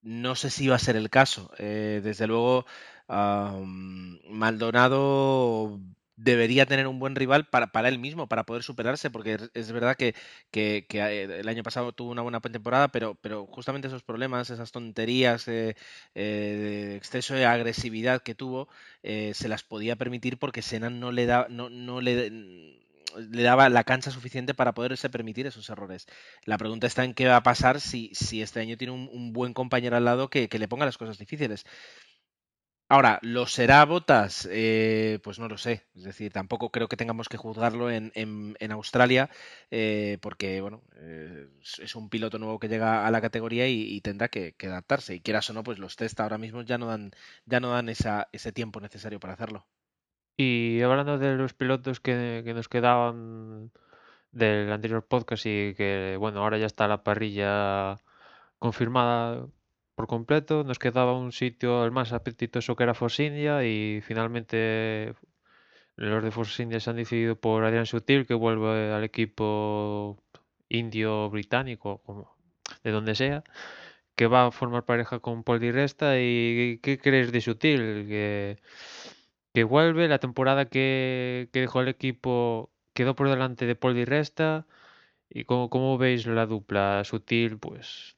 No 0.03 0.35
sé 0.37 0.51
si 0.51 0.65
iba 0.67 0.77
a 0.77 0.79
ser 0.79 0.97
el 0.97 1.11
caso. 1.11 1.51
Eh, 1.59 2.01
desde 2.05 2.27
luego, 2.27 2.67
Maldonado 4.29 5.81
debería 6.19 6.67
tener 6.67 6.87
un 6.89 6.99
buen 6.99 7.15
rival 7.15 7.47
para, 7.47 7.69
para 7.69 7.89
él 7.89 7.99
mismo, 7.99 8.27
para 8.29 8.45
poder 8.45 8.63
superarse, 8.63 9.09
porque 9.11 9.39
es 9.55 9.73
verdad 9.73 9.97
que, 9.97 10.15
que, 10.51 10.85
eh, 10.91 11.41
el 11.41 11.49
año 11.49 11.63
pasado 11.63 11.93
tuvo 11.93 12.11
una 12.11 12.23
buena 12.23 12.41
temporada, 12.41 12.89
pero, 12.89 13.15
pero 13.15 13.47
justamente 13.47 13.89
esos 13.89 14.03
problemas, 14.03 14.51
esas 14.51 14.73
tonterías 14.73 15.47
eh, 15.49 15.77
de 16.15 16.97
exceso 16.97 17.35
de 17.35 17.47
agresividad 17.47 18.23
que 18.23 18.35
tuvo, 18.35 18.69
eh, 19.03 19.33
se 19.35 19.49
las 19.49 19.63
podía 19.63 19.97
permitir 19.97 20.39
porque 20.39 20.61
Senan 20.63 20.99
no 21.01 21.13
le 21.13 21.27
da, 21.27 21.47
no, 21.49 21.71
no 21.71 22.01
le, 22.01 22.31
le 23.17 23.43
daba 23.43 23.69
la 23.69 23.85
cancha 23.85 24.11
suficiente 24.11 24.55
para 24.55 24.75
poderse 24.75 25.11
permitir 25.11 25.47
esos 25.47 25.71
errores. 25.71 26.07
La 26.45 26.59
pregunta 26.59 26.87
está 26.89 27.05
en 27.05 27.15
qué 27.15 27.27
va 27.29 27.37
a 27.37 27.43
pasar 27.45 27.81
si, 27.81 28.11
si 28.13 28.43
este 28.43 28.61
año 28.61 28.77
tiene 28.77 28.93
un, 28.93 29.33
buen 29.33 29.55
compañero 29.55 29.97
al 29.97 30.05
lado 30.05 30.29
que, 30.31 30.49
que 30.49 30.59
le 30.59 30.69
ponga 30.69 30.87
las 30.87 30.99
cosas 30.99 31.19
difíciles. 31.19 31.65
Ahora, 32.91 33.19
¿lo 33.23 33.47
será 33.47 33.85
Botas? 33.85 34.49
Eh, 34.51 35.21
pues 35.23 35.39
no 35.39 35.47
lo 35.49 35.59
sé. 35.59 35.85
Es 35.95 36.05
decir, 36.05 36.33
tampoco 36.33 36.71
creo 36.71 36.89
que 36.89 36.97
tengamos 36.97 37.29
que 37.29 37.37
juzgarlo 37.37 37.91
en, 37.91 38.13
Australia, 38.71 39.29
eh, 39.71 40.17
porque 40.23 40.63
bueno, 40.63 40.83
es 41.79 41.95
un 41.97 42.09
piloto 42.09 42.39
nuevo 42.39 42.59
que 42.59 42.69
llega 42.69 43.07
a 43.07 43.11
la 43.11 43.21
categoría 43.21 43.69
y, 43.69 44.01
tendrá 44.01 44.29
que, 44.29 44.55
adaptarse. 44.65 45.15
Y 45.15 45.21
quieras 45.21 45.51
o 45.51 45.53
no, 45.53 45.63
pues 45.63 45.79
los 45.79 45.97
test 45.97 46.19
ahora 46.21 46.39
mismo 46.39 46.63
ya 46.63 46.79
no 46.79 46.87
dan, 46.87 47.11
ya 47.45 47.61
no 47.61 47.71
dan 47.71 47.91
esa, 47.91 48.29
ese 48.33 48.53
tiempo 48.53 48.81
necesario 48.81 49.21
para 49.21 49.35
hacerlo. 49.35 49.67
Y 50.39 50.81
hablando 50.83 51.19
de 51.19 51.37
los 51.37 51.53
pilotos 51.53 52.01
que, 52.01 52.43
que 52.45 52.55
nos 52.55 52.69
quedaban 52.69 53.71
del 54.33 54.73
anterior 54.73 55.07
podcast 55.07 55.45
y 55.47 55.75
que 55.75 56.17
bueno, 56.19 56.41
ahora 56.43 56.59
ya 56.59 56.67
está 56.67 56.89
la 56.89 57.03
parrilla 57.03 57.99
confirmada 58.59 59.47
por 59.99 60.07
completo. 60.07 60.63
Nos 60.65 60.79
quedaba 60.79 61.13
un 61.19 61.33
sitio 61.33 61.85
el 61.85 61.91
más 61.91 62.13
apetitoso 62.13 62.77
que 62.77 62.85
era 62.85 62.95
Force 62.95 63.25
India 63.25 63.65
y 63.65 64.01
finalmente 64.01 65.15
los 65.97 66.23
de 66.23 66.31
Force 66.31 66.63
India 66.63 66.79
se 66.81 66.91
han 66.91 66.97
decidido 66.97 67.35
por 67.37 67.65
Adrian 67.65 67.85
Sutil 67.87 68.25
que 68.27 68.35
vuelve 68.35 68.93
al 68.93 69.03
equipo 69.03 70.17
indio 70.69 71.29
británico, 71.31 72.01
como 72.07 72.37
de 72.85 72.93
donde 72.93 73.17
sea, 73.17 73.43
que 74.17 74.29
va 74.29 74.47
a 74.47 74.53
formar 74.53 74.85
pareja 74.85 75.21
con 75.21 75.43
Paul 75.45 75.61
Di 75.61 75.73
Resta. 75.73 76.21
¿Y 76.21 76.79
qué 76.83 76.99
crees 76.99 77.33
de 77.33 77.41
Sutil? 77.41 77.81
Que, 78.09 78.59
que 79.55 79.65
vuelve 79.65 80.09
la 80.09 80.19
temporada 80.21 80.67
que, 80.67 81.49
que 81.53 81.61
dejó 81.63 81.81
el 81.81 81.89
equipo 81.89 82.71
quedó 82.95 83.17
por 83.17 83.29
delante 83.31 83.67
de 83.67 83.77
Paul 83.77 83.95
Di 83.95 84.05
Resta. 84.05 84.67
¿Y 85.31 85.45
cómo, 85.45 85.71
cómo 85.71 85.99
veis 85.99 86.27
la 86.27 86.47
dupla 86.47 87.03
Sutil? 87.05 87.59
Pues 87.59 88.18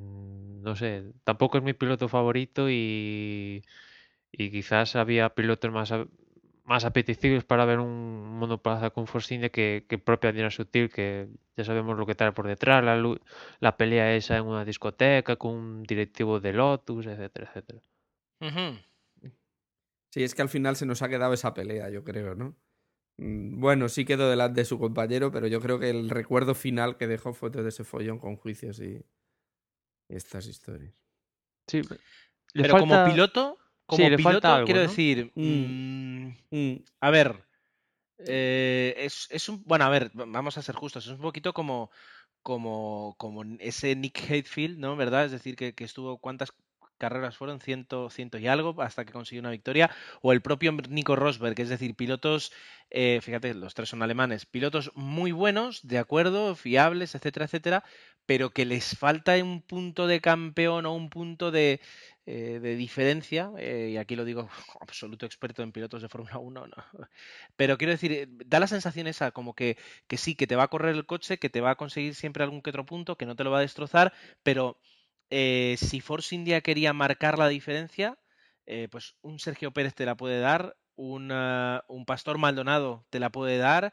no 0.00 0.76
sé, 0.76 1.04
tampoco 1.24 1.58
es 1.58 1.64
mi 1.64 1.72
piloto 1.72 2.08
favorito 2.08 2.68
y, 2.70 3.62
y 4.32 4.50
quizás 4.50 4.96
había 4.96 5.30
pilotos 5.30 5.70
más, 5.70 5.92
más 6.64 6.84
apetecibles 6.84 7.44
para 7.44 7.64
ver 7.64 7.78
un 7.78 8.38
monoplaza 8.38 8.90
con 8.90 9.06
Force 9.06 9.50
que, 9.50 9.86
que 9.88 9.98
propia 9.98 10.32
Dina 10.32 10.50
Sutil, 10.50 10.90
que 10.90 11.28
ya 11.56 11.64
sabemos 11.64 11.96
lo 11.96 12.06
que 12.06 12.14
trae 12.14 12.32
por 12.32 12.46
detrás, 12.46 12.84
la, 12.84 13.00
la 13.60 13.76
pelea 13.76 14.14
esa 14.14 14.36
en 14.36 14.46
una 14.46 14.64
discoteca 14.64 15.36
con 15.36 15.54
un 15.54 15.82
directivo 15.84 16.40
de 16.40 16.52
Lotus, 16.52 17.06
etcétera, 17.06 17.48
etcétera. 17.48 17.80
Sí, 20.10 20.22
es 20.22 20.34
que 20.34 20.42
al 20.42 20.48
final 20.48 20.76
se 20.76 20.86
nos 20.86 21.02
ha 21.02 21.08
quedado 21.08 21.34
esa 21.34 21.54
pelea, 21.54 21.90
yo 21.90 22.02
creo, 22.02 22.34
¿no? 22.34 22.56
Mm, 23.18 23.60
bueno, 23.60 23.88
sí 23.88 24.04
quedó 24.04 24.28
delante 24.28 24.62
de 24.62 24.64
su 24.64 24.78
compañero, 24.78 25.30
pero 25.30 25.46
yo 25.46 25.60
creo 25.60 25.78
que 25.78 25.90
el 25.90 26.10
recuerdo 26.10 26.54
final 26.54 26.96
que 26.96 27.06
dejó 27.06 27.32
fue 27.32 27.50
de 27.50 27.68
ese 27.68 27.84
follón 27.84 28.18
con 28.18 28.36
juicios 28.36 28.80
y, 28.80 29.04
estas 30.08 30.46
historias. 30.46 30.94
Sí, 31.66 31.82
pero 32.52 32.78
como 32.78 33.04
piloto, 33.04 33.58
como 33.86 34.16
piloto, 34.16 34.64
quiero 34.64 34.80
decir, 34.80 35.32
mm. 35.34 35.42
Mm, 35.42 36.36
mm, 36.50 36.84
a 37.00 37.10
ver, 37.10 37.44
eh, 38.18 38.94
es, 38.98 39.28
es, 39.30 39.48
un, 39.48 39.62
bueno, 39.64 39.84
a 39.84 39.88
ver, 39.88 40.10
vamos 40.14 40.56
a 40.56 40.62
ser 40.62 40.74
justos, 40.74 41.06
es 41.06 41.12
un 41.12 41.20
poquito 41.20 41.52
como, 41.52 41.90
como, 42.42 43.14
como 43.18 43.42
ese 43.58 43.94
Nick 43.96 44.18
Hatefield, 44.24 44.78
¿no? 44.78 44.96
¿Verdad? 44.96 45.26
Es 45.26 45.32
decir, 45.32 45.56
que, 45.56 45.74
que 45.74 45.84
estuvo 45.84 46.18
cuántas 46.18 46.52
carreras 46.98 47.36
fueron, 47.36 47.60
ciento, 47.60 48.10
ciento 48.10 48.38
y 48.38 48.46
algo, 48.46 48.80
hasta 48.80 49.04
que 49.04 49.12
consiguió 49.12 49.40
una 49.40 49.50
victoria, 49.50 49.90
o 50.22 50.32
el 50.32 50.40
propio 50.40 50.72
Nico 50.88 51.16
Rosberg, 51.16 51.60
es 51.60 51.68
decir, 51.68 51.94
pilotos, 51.94 52.52
eh, 52.90 53.20
fíjate, 53.22 53.54
los 53.54 53.74
tres 53.74 53.88
son 53.88 54.02
alemanes, 54.02 54.46
pilotos 54.46 54.90
muy 54.94 55.32
buenos, 55.32 55.86
de 55.86 55.98
acuerdo, 55.98 56.54
fiables, 56.54 57.14
etcétera, 57.14 57.46
etcétera, 57.46 57.84
pero 58.26 58.50
que 58.50 58.64
les 58.64 58.96
falta 58.96 59.36
un 59.42 59.62
punto 59.62 60.06
de 60.06 60.20
campeón 60.20 60.86
o 60.86 60.94
un 60.94 61.10
punto 61.10 61.50
de, 61.50 61.80
eh, 62.26 62.58
diferencia, 62.76 63.52
eh, 63.58 63.90
y 63.92 63.96
aquí 63.96 64.16
lo 64.16 64.24
digo 64.24 64.48
absoluto 64.80 65.26
experto 65.26 65.62
en 65.62 65.72
pilotos 65.72 66.02
de 66.02 66.08
Fórmula 66.08 66.38
1, 66.38 66.66
no. 66.66 66.76
pero 67.56 67.78
quiero 67.78 67.92
decir, 67.92 68.28
da 68.46 68.60
la 68.60 68.66
sensación 68.66 69.06
esa 69.06 69.30
como 69.30 69.54
que, 69.54 69.78
que 70.08 70.16
sí, 70.16 70.34
que 70.34 70.46
te 70.46 70.56
va 70.56 70.64
a 70.64 70.68
correr 70.68 70.94
el 70.94 71.06
coche, 71.06 71.38
que 71.38 71.50
te 71.50 71.60
va 71.60 71.70
a 71.70 71.76
conseguir 71.76 72.14
siempre 72.14 72.44
algún 72.44 72.62
que 72.62 72.70
otro 72.70 72.86
punto, 72.86 73.16
que 73.16 73.26
no 73.26 73.36
te 73.36 73.44
lo 73.44 73.50
va 73.50 73.58
a 73.58 73.62
destrozar, 73.62 74.12
pero 74.42 74.78
eh, 75.30 75.76
si 75.78 76.00
Force 76.00 76.34
India 76.34 76.60
quería 76.60 76.92
marcar 76.92 77.38
la 77.38 77.48
diferencia, 77.48 78.18
eh, 78.66 78.88
pues 78.90 79.16
un 79.22 79.38
Sergio 79.38 79.72
Pérez 79.72 79.94
te 79.94 80.06
la 80.06 80.16
puede 80.16 80.40
dar, 80.40 80.76
un, 80.96 81.28
Pastor 82.06 82.38
Maldonado 82.38 83.06
te 83.10 83.20
la 83.20 83.30
puede 83.30 83.58
dar, 83.58 83.92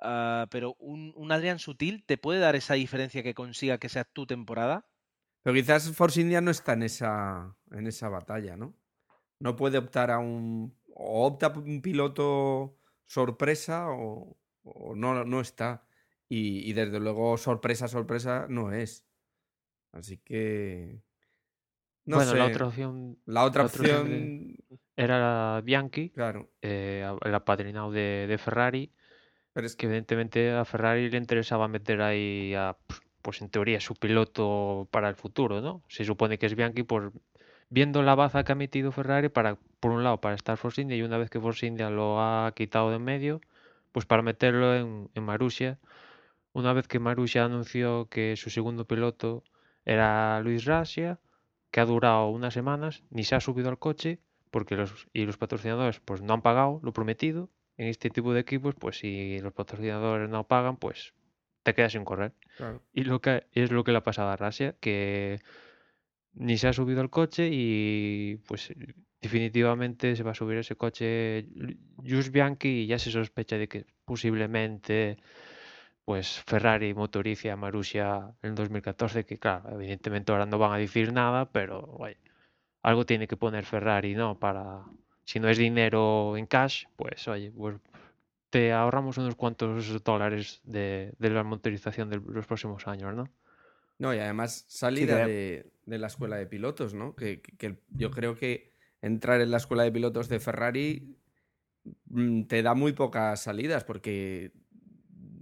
ah, 0.00 0.46
pero 0.50 0.74
un, 0.78 1.30
Adrián 1.30 1.58
Sutil 1.58 2.04
te 2.04 2.18
puede 2.18 2.40
dar 2.40 2.56
esa 2.56 2.74
diferencia 2.74 3.22
que 3.22 3.34
consiga 3.34 3.78
que 3.78 3.88
sea 3.88 4.04
tu 4.04 4.26
temporada. 4.26 4.86
Pero 5.42 5.54
quizás 5.54 5.90
Force 5.92 6.20
India 6.20 6.40
no 6.40 6.50
está 6.50 6.74
en 6.74 6.82
esa, 6.82 7.56
en 7.70 7.86
esa 7.86 8.08
batalla, 8.08 8.56
¿no? 8.56 8.74
No 9.38 9.56
puede 9.56 9.78
optar 9.78 10.10
a 10.10 10.18
un. 10.18 10.76
O 10.94 11.26
opta 11.26 11.48
un 11.48 11.80
piloto 11.80 12.76
sorpresa 13.06 13.86
o, 13.90 14.36
no, 14.94 15.24
no 15.24 15.40
está. 15.40 15.86
y 16.28 16.72
desde 16.72 17.00
luego, 17.00 17.38
sorpresa, 17.38 17.88
sorpresa 17.88 18.46
no 18.48 18.72
es. 18.72 19.06
Así 19.92 20.18
que. 20.18 21.02
No 22.04 22.16
bueno, 22.16 22.34
la 22.34 22.46
otra 22.46 22.66
opción. 22.66 23.18
La 23.26 23.44
otra, 23.44 23.66
opción. 23.66 24.56
era 24.96 25.60
Bianchi. 25.62 26.10
Claro. 26.10 26.50
Eh, 26.62 27.06
el 27.22 27.34
apadrinado 27.34 27.90
de, 27.90 28.26
de 28.28 28.38
Ferrari. 28.38 28.92
Es 29.64 29.76
que 29.76 29.86
evidentemente 29.86 30.52
a 30.52 30.64
Ferrari 30.64 31.10
le 31.10 31.18
interesaba 31.18 31.68
meter 31.68 32.02
ahí 32.02 32.54
a, 32.54 32.76
pues 33.22 33.42
en 33.42 33.50
teoría, 33.50 33.80
su 33.80 33.94
piloto 33.94 34.88
para 34.90 35.08
el 35.08 35.14
futuro, 35.16 35.60
¿no? 35.60 35.82
Se 35.88 36.04
supone 36.04 36.38
que 36.38 36.46
es 36.46 36.54
Bianchi 36.54 36.82
por 36.82 37.12
viendo 37.70 38.02
la 38.02 38.14
baza 38.14 38.44
que 38.44 38.52
ha 38.52 38.54
metido 38.56 38.92
Ferrari 38.92 39.28
para, 39.28 39.56
por 39.80 39.92
un 39.92 40.02
lado, 40.04 40.20
para 40.20 40.34
estar 40.34 40.56
Force 40.56 40.82
India 40.82 40.96
y 40.96 41.02
una 41.02 41.18
vez 41.18 41.30
que 41.30 41.40
Force 41.40 41.66
India 41.66 41.88
lo 41.90 42.20
ha 42.20 42.52
quitado 42.54 42.90
de 42.90 42.96
en 42.96 43.04
medio, 43.04 43.40
pues 43.92 44.06
para 44.06 44.22
meterlo 44.22 44.74
en, 44.74 45.10
en 45.14 45.22
Marussia. 45.22 45.78
Una 46.52 46.72
vez 46.72 46.88
que 46.88 46.98
Marussia 46.98 47.44
anunció 47.44 48.08
que 48.08 48.36
su 48.36 48.50
segundo 48.50 48.86
piloto 48.86 49.44
era 49.84 50.40
Luis 50.40 50.64
Rasia, 50.64 51.20
que 51.70 51.80
ha 51.80 51.84
durado 51.84 52.28
unas 52.28 52.54
semanas, 52.54 53.04
ni 53.10 53.24
se 53.24 53.36
ha 53.36 53.40
subido 53.40 53.68
al 53.68 53.78
coche, 53.78 54.18
porque 54.50 54.76
los, 54.76 55.06
y 55.12 55.24
los 55.24 55.36
patrocinadores 55.36 56.00
pues 56.00 56.22
no 56.22 56.34
han 56.34 56.42
pagado 56.42 56.80
lo 56.82 56.92
prometido. 56.92 57.48
En 57.80 57.88
este 57.88 58.10
tipo 58.10 58.34
de 58.34 58.40
equipos, 58.40 58.74
pues 58.74 58.98
si 58.98 59.38
los 59.38 59.54
patrocinadores 59.54 60.28
no 60.28 60.46
pagan, 60.46 60.76
pues 60.76 61.14
te 61.62 61.72
quedas 61.72 61.92
sin 61.92 62.04
correr. 62.04 62.34
Y 62.92 63.04
lo 63.04 63.22
que 63.22 63.46
es 63.52 63.70
lo 63.70 63.84
que 63.84 63.92
le 63.92 63.96
ha 63.96 64.04
pasado 64.04 64.28
a 64.28 64.36
Rasia, 64.36 64.76
que 64.80 65.40
ni 66.34 66.58
se 66.58 66.68
ha 66.68 66.74
subido 66.74 67.00
al 67.00 67.08
coche 67.08 67.48
y 67.50 68.36
pues 68.46 68.70
definitivamente 69.22 70.14
se 70.14 70.22
va 70.22 70.32
a 70.32 70.34
subir 70.34 70.58
ese 70.58 70.76
coche 70.76 71.48
Just 72.06 72.32
Bianchi 72.32 72.82
y 72.82 72.86
ya 72.86 72.98
se 72.98 73.10
sospecha 73.10 73.56
de 73.56 73.66
que 73.66 73.86
posiblemente 74.04 75.16
pues 76.04 76.38
Ferrari 76.46 76.92
motoriza 76.92 77.54
a 77.54 77.56
Marussia 77.56 78.34
en 78.42 78.56
2014, 78.56 79.24
que 79.24 79.38
claro, 79.38 79.70
evidentemente 79.70 80.32
ahora 80.32 80.44
no 80.44 80.58
van 80.58 80.72
a 80.72 80.76
decir 80.76 81.14
nada, 81.14 81.50
pero 81.50 81.98
algo 82.82 83.06
tiene 83.06 83.26
que 83.26 83.38
poner 83.38 83.64
Ferrari, 83.64 84.14
¿no? 84.14 84.38
Para, 84.38 84.84
si 85.30 85.38
no 85.38 85.48
es 85.48 85.58
dinero 85.58 86.36
en 86.36 86.46
cash, 86.46 86.86
pues 86.96 87.28
oye, 87.28 87.52
pues 87.52 87.76
te 88.50 88.72
ahorramos 88.72 89.16
unos 89.16 89.36
cuantos 89.36 90.02
dólares 90.02 90.60
de, 90.64 91.14
la 91.20 91.44
motorización 91.44 92.10
de 92.10 92.16
los 92.16 92.48
próximos 92.48 92.88
años, 92.88 93.14
¿no? 93.14 93.30
No, 94.00 94.12
y 94.12 94.18
además 94.18 94.64
salida 94.66 95.24
de... 95.28 95.70
la 95.86 96.08
escuela 96.08 96.34
de 96.34 96.46
pilotos, 96.46 96.94
¿no? 96.94 97.14
Que, 97.14 97.42
que, 97.42 97.76
yo 97.90 98.10
creo 98.10 98.34
que 98.34 98.72
entrar 99.02 99.40
en 99.40 99.52
la 99.52 99.58
escuela 99.58 99.84
de 99.84 99.92
pilotos 99.92 100.28
de 100.28 100.40
Ferrari 100.40 101.16
mm, 102.06 102.46
te 102.46 102.64
da 102.64 102.74
muy 102.74 102.92
pocas 102.92 103.40
salidas, 103.40 103.84
porque 103.84 104.50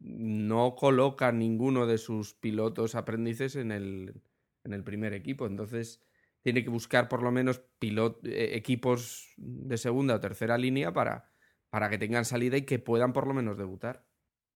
no 0.03 0.75
coloca 0.77 1.33
ninguno 1.33 1.87
de 1.87 1.97
sus 1.97 2.35
pilotos 2.35 2.95
aprendices 2.95 3.57
en 3.57 3.73
el, 3.73 4.21
en 4.65 4.75
el 4.75 4.85
primer 4.85 5.15
equipo. 5.15 5.47
Entonces, 5.47 6.03
tiene 6.49 6.65
que 6.65 6.71
buscar 6.71 7.11
por 7.11 7.23
lo 7.23 7.31
menos 7.31 7.61
eh, 7.83 8.53
equipos 8.55 9.35
de 9.37 9.77
segunda 9.77 10.15
o 10.15 10.21
tercera 10.21 10.57
línea 10.57 10.95
para, 10.95 11.31
para 11.69 11.91
que 11.91 11.99
tengan 11.99 12.25
salida 12.25 12.57
y 12.57 12.63
que 12.63 12.79
puedan 12.79 13.13
por 13.13 13.27
lo 13.27 13.35
menos 13.35 13.59
debutar. 13.59 14.07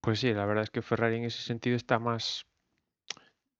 Pues 0.00 0.20
sí, 0.20 0.32
la 0.32 0.46
verdad 0.46 0.64
es 0.64 0.70
que 0.70 0.80
Ferrari 0.80 1.16
en 1.16 1.24
ese 1.24 1.42
sentido 1.42 1.76
está 1.76 1.98
más. 1.98 2.46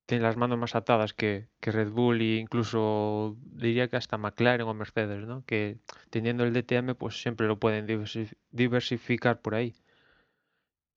tiene 0.06 0.24
las 0.24 0.38
manos 0.38 0.56
más 0.56 0.74
atadas 0.74 1.12
que, 1.12 1.50
Red 1.60 1.90
Bull 1.90 2.22
e 2.22 2.38
incluso 2.38 3.36
diría 3.42 3.88
que 3.88 3.96
hasta 3.96 4.16
McLaren 4.16 4.66
o 4.66 4.72
Mercedes, 4.72 5.26
¿no? 5.26 5.44
Que 5.44 5.78
teniendo 6.08 6.44
el 6.44 6.54
DTM, 6.54 6.94
pues 6.94 7.20
siempre 7.20 7.46
lo 7.46 7.58
pueden 7.58 7.86
diversificar 8.50 9.42
por 9.42 9.54
ahí. 9.54 9.74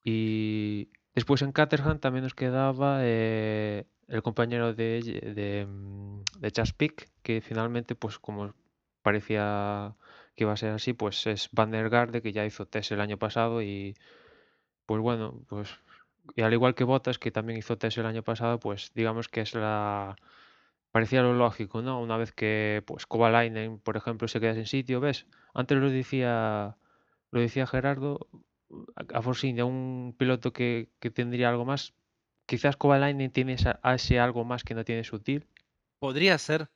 Y 0.06 0.90
después 1.14 1.42
en 1.42 1.52
Caterham 1.52 2.00
también 2.00 2.24
nos 2.24 2.34
quedaba 2.34 3.00
eh, 3.02 3.88
el 4.08 4.22
compañero 4.22 4.74
de, 4.74 5.02
de, 5.36 5.66
mm, 5.68 6.24
de 6.40 6.52
que 7.24 7.42
finalmente, 7.42 7.96
pues 7.96 8.20
como 8.20 8.54
parecía 9.02 9.96
que 10.36 10.44
iba 10.44 10.54
a 10.54 10.58
ser 10.58 10.72
así, 10.74 10.94
pues 10.94 11.28
es 11.28 11.50
Van 11.52 11.72
der 11.72 11.90
Garde, 11.90 12.22
que 12.22 12.34
ya 12.34 12.46
hizo 12.46 12.66
test 12.68 12.92
el 12.92 13.02
año 13.02 13.18
pasado 13.18 13.62
y 13.62 13.96
pues 14.86 15.02
bueno, 15.02 15.42
pues 15.50 15.80
y 16.36 16.42
al 16.42 16.54
igual 16.54 16.76
que 16.76 16.84
Bottas, 16.84 17.20
que 17.20 17.32
también 17.32 17.60
hizo 17.60 17.78
test 17.78 17.98
el 17.98 18.06
año 18.06 18.24
pasado, 18.24 18.60
pues 18.60 18.92
digamos 18.96 19.30
que 19.30 19.42
es 19.42 19.54
la 19.56 20.16
parecía 20.92 21.22
lo 21.22 21.34
lógico, 21.34 21.82
¿no? 21.82 22.02
Una 22.02 22.18
vez 22.18 22.32
que 22.32 22.84
pues 22.88 23.06
Kovalainen, 23.06 23.80
por 23.80 23.98
ejemplo, 23.98 24.28
se 24.28 24.40
queda 24.40 24.54
sin 24.56 24.66
sitio, 24.66 25.00
¿ves? 25.02 25.28
Antes 25.54 25.78
lo 25.78 25.90
decía 25.90 26.78
lo 27.32 27.42
decía 27.42 27.68
Gerardo, 27.68 28.28
a 29.14 29.22
Forsyth, 29.22 29.60
un 29.62 30.16
piloto 30.18 30.54
que, 30.54 30.90
que 31.00 31.12
tendría 31.12 31.50
algo 31.50 31.66
más, 31.66 31.94
quizás 32.46 32.78
Kovalainen 32.78 33.32
tiene 33.32 33.56
ese 33.56 34.20
algo 34.20 34.46
más 34.46 34.64
que 34.64 34.76
no 34.76 34.86
tiene 34.86 35.04
Sutil. 35.04 35.46
Podría 36.00 36.38
ser. 36.38 36.70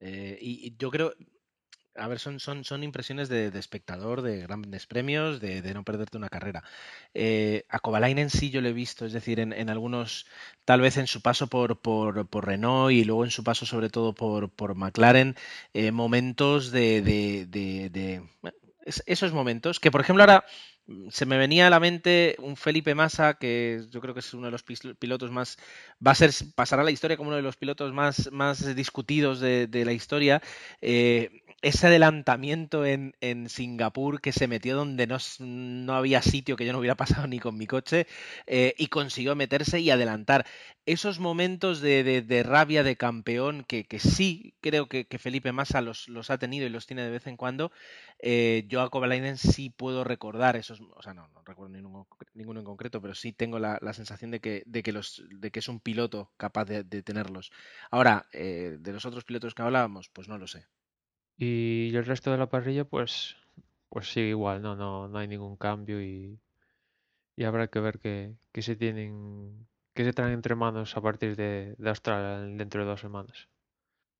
Eh, 0.00 0.38
y, 0.40 0.76
yo 0.78 0.90
creo, 0.90 1.14
a 1.94 2.08
ver, 2.08 2.18
son, 2.18 2.40
son, 2.40 2.64
son 2.64 2.82
impresiones 2.84 3.28
de, 3.28 3.46
espectador, 3.58 4.22
de 4.22 4.42
grandes 4.42 4.86
premios, 4.86 5.40
de, 5.40 5.62
no 5.74 5.84
perderte 5.84 6.16
una 6.18 6.28
carrera. 6.28 6.62
Eh, 7.14 7.64
a 7.68 7.78
Kovalainen 7.78 8.30
sí 8.30 8.50
yo 8.50 8.60
lo 8.60 8.68
he 8.68 8.72
visto, 8.72 9.06
es 9.06 9.12
decir, 9.12 9.40
en, 9.40 9.70
algunos, 9.70 10.26
tal 10.64 10.80
vez 10.80 10.96
en 10.98 11.06
su 11.06 11.22
paso 11.22 11.46
por, 11.46 11.80
por, 11.80 12.26
por, 12.28 12.46
Renault 12.46 12.92
y 12.92 13.04
luego 13.04 13.24
en 13.24 13.30
su 13.30 13.44
paso 13.44 13.66
sobre 13.66 13.88
todo 13.90 14.14
por, 14.14 14.50
por 14.50 14.74
McLaren, 14.74 15.36
eh, 15.72 15.92
momentos 15.92 16.70
de, 16.70 17.02
de 17.02 18.22
esos 19.06 19.32
momentos 19.32 19.80
que, 19.80 19.90
por 19.90 20.00
ejemplo, 20.00 20.22
ahora 20.22 20.44
se 21.10 21.26
me 21.26 21.36
venía 21.36 21.66
a 21.66 21.70
la 21.70 21.80
mente 21.80 22.36
un 22.38 22.56
Felipe 22.56 22.94
Massa, 22.94 23.34
que 23.34 23.84
yo 23.90 24.00
creo 24.00 24.14
que 24.14 24.20
es 24.20 24.34
uno 24.34 24.46
de 24.46 24.52
los 24.52 24.62
pilotos 24.62 25.30
más, 25.30 25.58
va 26.04 26.12
a 26.12 26.14
ser, 26.14 26.30
pasará 26.54 26.82
a 26.82 26.84
la 26.84 26.90
historia 26.90 27.16
como 27.16 27.28
uno 27.28 27.36
de 27.36 27.42
los 27.42 27.56
pilotos 27.56 27.92
más, 27.92 28.30
más 28.32 28.74
discutidos 28.74 29.40
de, 29.40 29.82
la 29.84 29.92
historia. 29.92 30.40
Eh, 30.80 31.42
ese 31.62 31.86
adelantamiento 31.86 32.84
en, 32.84 33.14
Singapur 33.48 34.20
que 34.20 34.32
se 34.32 34.46
metió 34.46 34.76
donde 34.76 35.06
no, 35.06 35.18
no, 35.40 35.94
había 35.94 36.22
sitio 36.22 36.56
que 36.56 36.66
yo 36.66 36.72
no 36.72 36.78
hubiera 36.78 36.96
pasado 36.96 37.26
ni 37.26 37.38
con 37.38 37.56
mi 37.56 37.66
coche 37.66 38.06
eh, 38.46 38.74
y 38.78 38.88
consiguió 38.88 39.34
meterse 39.34 39.80
y 39.80 39.90
adelantar. 39.90 40.46
Esos 40.84 41.18
momentos 41.18 41.80
de, 41.80 42.44
rabia 42.46 42.84
de 42.84 42.96
campeón 42.96 43.64
que, 43.64 43.86
sí 43.98 44.54
creo 44.60 44.88
que, 44.88 45.06
Felipe 45.18 45.50
Massa 45.50 45.80
los, 45.80 46.08
los, 46.08 46.30
ha 46.30 46.38
tenido 46.38 46.66
y 46.66 46.70
los 46.70 46.86
tiene 46.86 47.02
de 47.02 47.10
vez 47.10 47.26
en 47.26 47.36
cuando, 47.36 47.72
eh, 48.20 48.64
yo 48.68 48.82
a 48.82 48.90
Kovalainen 48.90 49.36
sí 49.36 49.70
puedo 49.70 50.04
recordar 50.04 50.56
esos, 50.56 50.80
o 50.80 51.02
sea, 51.02 51.14
no, 51.14 51.26
no 51.28 51.42
recuerdo 51.44 51.74
ninguno, 51.74 52.06
ninguno, 52.34 52.60
en 52.60 52.66
concreto, 52.66 53.00
pero 53.00 53.14
sí 53.14 53.32
tengo 53.32 53.58
la, 53.58 53.80
sensación 53.92 54.30
de 54.30 54.40
que, 54.40 54.62
de, 54.66 54.82
que 54.84 54.92
los, 54.92 55.24
de 55.30 55.50
que 55.50 55.58
es 55.58 55.68
un 55.68 55.80
piloto 55.80 56.30
capaz 56.36 56.66
de, 56.66 56.84
tenerlos. 57.02 57.50
Ahora, 57.90 58.26
eh, 58.32 58.76
de 58.78 58.92
los 58.92 59.04
otros 59.06 59.24
pilotos 59.24 59.54
que 59.54 59.62
hablábamos, 59.62 60.08
pues 60.10 60.28
no 60.28 60.38
lo 60.38 60.46
sé. 60.46 60.66
Y 61.38 61.94
el 61.94 62.06
resto 62.06 62.30
de 62.30 62.38
la 62.38 62.48
parrilla, 62.48 62.84
pues, 62.84 63.36
pues 63.88 64.10
sigue 64.12 64.28
igual, 64.30 64.62
no, 64.62 64.76
no, 64.76 65.08
no 65.08 65.18
hay 65.18 65.28
ningún 65.28 65.56
cambio 65.56 66.02
y, 66.02 66.38
y 67.36 67.44
habrá 67.44 67.68
que 67.68 67.80
ver 67.80 67.98
qué, 68.00 68.36
se 68.62 68.76
tienen, 68.76 69.66
qué 69.94 70.04
se 70.04 70.12
traen 70.12 70.32
entre 70.32 70.54
manos 70.54 70.96
a 70.96 71.02
partir 71.02 71.36
de, 71.36 71.74
de 71.78 71.88
Australia 71.88 72.38
dentro 72.56 72.82
de 72.82 72.88
dos 72.88 73.00
semanas. 73.00 73.48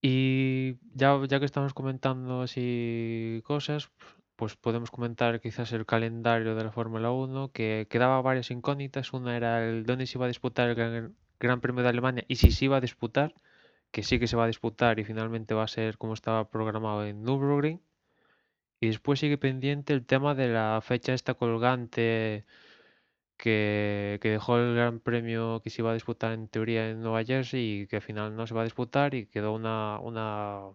Y 0.03 0.77
ya, 0.95 1.19
ya 1.27 1.39
que 1.41 1.47
estamos 1.47 1.75
comentando 1.75 2.43
así 2.43 3.43
cosas, 3.45 3.91
pues 4.37 4.55
podemos 4.57 4.91
comentar 4.91 5.41
quizás 5.41 5.73
el 5.73 5.87
calendario 5.87 6.55
de 6.55 6.65
la 6.65 6.73
Fórmula 6.73 7.11
1, 7.11 7.51
que 7.53 7.87
quedaba 7.91 8.21
varias 8.21 8.51
incógnitas. 8.51 9.13
Una 9.15 9.37
era 9.37 9.67
el 9.67 9.85
dónde 9.87 10.07
se 10.07 10.19
iba 10.19 10.27
a 10.27 10.29
disputar 10.29 10.69
el 10.69 10.75
Gran, 10.75 11.17
Gran 11.41 11.61
Premio 11.61 11.83
de 11.83 11.89
Alemania 11.89 12.25
y 12.29 12.37
si 12.37 12.51
se 12.53 12.67
iba 12.67 12.77
a 12.77 12.81
disputar 12.81 13.35
que 13.91 14.03
sí 14.03 14.19
que 14.19 14.27
se 14.29 14.37
va 14.37 14.45
a 14.45 14.47
disputar 14.49 14.99
y 14.99 15.05
finalmente 15.05 15.55
va 15.55 15.65
a 15.65 15.69
ser 15.69 15.99
como 15.99 16.15
estaba 16.15 16.49
programado 16.51 17.05
en 17.05 17.23
Nürburgring. 17.23 17.81
Y 18.81 18.89
después 18.89 19.21
sigue 19.21 19.39
pendiente 19.39 19.93
el 19.95 20.05
tema 20.07 20.35
de 20.35 20.49
la 20.49 20.81
fecha 20.83 21.15
esta 21.15 21.35
colgante 21.35 22.45
que, 23.37 24.19
dejó 24.23 24.59
el 24.59 24.75
Gran 24.75 25.01
Premio 25.01 25.61
que 25.63 25.71
se 25.71 25.83
iba 25.83 25.91
a 25.91 25.95
disputar 25.95 26.33
en 26.33 26.49
teoría 26.49 26.91
en 26.91 27.01
Nueva 27.03 27.25
Jersey 27.25 27.83
y 27.83 27.87
que 27.87 27.97
al 27.97 28.03
final 28.03 28.37
no 28.37 28.47
se 28.47 28.55
va 28.55 28.63
a 28.63 28.65
disputar 28.65 29.15
y 29.15 29.27
quedó 29.27 29.55
una, 29.55 29.99
una, 30.01 30.71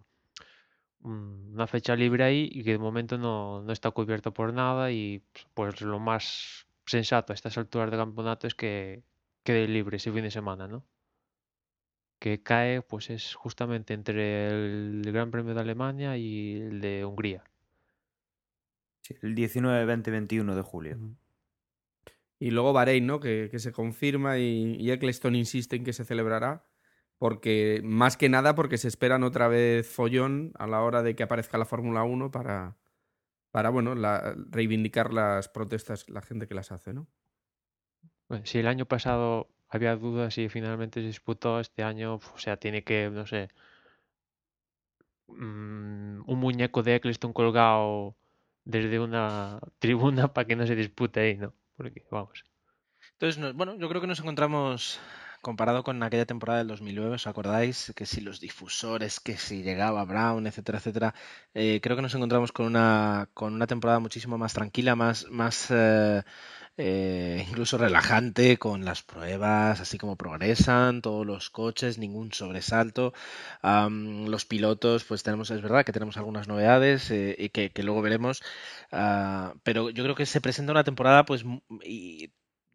una 1.02 1.68
fecha 1.68 1.96
libre 1.96 2.24
ahí 2.24 2.50
y 2.52 2.64
que 2.64 2.72
de 2.72 2.78
momento 2.78 3.18
no, 3.18 3.62
no 3.64 3.74
está 3.74 3.92
cubierto 3.92 4.34
por 4.34 4.54
nada 4.54 4.92
y 4.92 5.24
pues 5.54 5.82
lo 5.82 6.00
más 6.00 6.68
sensato 6.86 7.34
a 7.34 7.36
estas 7.36 7.58
alturas 7.58 7.90
del 7.90 8.00
campeonato 8.00 8.48
es 8.48 8.56
que 8.56 9.04
quede 9.44 9.68
libre 9.68 9.98
ese 9.98 10.12
fin 10.12 10.24
de 10.24 10.32
semana, 10.32 10.68
¿no? 10.68 10.86
Que 12.22 12.44
cae 12.44 12.84
pues 12.84 13.10
es 13.10 13.34
justamente 13.34 13.96
entre 13.96 14.48
el 14.48 15.02
Gran 15.12 15.32
Premio 15.32 15.56
de 15.56 15.62
Alemania 15.62 16.18
y 16.18 16.62
el 16.62 16.80
de 16.80 17.04
Hungría. 17.04 17.44
el 19.24 19.34
19, 19.34 19.86
20, 19.86 20.12
21 20.12 20.56
de 20.56 20.62
julio. 20.62 21.00
Y 22.38 22.52
luego 22.52 22.74
Bahrein, 22.74 23.08
¿no? 23.08 23.20
Que, 23.20 23.50
se 23.58 23.72
confirma 23.72 24.38
y, 24.38 24.76
y, 24.80 24.92
Eccleston 24.92 25.36
insiste 25.36 25.76
en 25.76 25.84
que 25.84 25.94
se 25.94 26.06
celebrará. 26.06 26.64
Porque, 27.18 27.82
más 27.84 28.18
que 28.18 28.30
nada, 28.30 28.54
porque 28.54 28.78
se 28.78 28.88
esperan 28.88 29.24
otra 29.24 29.48
vez 29.48 29.88
follón 29.90 30.54
a 30.60 30.68
la 30.68 30.82
hora 30.82 31.02
de 31.02 31.16
que 31.16 31.24
aparezca 31.24 31.58
la 31.58 31.66
Fórmula 31.66 32.04
1 32.04 32.30
para, 32.30 32.78
para 33.50 33.72
bueno, 33.72 33.96
reivindicar 34.52 35.12
las 35.12 35.50
protestas, 35.50 36.08
la 36.08 36.22
gente 36.22 36.48
que 36.48 36.54
las 36.54 36.72
hace, 36.72 36.94
¿no? 36.94 37.08
Bueno, 38.30 38.46
si 38.46 38.60
el 38.60 38.68
año 38.68 38.86
pasado 38.86 39.50
había 39.72 39.96
dudas 39.96 40.38
y 40.38 40.50
finalmente 40.50 41.02
se 41.02 41.08
disputó 41.08 41.60
este 41.60 41.84
año, 41.84 42.16
o 42.16 42.38
sea, 42.38 42.58
tiene 42.58 42.84
que, 42.84 43.10
no 43.10 43.26
sé, 43.26 43.50
mm, 45.28 46.24
un 46.28 46.40
muñeco 46.40 46.84
de 46.84 46.96
Eccleston 46.96 47.34
colgado 47.34 48.16
desde 48.66 49.00
una 49.00 49.60
tribuna 49.80 50.34
para 50.34 50.48
que 50.48 50.56
no 50.56 50.68
se 50.68 50.76
dispute 50.76 51.20
ahí, 51.22 51.38
¿no? 51.38 51.54
Porque, 51.78 52.06
vamos. 52.12 52.44
Entonces, 53.14 53.54
bueno, 53.56 53.78
yo 53.78 53.88
creo 53.90 54.02
que 54.02 54.08
nos 54.08 54.20
encontramos 54.20 55.00
comparado 55.42 55.84
con 55.84 56.02
aquella 56.04 56.26
temporada 56.26 56.60
del 56.60 56.68
2009, 56.68 57.16
¿os 57.16 57.28
acordáis? 57.28 57.94
Que 57.96 58.06
si 58.06 58.22
los 58.22 58.40
difusores, 58.40 59.20
que 59.20 59.38
si 59.38 59.64
llegaba 59.64 60.06
Brown, 60.06 60.46
etcétera, 60.48 60.78
etcétera. 60.80 61.16
Eh, 61.54 61.80
creo 61.82 61.96
que 61.96 62.04
nos 62.04 62.16
encontramos 62.16 62.52
con 62.52 62.66
una, 62.68 63.30
con 63.34 63.54
una 63.54 63.68
temporada 63.68 64.00
muchísimo 64.00 64.38
más 64.38 64.54
tranquila, 64.54 64.96
más, 64.96 65.28
más 65.32 65.68
eh, 65.72 66.24
eh, 66.78 67.46
incluso 67.50 67.78
relajante 67.78 68.58
con 68.58 68.86
las 68.86 69.04
pruebas, 69.04 69.80
así 69.82 69.98
como 69.98 70.16
progresan 70.16 71.02
todos 71.02 71.26
los 71.26 71.50
coches, 71.50 71.98
ningún 71.98 72.32
sobresalto. 72.34 73.14
los 73.64 74.46
pilotos, 74.46 75.04
pues 75.04 75.24
tenemos, 75.24 75.52
es 75.52 75.62
verdad 75.62 75.86
que 75.86 75.94
tenemos 75.94 76.18
algunas 76.18 76.48
novedades 76.48 77.12
eh, 77.12 77.36
y 77.38 77.50
que, 77.50 77.72
luego 77.84 78.02
veremos, 78.02 78.42
ah, 78.92 79.54
pero 79.64 79.90
yo 79.90 80.04
creo 80.04 80.16
que 80.16 80.26
se 80.26 80.42
presenta 80.42 80.72
una 80.72 80.84
temporada, 80.84 81.26
pues, 81.26 81.44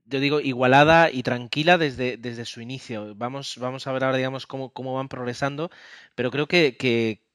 yo 0.06 0.20
digo, 0.20 0.40
igualada 0.40 1.10
y 1.10 1.22
tranquila 1.22 1.78
desde, 1.78 2.16
desde 2.16 2.44
su 2.44 2.60
inicio. 2.60 3.14
Vamos, 3.16 3.58
vamos 3.58 3.86
a 3.86 3.92
ver 3.92 4.04
ahora, 4.04 4.16
digamos, 4.16 4.46
cómo, 4.46 4.70
cómo 4.70 4.94
van 4.94 5.08
progresando, 5.08 5.70
pero 6.14 6.30
creo 6.30 6.46
que, 6.46 6.76
que 6.76 7.25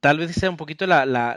tal 0.00 0.18
vez 0.18 0.34
sea 0.34 0.50
un 0.50 0.56
poquito 0.56 0.86
la, 0.86 1.06
la, 1.06 1.36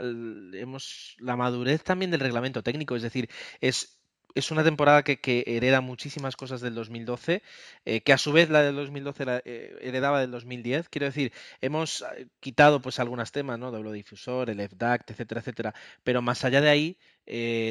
hemos, 0.54 1.16
la 1.18 1.36
madurez 1.36 1.82
también 1.82 2.10
del 2.10 2.20
reglamento 2.20 2.62
técnico, 2.62 2.96
es 2.96 3.02
decir, 3.02 3.28
es 3.60 3.99
es 4.34 4.50
una 4.50 4.64
temporada 4.64 5.02
que, 5.02 5.44
hereda 5.46 5.80
muchísimas 5.80 6.36
cosas 6.36 6.60
del 6.60 6.74
2012, 6.74 7.42
eh, 7.84 8.00
que 8.00 8.12
a 8.12 8.18
su 8.18 8.32
vez 8.32 8.50
la 8.50 8.62
del 8.62 8.76
2012 8.76 9.24
eh, 9.44 9.78
heredaba 9.80 10.20
del 10.20 10.30
2010. 10.30 10.88
Quiero 10.88 11.06
decir, 11.06 11.32
hemos 11.60 12.02
eh, 12.02 12.26
quitado 12.40 12.80
pues 12.80 12.98
algunos 12.98 13.32
temas, 13.32 13.58
¿no? 13.58 13.70
Doble 13.70 13.92
difusor, 13.92 14.50
el 14.50 14.60
FDACT, 14.60 15.10
etcétera, 15.10 15.40
etcétera. 15.40 15.74
Pero 16.04 16.22
más 16.22 16.44
allá 16.44 16.60
de 16.60 16.68
ahí, 16.70 16.98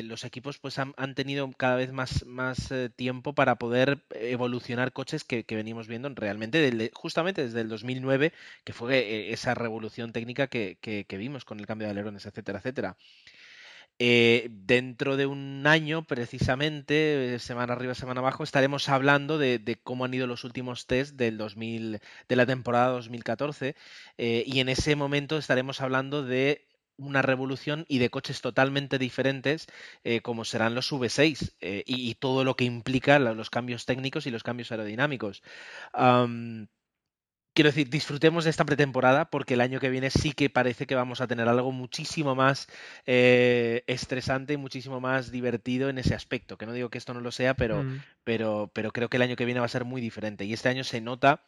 los 0.04 0.24
equipos 0.24 0.58
pues 0.58 0.80
han, 0.80 0.94
tenido 1.16 1.52
cada 1.52 1.76
vez 1.76 1.92
más, 1.92 2.26
más 2.26 2.72
tiempo 2.96 3.34
para 3.34 3.56
poder 3.56 4.06
evolucionar 4.12 4.94
coches 4.94 5.26
que, 5.26 5.44
venimos 5.50 5.88
viendo 5.88 6.10
realmente 6.16 6.92
justamente 6.94 7.44
desde 7.44 7.62
el 7.62 7.68
2009, 7.68 8.32
que 8.64 8.74
fue 8.74 9.34
esa 9.34 9.56
revolución 9.56 10.14
técnica 10.14 10.48
que, 10.48 10.78
que, 10.80 11.18
vimos 11.18 11.44
con 11.44 11.60
el 11.60 11.68
cambio 11.68 11.88
de 11.88 11.92
alerones, 11.92 12.26
etcétera, 12.26 12.60
etcétera. 12.60 12.96
Eh, 14.02 14.48
dentro 14.50 15.18
de 15.18 15.26
un 15.26 15.68
año, 15.68 16.04
precisamente, 16.04 17.36
eh, 17.36 17.40
semana 17.40 17.74
arriba, 17.74 17.94
semana 17.94 18.22
abajo, 18.22 18.46
estaremos 18.46 18.88
hablando 18.88 19.38
de, 19.38 19.80
cómo 19.84 20.06
han 20.06 20.14
ido 20.14 20.26
los 20.26 20.46
últimos 20.46 20.88
test 20.88 21.16
del 21.16 21.38
2000, 21.38 22.00
de 22.30 22.36
la 22.38 22.46
temporada 22.46 22.88
2014 22.92 23.76
eh, 24.18 24.44
y 24.48 24.62
en 24.62 24.70
ese 24.70 24.96
momento 24.96 25.38
estaremos 25.38 25.82
hablando 25.82 26.24
de 26.24 26.66
una 26.96 27.22
revolución 27.22 27.86
y 27.90 28.00
de 28.00 28.10
coches 28.10 28.42
totalmente 28.42 28.98
diferentes 28.98 29.68
como 30.22 30.44
serán 30.44 30.76
los 30.76 30.92
V6 30.92 31.54
eh, 31.62 31.84
y, 31.86 32.16
todo 32.16 32.44
lo 32.44 32.56
que 32.56 32.66
implica 32.66 33.20
los 33.20 33.50
cambios 33.50 33.86
técnicos 33.86 34.28
y 34.28 34.32
los 34.32 34.44
cambios 34.44 34.72
aerodinámicos. 34.72 35.42
Quiero 37.54 37.70
decir, 37.70 37.90
disfrutemos 37.90 38.44
de 38.44 38.50
esta 38.50 38.66
pretemporada 38.66 39.30
porque 39.30 39.56
el 39.56 39.62
año 39.62 39.80
que 39.80 39.90
viene 39.90 40.10
sí 40.10 40.32
que 40.32 40.50
parece 40.50 40.88
que 40.88 40.96
vamos 40.96 41.22
a 41.22 41.28
tener 41.28 41.48
algo 41.48 41.72
muchísimo 41.72 42.36
más 42.36 42.68
eh, 43.06 43.84
estresante 43.88 44.54
y 44.54 44.58
muchísimo 44.58 45.00
más 45.00 45.32
divertido 45.32 45.90
en 45.90 45.98
ese 45.98 46.16
aspecto. 46.16 46.58
Que 46.58 46.66
no 46.66 46.74
digo 46.74 46.90
que 46.90 46.98
esto 46.98 47.14
no 47.14 47.22
lo 47.22 47.32
sea, 47.32 47.54
pero, 47.56 47.84
mm. 47.84 48.02
pero, 48.24 48.72
pero 48.74 48.92
creo 48.92 49.10
que 49.10 49.18
el 49.18 49.24
año 49.24 49.36
que 49.36 49.46
viene 49.46 49.60
va 49.60 49.66
a 49.66 49.70
ser 49.70 49.86
muy 49.86 50.02
diferente. 50.02 50.46
Y 50.46 50.54
este 50.54 50.70
año 50.70 50.84
se 50.84 51.02
nota 51.02 51.44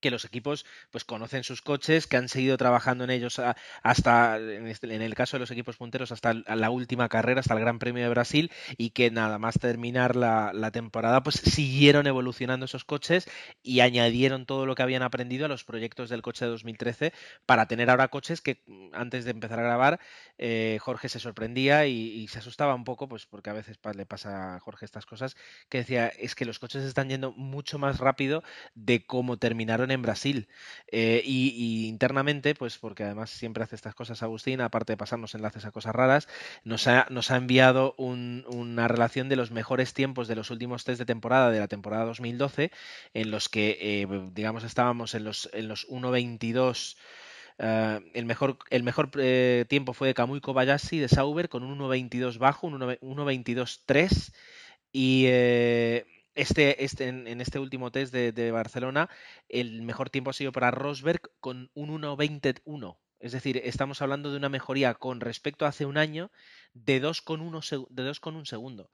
que 0.00 0.10
los 0.10 0.24
equipos 0.24 0.66
pues 0.90 1.04
conocen 1.04 1.44
sus 1.44 1.62
coches, 1.62 2.06
que 2.06 2.16
han 2.16 2.28
seguido 2.28 2.56
trabajando 2.56 3.04
en 3.04 3.10
ellos 3.10 3.40
hasta, 3.82 4.38
en, 4.38 4.66
este, 4.66 4.92
en, 4.94 5.02
el 5.02 5.14
caso 5.14 5.36
de 5.36 5.40
los 5.40 5.50
equipos 5.50 5.76
punteros, 5.76 6.12
hasta 6.12 6.34
la 6.34 6.70
última 6.70 7.08
carrera, 7.08 7.40
hasta 7.40 7.54
el 7.54 7.60
Gran 7.60 7.78
Premio 7.78 8.02
de 8.02 8.08
Brasil, 8.08 8.50
y 8.76 8.90
que 8.90 9.10
nada 9.10 9.38
más 9.38 9.58
terminar 9.58 10.16
la, 10.16 10.70
temporada, 10.72 11.22
pues 11.22 11.36
siguieron 11.36 12.06
evolucionando 12.06 12.66
esos 12.66 12.84
coches 12.84 13.28
y 13.62 13.80
añadieron 13.80 14.46
todo 14.46 14.66
lo 14.66 14.76
que 14.76 14.82
habían 14.82 15.02
aprendido 15.02 15.46
a 15.46 15.48
los 15.48 15.64
proyectos 15.64 16.08
del 16.08 16.22
coche 16.22 16.44
de 16.44 16.50
2013 16.52 17.12
para 17.44 17.66
tener 17.66 17.90
ahora 17.90 18.08
coches 18.08 18.40
que 18.40 18.62
antes 18.92 19.24
de 19.24 19.32
empezar 19.32 19.58
a 19.58 19.64
grabar, 19.64 20.00
eh, 20.38 20.78
Jorge 20.80 21.08
se 21.08 21.18
sorprendía 21.18 21.86
y, 21.86 21.92
y, 21.92 22.28
se 22.28 22.38
asustaba 22.38 22.74
un 22.74 22.84
poco, 22.84 23.08
pues 23.08 23.26
porque 23.26 23.50
a 23.50 23.52
veces 23.52 23.78
le 23.96 24.06
pasa 24.06 24.54
a 24.54 24.60
Jorge 24.60 24.84
estas 24.84 25.06
cosas, 25.06 25.36
que 25.68 25.78
decía, 25.78 26.06
es 26.06 26.36
que 26.36 26.44
los 26.44 26.60
coches 26.60 26.84
están 26.84 27.08
yendo 27.08 27.32
mucho 27.32 27.78
más 27.78 27.98
rápido 27.98 28.44
de 28.74 29.04
cómo 29.04 29.36
terminaron 29.36 29.89
en 29.90 30.02
Brasil. 30.02 30.48
Eh, 30.88 31.22
y, 31.24 31.88
internamente, 31.88 32.54
pues 32.54 32.78
porque 32.78 33.04
además 33.04 33.30
siempre 33.30 33.64
hace 33.64 33.76
estas 33.76 33.94
cosas 33.94 34.22
Agustín, 34.22 34.60
aparte 34.60 34.92
de 34.92 34.96
pasarnos 34.96 35.34
enlaces 35.34 35.64
a 35.64 35.70
cosas 35.70 35.94
raras, 35.94 36.28
nos 36.64 36.86
ha, 36.86 37.06
nos 37.10 37.30
ha 37.30 37.36
enviado 37.36 37.94
un, 37.98 38.44
una 38.48 38.88
relación 38.88 39.28
de 39.28 39.36
los 39.36 39.50
mejores 39.50 39.94
tiempos 39.94 40.28
de 40.28 40.36
los 40.36 40.50
últimos 40.50 40.84
test 40.84 40.98
de 40.98 41.06
temporada 41.06 41.50
de 41.50 41.60
la 41.60 41.68
temporada 41.68 42.04
2012, 42.06 42.70
en 43.14 43.30
los 43.30 43.48
que, 43.48 43.78
eh, 43.80 44.06
digamos, 44.32 44.64
estábamos 44.64 45.14
en 45.14 45.24
los, 45.24 45.48
en 45.52 45.68
los 45.68 45.88
1.22. 45.88 46.94
Uh, 46.94 46.98
eh, 47.62 48.00
el 48.14 48.24
mejor, 48.24 48.58
el 48.70 48.82
mejor 48.82 49.10
eh, 49.18 49.66
tiempo 49.68 49.92
fue 49.92 50.08
de 50.08 50.14
Kamui 50.14 50.40
Kobayashi 50.40 50.98
de 50.98 51.08
Sauber 51.08 51.48
con 51.48 51.62
un 51.62 51.78
1.22 51.78 52.38
bajo, 52.38 52.66
un 52.66 52.80
1.22.3 52.80 54.32
y 54.92 55.24
eh, 55.26 56.06
este, 56.40 56.84
este, 56.84 57.08
en, 57.08 57.26
en, 57.26 57.40
este 57.40 57.58
último 57.58 57.90
test 57.90 58.12
de, 58.12 58.50
Barcelona, 58.50 59.08
el 59.48 59.82
mejor 59.82 60.10
tiempo 60.10 60.30
ha 60.30 60.34
sido 60.34 60.52
para 60.52 60.70
Rosberg 60.70 61.20
con 61.40 61.70
un 61.74 61.90
1.21. 62.02 62.96
Es 63.18 63.32
decir, 63.32 63.60
estamos 63.62 64.00
hablando 64.00 64.30
de 64.30 64.38
una 64.38 64.48
mejoría 64.48 64.94
con 64.94 65.20
respecto 65.20 65.66
a 65.66 65.68
hace 65.68 65.84
un 65.84 65.98
año 65.98 66.30
de 66.72 67.02
2,1 67.02 67.88
de 67.90 68.46
segundo. 68.46 68.90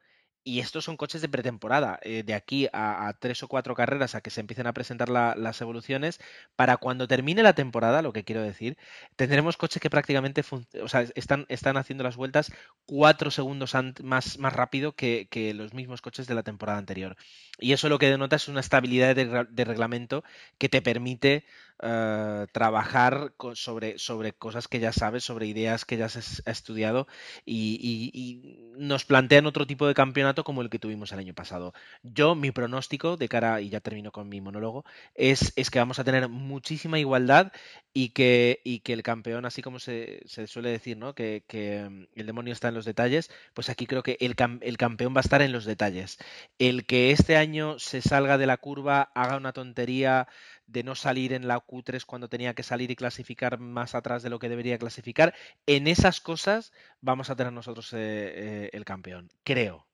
Y 0.48 0.60
estos 0.60 0.84
son 0.84 0.96
coches 0.96 1.20
de 1.22 1.28
pretemporada, 1.28 1.98
eh, 2.02 2.22
de 2.22 2.32
aquí 2.32 2.68
a, 2.72 3.12
tres 3.18 3.42
o 3.42 3.48
cuatro 3.48 3.74
carreras 3.74 4.14
a 4.14 4.20
que 4.20 4.30
se 4.30 4.40
empiecen 4.40 4.68
a 4.68 4.72
presentar 4.72 5.08
la, 5.08 5.34
las 5.36 5.60
evoluciones. 5.60 6.20
Para 6.54 6.76
cuando 6.76 7.08
termine 7.08 7.42
la 7.42 7.54
temporada, 7.54 8.00
lo 8.00 8.12
que 8.12 8.22
quiero 8.22 8.42
decir, 8.42 8.78
tendremos 9.16 9.56
coches 9.56 9.82
que 9.82 9.90
prácticamente 9.90 10.44
o 10.80 10.86
sea, 10.86 11.04
están, 11.16 11.46
están 11.48 11.76
haciendo 11.76 12.04
las 12.04 12.14
vueltas 12.14 12.52
cuatro 12.84 13.32
segundos 13.32 13.74
más, 14.04 14.38
más 14.38 14.52
rápido 14.52 14.92
que, 14.94 15.26
que, 15.32 15.52
los 15.52 15.74
mismos 15.74 16.00
coches 16.00 16.28
de 16.28 16.36
la 16.36 16.44
temporada 16.44 16.78
anterior. 16.78 17.16
Y 17.58 17.72
eso 17.72 17.88
lo 17.88 17.98
que 17.98 18.08
denota 18.08 18.36
es 18.36 18.46
una 18.46 18.60
estabilidad 18.60 19.16
de 19.16 19.64
reglamento 19.64 20.22
que 20.58 20.68
te 20.68 20.80
permite 20.80 21.44
Uh, 21.78 22.46
trabajar 22.52 23.34
sobre, 23.52 23.98
sobre 23.98 24.32
cosas 24.32 24.66
que 24.66 24.80
ya 24.80 24.92
sabes, 24.92 25.24
sobre 25.24 25.46
ideas 25.46 25.84
que 25.84 25.98
ya 25.98 26.06
has 26.06 26.42
estudiado 26.46 27.06
y, 27.44 28.62
nos 28.78 29.04
plantean 29.04 29.46
otro 29.46 29.66
tipo 29.66 29.86
de 29.86 29.94
campeonato 29.94 30.44
como 30.44 30.60
el 30.60 30.68
que 30.70 30.78
tuvimos 30.78 31.12
el 31.12 31.18
año 31.18 31.34
pasado. 31.34 31.72
Yo, 32.02 32.34
mi 32.34 32.50
pronóstico 32.50 33.16
de 33.16 33.28
cara, 33.28 33.60
y 33.60 33.70
ya 33.70 33.80
termino 33.80 34.12
con 34.12 34.28
mi 34.28 34.40
monólogo, 34.40 34.84
es, 35.14 35.52
que 35.70 35.78
vamos 35.78 35.98
a 35.98 36.04
tener 36.04 36.28
muchísima 36.28 36.98
igualdad 36.98 37.52
y 37.92 38.10
que, 38.10 38.60
el 38.64 39.02
campeón, 39.02 39.44
así 39.44 39.62
como 39.62 39.78
se, 39.78 40.22
suele 40.46 40.70
decir, 40.70 40.96
¿no? 40.96 41.14
Que, 41.14 41.42
mm, 41.90 42.18
el 42.18 42.26
demonio 42.26 42.52
está 42.52 42.68
en 42.68 42.74
los 42.74 42.84
detalles, 42.84 43.30
pues 43.54 43.68
aquí 43.68 43.86
creo 43.86 44.02
que 44.02 44.16
el 44.20 44.34
campeón 44.76 45.14
va 45.14 45.20
a 45.20 45.26
estar 45.26 45.42
en 45.42 45.52
los 45.52 45.64
detalles. 45.64 46.18
El 46.58 46.86
que 46.86 47.10
este 47.10 47.36
año 47.36 47.78
se 47.78 48.02
salga 48.02 48.38
de 48.38 48.46
la 48.46 48.56
curva, 48.58 49.10
haga 49.14 49.36
una 49.36 49.52
tontería, 49.52 50.28
de 50.66 50.82
no 50.82 50.94
salir 50.94 51.32
en 51.32 51.48
la 51.48 51.58
Q3 51.58 52.04
cuando 52.04 52.28
tenía 52.28 52.54
que 52.54 52.62
salir 52.62 52.90
y 52.90 52.96
clasificar 52.96 53.58
más 53.58 53.94
atrás 53.94 54.22
de 54.22 54.30
lo 54.30 54.38
que 54.38 54.48
debería 54.48 54.78
clasificar. 54.78 55.34
En 55.66 55.86
esas 55.86 56.20
cosas 56.20 56.72
vamos 57.00 57.30
a 57.30 57.36
tener 57.36 57.52
nosotros 57.52 57.92
eh, 57.92 57.98
eh, 57.98 58.70
el 58.72 58.84
campeón, 58.84 59.30
creo. 59.44 59.86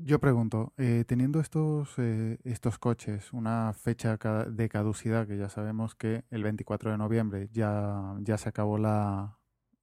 Yo 0.00 0.20
pregunto, 0.20 0.72
eh, 0.76 1.04
teniendo 1.08 1.40
estos, 1.40 1.98
estos 2.44 2.78
coches 2.78 3.32
una 3.32 3.72
fecha 3.72 4.16
de 4.46 4.68
caducidad, 4.68 5.26
que 5.26 5.36
ya 5.36 5.48
sabemos 5.48 5.96
que 5.96 6.24
el 6.30 6.44
24 6.44 6.92
de 6.92 6.98
noviembre 6.98 7.48
ya, 7.50 8.14
ya 8.20 8.38
se 8.38 8.48
acabó 8.48 8.78
la, 8.78 9.38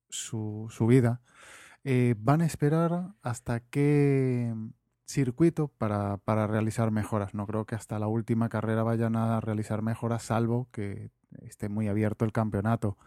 su, 0.09 0.67
su 0.69 0.87
vida, 0.87 1.21
¿van 2.17 2.41
a 2.41 2.45
esperar 2.45 3.13
hasta 3.21 3.59
qué 3.59 4.53
circuito 5.05 5.69
para, 5.77 6.17
para, 6.17 6.47
realizar 6.47 6.91
mejoras. 6.91 7.33
No 7.33 7.47
creo 7.47 7.65
que 7.65 7.75
hasta 7.75 7.99
la 7.99 8.07
última 8.07 8.49
carrera 8.49 8.83
vayan 8.83 9.15
a 9.15 9.39
realizar 9.39 9.81
mejoras, 9.81 10.23
salvo 10.23 10.67
que 10.71 11.11
esté 11.43 11.69
muy 11.69 11.87
abierto 11.87 12.25
el 12.25 12.31
campeonato. 12.31 12.97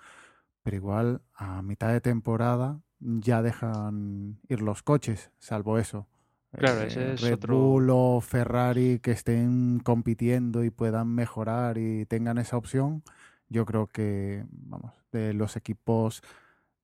Pero 0.62 0.76
igual 0.76 1.22
a 1.34 1.62
mitad 1.62 1.92
de 1.92 2.01
temporada 2.01 2.80
ya 3.01 3.42
dejan 3.42 4.40
ir 4.49 4.61
los 4.61 4.82
coches, 4.82 5.30
salvo 5.38 5.78
eso. 5.78 6.07
Claro, 6.53 6.82
ese 6.82 7.11
eh, 7.11 7.12
es 7.14 7.20
Red 7.20 7.34
otro... 7.34 7.59
Bull 7.59 7.90
o 7.90 8.20
Ferrari 8.20 9.01
que 9.01 9.12
estén 9.12 9.80
compitiendo 9.80 10.64
y 10.64 10.70
puedan 10.70 11.09
mejorar 11.14 11.78
y 11.78 12.07
tengan 12.07 12.38
esa 12.38 12.57
opción. 12.57 13.03
Yo 13.49 13.66
creo 13.66 13.86
que, 13.86 14.44
vamos, 14.51 14.92
de 15.12 15.34
los 15.34 15.57
equipos 15.57 16.22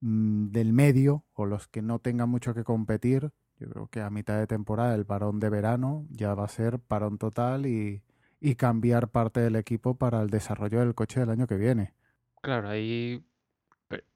mmm, 0.01 0.47
del 0.47 0.73
medio 0.73 1.25
o 1.33 1.45
los 1.45 1.67
que 1.67 1.81
no 1.81 1.99
tengan 1.99 2.29
mucho 2.29 2.53
que 2.53 2.63
competir, 2.63 3.31
yo 3.59 3.69
creo 3.69 3.87
que 3.87 4.01
a 4.01 4.09
mitad 4.09 4.39
de 4.39 4.47
temporada 4.47 4.95
el 4.95 5.05
parón 5.05 5.39
de 5.39 5.49
verano 5.49 6.05
ya 6.09 6.33
va 6.33 6.45
a 6.45 6.49
ser 6.49 6.79
parón 6.79 7.17
total 7.17 7.65
y, 7.65 8.03
y 8.39 8.55
cambiar 8.55 9.09
parte 9.09 9.39
del 9.39 9.55
equipo 9.55 9.95
para 9.95 10.21
el 10.21 10.29
desarrollo 10.29 10.79
del 10.79 10.95
coche 10.95 11.19
del 11.19 11.29
año 11.29 11.47
que 11.47 11.55
viene. 11.55 11.93
Claro, 12.41 12.69
ahí 12.69 13.23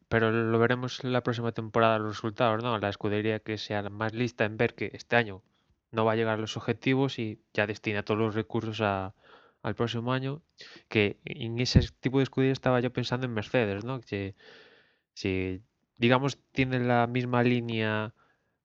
pero 0.10 0.32
lo 0.32 0.58
veremos 0.60 1.04
la 1.04 1.22
próxima 1.22 1.52
temporada 1.52 2.00
los 2.00 2.16
resultados, 2.16 2.64
¿no? 2.64 2.78
La 2.80 2.90
escudería 2.90 3.40
que 3.40 3.58
sea 3.60 3.88
más 3.90 4.14
lista 4.14 4.44
en 4.44 4.58
ver 4.58 4.74
que 4.74 4.90
este 4.94 5.16
año 5.16 5.44
no 5.92 6.04
va 6.04 6.14
a 6.14 6.16
llegar 6.16 6.40
a 6.40 6.42
los 6.42 6.58
objetivos 6.58 7.20
y 7.20 7.40
ya 7.54 7.68
destina 7.68 8.04
todos 8.04 8.20
los 8.20 8.36
recursos 8.36 8.82
a, 8.82 9.14
al 9.62 9.76
próximo 9.76 10.12
año. 10.12 10.42
Que 10.88 11.20
en 11.26 11.60
ese 11.60 11.82
tipo 12.00 12.18
de 12.18 12.24
escudería 12.24 12.54
estaba 12.54 12.80
yo 12.80 12.92
pensando 12.92 13.28
en 13.28 13.34
Mercedes, 13.34 13.86
¿no? 13.86 14.02
Que 14.02 14.36
si, 15.14 15.62
digamos, 15.98 16.40
tiene 16.54 16.80
la 16.80 17.06
misma 17.06 17.44
línea 17.44 18.14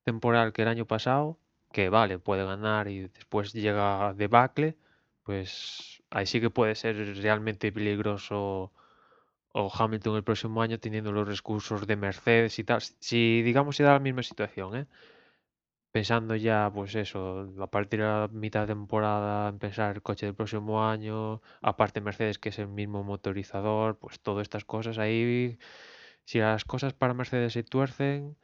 temporal 0.05 0.53
que 0.53 0.63
el 0.63 0.69
año 0.69 0.87
pasado, 0.87 1.39
que 1.73 1.89
vale, 1.91 2.19
puede 2.19 2.45
ganar 2.45 2.89
y 2.89 3.09
después 3.09 3.53
llega 3.53 4.15
debacle, 4.15 4.77
pues 5.25 6.03
ahí 6.11 6.27
sí 6.27 6.41
que 6.41 6.51
puede 6.51 6.75
ser 6.77 6.97
realmente 7.19 7.73
peligroso 7.73 8.73
o 9.53 9.71
Hamilton 9.73 10.17
el 10.17 10.25
próximo 10.25 10.63
año 10.63 10.79
teniendo 10.81 11.13
los 11.13 11.29
recursos 11.29 11.87
de 11.87 11.97
Mercedes 11.97 12.59
y 12.59 12.65
tal. 12.65 12.81
Si 12.83 13.43
digamos 13.43 13.77
se 13.77 13.85
da 13.85 13.93
la 13.95 14.01
misma 14.01 14.23
situación, 14.23 14.77
¿eh? 14.77 14.87
pensando 15.95 16.35
ya, 16.35 16.71
pues 16.75 16.95
eso, 16.97 17.55
a 17.61 17.69
partir 17.69 18.01
de 18.01 18.07
la 18.07 18.29
mitad 18.33 18.63
de 18.63 18.75
temporada 18.75 19.49
empezar 19.49 19.95
el 19.95 20.03
coche 20.03 20.27
del 20.27 20.35
próximo 20.35 20.85
año, 20.85 21.41
aparte 21.63 22.01
Mercedes 22.01 22.39
que 22.41 22.49
es 22.49 22.59
el 22.59 22.67
mismo 22.67 23.05
motorizador, 23.05 23.97
pues 23.99 24.19
todas 24.21 24.43
estas 24.43 24.65
cosas 24.65 24.99
ahí, 24.99 25.57
si 26.25 26.41
las 26.41 26.65
cosas 26.65 26.95
para 26.95 27.15
Mercedes 27.15 27.53
se 27.53 27.63
tuercen, 27.63 28.37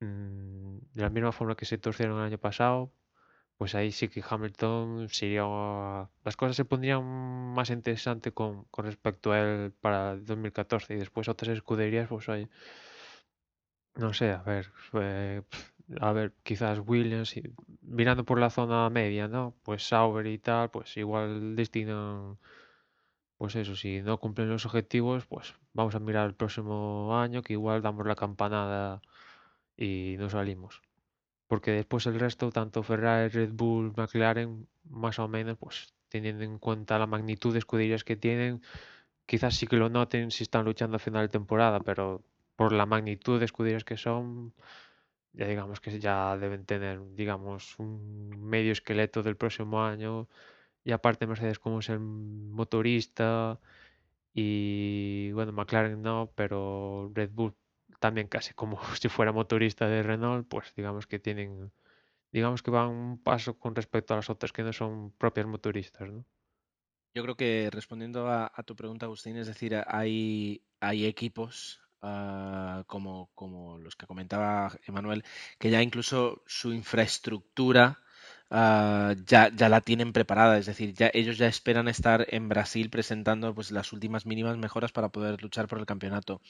mmm, 0.00 0.78
de 0.94 1.02
la 1.02 1.10
misma 1.10 1.32
forma 1.32 1.56
que 1.56 1.64
se 1.66 1.78
torcieron 1.78 2.18
el 2.18 2.24
año 2.24 2.38
pasado, 2.38 2.92
pues 3.60 3.74
ahí 3.74 3.92
sí 3.92 4.08
que 4.08 4.24
Hamilton 4.28 5.08
sería. 5.10 5.42
Las 6.24 6.36
cosas 6.36 6.56
se 6.56 6.64
pondrían 6.64 7.04
más 7.54 7.70
interesantes 7.70 8.32
con, 8.32 8.66
respecto 8.78 9.32
a 9.32 9.40
él 9.40 9.72
para 9.80 10.12
el 10.12 10.24
2014 10.24 10.94
y 10.94 10.96
después 10.98 11.28
otras 11.28 11.50
escuderías, 11.50 12.08
pues 12.08 12.28
hay. 12.30 12.48
No 13.96 14.12
sé, 14.14 14.30
a 14.32 14.42
ver. 14.42 14.72
A 16.00 16.12
ver, 16.12 16.32
quizás 16.42 16.80
Williams, 16.86 17.34
mirando 17.82 18.24
por 18.24 18.38
la 18.40 18.48
zona 18.50 18.88
media, 18.90 19.28
¿no? 19.28 19.54
Pues 19.62 19.86
Sauber 19.86 20.26
y 20.26 20.38
tal, 20.38 20.70
pues 20.70 20.96
igual 20.96 21.54
destinan. 21.56 22.38
Pues 23.36 23.56
eso, 23.56 23.76
si 23.76 24.00
no 24.00 24.18
cumplen 24.18 24.48
los 24.48 24.64
objetivos, 24.66 25.26
pues 25.26 25.54
vamos 25.74 25.94
a 25.94 25.98
mirar 25.98 26.26
el 26.26 26.34
próximo 26.34 27.18
año, 27.18 27.42
que 27.42 27.54
igual 27.54 27.82
damos 27.82 28.06
la 28.06 28.14
campanada 28.14 29.02
y 29.80 30.16
no 30.18 30.30
salimos. 30.30 30.82
Porque 31.48 31.72
después 31.72 32.06
el 32.06 32.20
resto, 32.20 32.50
tanto 32.52 32.82
Ferrari, 32.84 33.28
Red 33.28 33.52
Bull, 33.52 33.92
McLaren, 33.96 34.68
más 34.84 35.18
o 35.18 35.26
menos, 35.28 35.58
pues 35.58 35.94
teniendo 36.08 36.44
en 36.44 36.58
cuenta 36.58 36.98
la 36.98 37.06
magnitud 37.06 37.52
de 37.52 37.60
escuderías 37.60 38.04
que 38.04 38.16
tienen, 38.16 38.62
quizás 39.26 39.56
sí 39.56 39.66
que 39.66 39.76
lo 39.76 39.88
noten 39.90 40.30
si 40.30 40.44
están 40.44 40.64
luchando 40.64 40.96
a 40.96 41.00
final 41.00 41.22
de 41.26 41.28
temporada, 41.30 41.80
pero 41.80 42.22
por 42.56 42.72
la 42.72 42.86
magnitud 42.86 43.38
de 43.38 43.46
escuderías 43.46 43.84
que 43.84 43.96
son, 43.96 44.54
ya 45.32 45.46
digamos 45.46 45.80
que 45.80 45.98
ya 46.00 46.36
deben 46.36 46.66
tener, 46.66 47.00
digamos, 47.14 47.78
un 47.78 48.30
medio 48.40 48.72
esqueleto 48.72 49.22
del 49.22 49.36
próximo 49.36 49.84
año. 49.84 50.28
Y 50.84 50.92
aparte 50.92 51.26
Mercedes 51.26 51.58
como 51.58 51.80
es 51.80 51.88
el 51.90 52.00
motorista 52.00 53.60
y 54.34 55.32
bueno, 55.32 55.52
McLaren 55.52 56.02
no, 56.02 56.32
pero 56.36 57.10
Red 57.14 57.30
Bull 57.32 57.54
también 58.00 58.26
casi 58.26 58.52
como 58.54 58.80
si 59.00 59.08
fuera 59.08 59.32
motorista 59.32 59.86
de 59.86 60.02
Renault, 60.02 60.48
pues 60.48 60.74
digamos 60.74 61.06
que 61.06 61.20
tienen, 61.20 61.70
digamos 62.32 62.62
que 62.62 62.72
van 62.72 62.88
un 62.88 63.22
paso 63.22 63.58
con 63.58 63.76
respecto 63.76 64.14
a 64.14 64.16
las 64.16 64.30
otras 64.30 64.52
que 64.52 64.64
no 64.64 64.72
son 64.72 65.12
propias 65.12 65.46
motoristas, 65.46 66.10
¿no? 66.10 66.24
Yo 67.12 67.24
creo 67.24 67.36
que 67.36 67.70
respondiendo 67.72 68.28
a, 68.28 68.52
tu 68.64 68.76
pregunta, 68.76 69.06
Agustín, 69.06 69.36
es 69.36 69.48
decir, 69.48 69.76
hay, 69.88 70.62
hay 70.78 71.06
equipos 71.06 71.80
uh, 72.02 72.84
como, 72.86 73.30
como 73.34 73.78
los 73.78 73.96
que 73.96 74.06
comentaba 74.06 74.70
Emanuel, 74.86 75.24
que 75.58 75.70
ya 75.70 75.82
incluso 75.82 76.44
su 76.46 76.72
infraestructura 76.72 77.98
uh, 78.50 79.14
ya, 79.26 79.50
ya, 79.54 79.68
la 79.68 79.80
tienen 79.80 80.12
preparada, 80.12 80.58
es 80.58 80.66
decir, 80.66 80.94
ya, 80.94 81.10
ellos 81.14 81.38
ya 81.38 81.46
esperan 81.46 81.88
estar 81.88 82.26
en 82.30 82.48
Brasil 82.48 82.90
presentando 82.90 83.54
pues, 83.54 83.70
las 83.70 83.92
últimas 83.92 84.26
mínimas 84.26 84.56
mejoras 84.58 84.92
para 84.92 85.10
poder 85.10 85.42
luchar 85.42 85.66
por 85.68 85.78
el 85.78 85.86
campeonato 85.86 86.40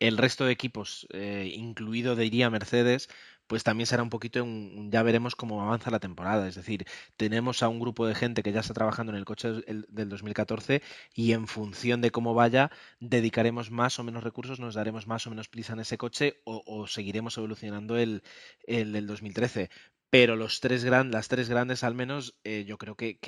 el 0.00 0.18
resto 0.18 0.44
de 0.44 0.52
equipos, 0.52 1.06
eh, 1.12 1.50
incluido 1.54 2.16
diría 2.16 2.50
Mercedes, 2.50 3.08
pues 3.46 3.62
también 3.62 3.86
será 3.86 4.02
un 4.02 4.10
poquito 4.10 4.44
ya 4.90 5.02
veremos 5.02 5.36
cómo 5.36 5.62
avanza 5.62 5.90
la 5.90 6.00
temporada. 6.00 6.48
Es 6.48 6.56
decir, 6.56 6.84
tenemos 7.16 7.62
a 7.62 7.68
un 7.68 7.78
grupo 7.80 8.06
de 8.06 8.14
gente 8.14 8.42
que 8.42 8.52
ya 8.52 8.60
está 8.60 8.74
trabajando 8.74 9.12
en 9.12 9.18
el 9.18 9.24
coche 9.24 9.48
del 9.88 10.08
2014 10.08 10.82
y 11.14 11.32
en 11.32 11.46
función 11.46 12.00
de 12.00 12.10
cómo 12.10 12.34
vaya, 12.34 12.70
dedicaremos 13.00 13.70
más 13.70 13.98
o 13.98 14.04
menos 14.04 14.24
recursos, 14.24 14.58
nos 14.60 14.74
daremos 14.74 15.06
más 15.06 15.26
o 15.26 15.30
menos 15.30 15.48
prisa 15.48 15.74
en 15.74 15.80
ese 15.80 15.96
coche 15.98 16.40
o, 16.44 16.86
seguiremos 16.88 17.38
evolucionando 17.38 17.96
el, 17.96 18.22
el, 18.66 18.92
del 18.92 19.06
2013. 19.06 19.70
Pero 20.10 20.36
los 20.36 20.60
tres 20.60 20.84
gran, 20.84 21.10
las 21.10 21.28
tres 21.28 21.48
grandes 21.48 21.84
al 21.84 21.94
menos, 21.94 22.36
eh, 22.44 22.64
yo 22.64 22.78
creo 22.78 22.96
que, 22.96 23.18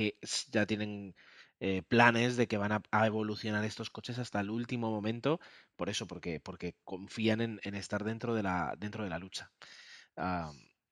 ya 0.51 0.67
tienen 0.67 1.15
eh, 1.61 1.83
planes 1.89 2.37
de 2.37 2.47
que 2.47 2.57
van 2.57 2.73
a, 2.73 3.07
evolucionar 3.07 3.65
estos 3.65 3.91
coches 3.91 4.19
hasta 4.19 4.41
el 4.41 4.51
último 4.51 4.91
momento, 4.91 5.41
por 5.77 5.89
eso, 5.91 6.07
porque, 6.07 6.41
porque 6.41 6.77
confían 6.85 7.41
en, 7.41 7.75
estar 7.75 8.05
dentro 8.05 8.35
de 8.35 8.43
la, 8.43 8.75
dentro 8.79 9.05
de 9.05 9.11
la 9.11 9.19
lucha. 9.19 9.51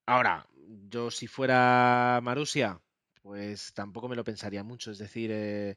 ahora, 0.06 0.46
yo 0.88 1.10
si 1.10 1.26
fuera 1.26 2.20
Marusia, 2.22 2.80
pues 3.22 3.72
tampoco 3.74 4.08
me 4.08 4.16
lo 4.16 4.24
pensaría 4.24 4.62
mucho, 4.62 4.92
es 4.92 4.98
decir, 4.98 5.30
eh, 5.32 5.76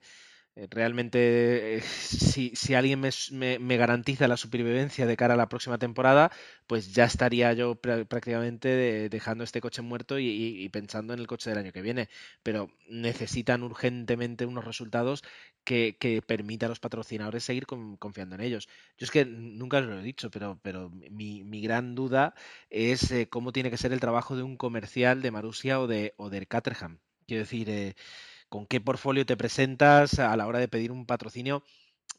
realmente, 0.70 1.78
eh, 1.78 1.82
si, 1.82 2.52
si, 2.56 2.74
alguien 2.74 3.00
me, 3.00 3.60
me, 3.60 3.78
garantiza 3.78 4.28
la 4.28 4.38
supervivencia 4.38 5.06
de 5.06 5.18
cara 5.18 5.36
a 5.36 5.38
la 5.38 5.50
próxima 5.50 5.78
temporada, 5.78 6.32
pues 6.68 6.94
ya 6.94 7.06
estaría 7.06 7.54
yo 7.54 7.76
prácticamente 7.76 9.10
dejando 9.10 9.44
este 9.44 9.62
coche 9.62 9.82
muerto 9.82 10.20
y, 10.20 10.68
pensando 10.70 11.14
en 11.14 11.20
el 11.20 11.28
coche 11.28 11.50
del 11.50 11.60
año 11.60 11.72
que 11.72 11.82
viene. 11.82 12.10
Pero 12.44 12.70
necesitan 12.90 13.64
urgentemente 13.64 14.46
unos 14.46 14.66
resultados 14.66 15.24
que, 15.64 15.98
que 16.00 16.22
permitan 16.22 16.68
a 16.68 16.70
los 16.70 16.80
patrocinadores 16.80 17.44
seguir 17.44 17.66
confiando 17.66 18.36
en 18.36 18.42
ellos. 18.42 18.68
Yo 18.98 19.06
es 19.06 19.12
que 19.12 19.26
nunca 19.26 19.78
os 19.80 19.86
lo 19.86 20.00
he 20.00 20.04
dicho, 20.04 20.30
pero, 20.32 20.60
pero 20.62 20.90
mi, 20.90 21.44
mi 21.44 21.62
gran 21.62 21.96
duda 21.96 22.34
es 22.70 23.12
eh, 23.12 23.30
cómo 23.30 23.52
tiene 23.52 23.70
que 23.70 23.78
ser 23.78 23.94
el 23.94 24.00
trabajo 24.00 24.36
de 24.36 24.44
un 24.44 24.58
comercial 24.58 25.22
de 25.22 25.32
Marusia 25.32 25.80
o 25.80 25.88
de, 25.88 26.14
o 26.18 26.30
del 26.30 26.48
Caterham. 26.48 27.00
Quiero 27.28 27.44
decir, 27.44 27.96
con 28.50 28.66
qué 28.66 28.82
portfolio 28.82 29.26
te 29.26 29.38
presentas 29.38 30.20
a 30.20 30.36
la 30.36 30.48
hora 30.48 30.60
de 30.60 30.68
pedir 30.68 30.92
un 30.92 31.06
patrocinio. 31.06 31.64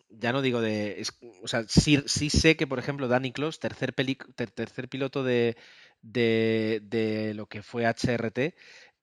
Ya 0.08 0.32
no 0.32 0.42
digo 0.42 0.60
de. 0.60 1.04
o 1.42 1.48
sea, 1.48 1.64
sí, 1.68 2.00
sé 2.30 2.56
que, 2.56 2.66
por 2.66 2.78
ejemplo, 2.78 3.08
Danny 3.08 3.32
Close, 3.32 3.60
tercer, 3.60 3.94
tercer 4.34 4.88
piloto 4.88 5.22
de, 5.22 5.56
de, 6.02 7.32
lo 7.34 7.46
que 7.46 7.62
fue 7.62 7.84
HRT, 7.86 8.54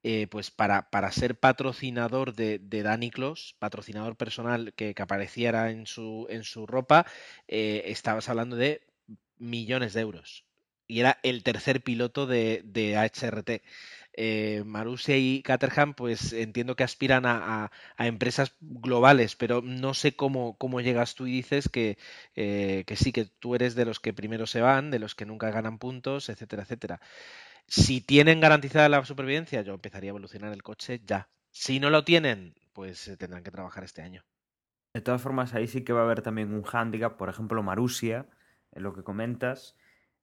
eh, 0.04 0.28
pues 0.30 0.52
para, 0.52 0.90
para, 0.90 1.12
ser 1.12 1.40
patrocinador 1.40 2.34
de, 2.34 2.60
de 2.60 2.84
Danny 2.84 3.10
Close, 3.12 3.56
patrocinador 3.60 4.16
personal 4.18 4.74
que, 4.74 4.94
apareciera 4.98 5.72
en 5.72 5.86
su, 5.86 6.28
en 6.30 6.44
su 6.44 6.66
ropa, 6.66 7.06
eh, 7.48 7.84
estabas 7.86 8.30
hablando 8.30 8.56
de 8.56 8.82
millones 9.38 9.94
de 9.94 10.02
euros. 10.02 10.46
Y 10.88 11.02
era 11.02 11.20
el 11.24 11.44
tercer 11.44 11.82
piloto 11.84 12.28
de, 12.28 12.62
de 12.66 12.96
HRT 12.96 13.62
eh, 14.20 14.64
Marussia 14.66 15.16
y 15.16 15.44
Caterham, 15.44 15.94
pues 15.94 16.34
entiendo 16.34 16.76
que 16.76 16.84
aspiran 16.84 17.26
a, 17.28 17.72
empresas 18.00 18.56
globales, 18.60 19.36
pero 19.36 19.62
no 19.62 19.94
sé 19.94 20.16
cómo, 20.16 20.58
cómo 20.58 20.82
llegas 20.82 21.14
tú 21.14 21.28
y 21.28 21.32
dices 21.34 21.70
que, 21.70 22.00
eh, 22.36 22.84
que 22.88 22.96
sí, 22.96 23.12
que 23.12 23.26
tú 23.26 23.54
eres 23.54 23.76
de 23.76 23.86
los 23.86 24.00
que 24.00 24.14
primero 24.14 24.48
se 24.48 24.60
van, 24.60 24.90
de 24.90 24.98
los 24.98 25.14
que 25.14 25.28
nunca 25.28 25.52
ganan 25.52 25.78
puntos, 25.78 26.30
etcétera, 26.30 26.64
etcétera. 26.64 27.00
Si 27.68 28.02
tienen 28.02 28.40
garantizada 28.40 28.90
la 28.90 29.06
supervivencia, 29.06 29.62
yo 29.62 29.76
empezaría 29.76 30.10
a 30.10 30.14
evolucionar 30.14 30.52
el 30.52 30.64
coche 30.64 31.00
ya. 31.06 31.30
Si 31.52 31.80
no 31.80 31.92
lo 31.92 32.04
tienen, 32.04 32.56
pues 32.74 33.08
eh, 33.08 33.18
tendrán 33.18 33.44
que 33.44 33.52
trabajar 33.52 33.84
este 33.84 34.02
año. 34.02 34.26
De 34.96 35.02
todas 35.02 35.22
formas, 35.22 35.54
ahí 35.54 35.68
sí 35.68 35.84
que 35.84 35.94
va 35.94 36.02
a 36.02 36.06
haber 36.06 36.24
también 36.24 36.56
un 36.56 36.64
hándicap, 36.64 37.18
por 37.18 37.30
ejemplo, 37.30 37.62
Marussia, 37.62 38.26
en 38.72 38.82
lo 38.82 38.96
que 38.96 39.04
comentas, 39.04 39.76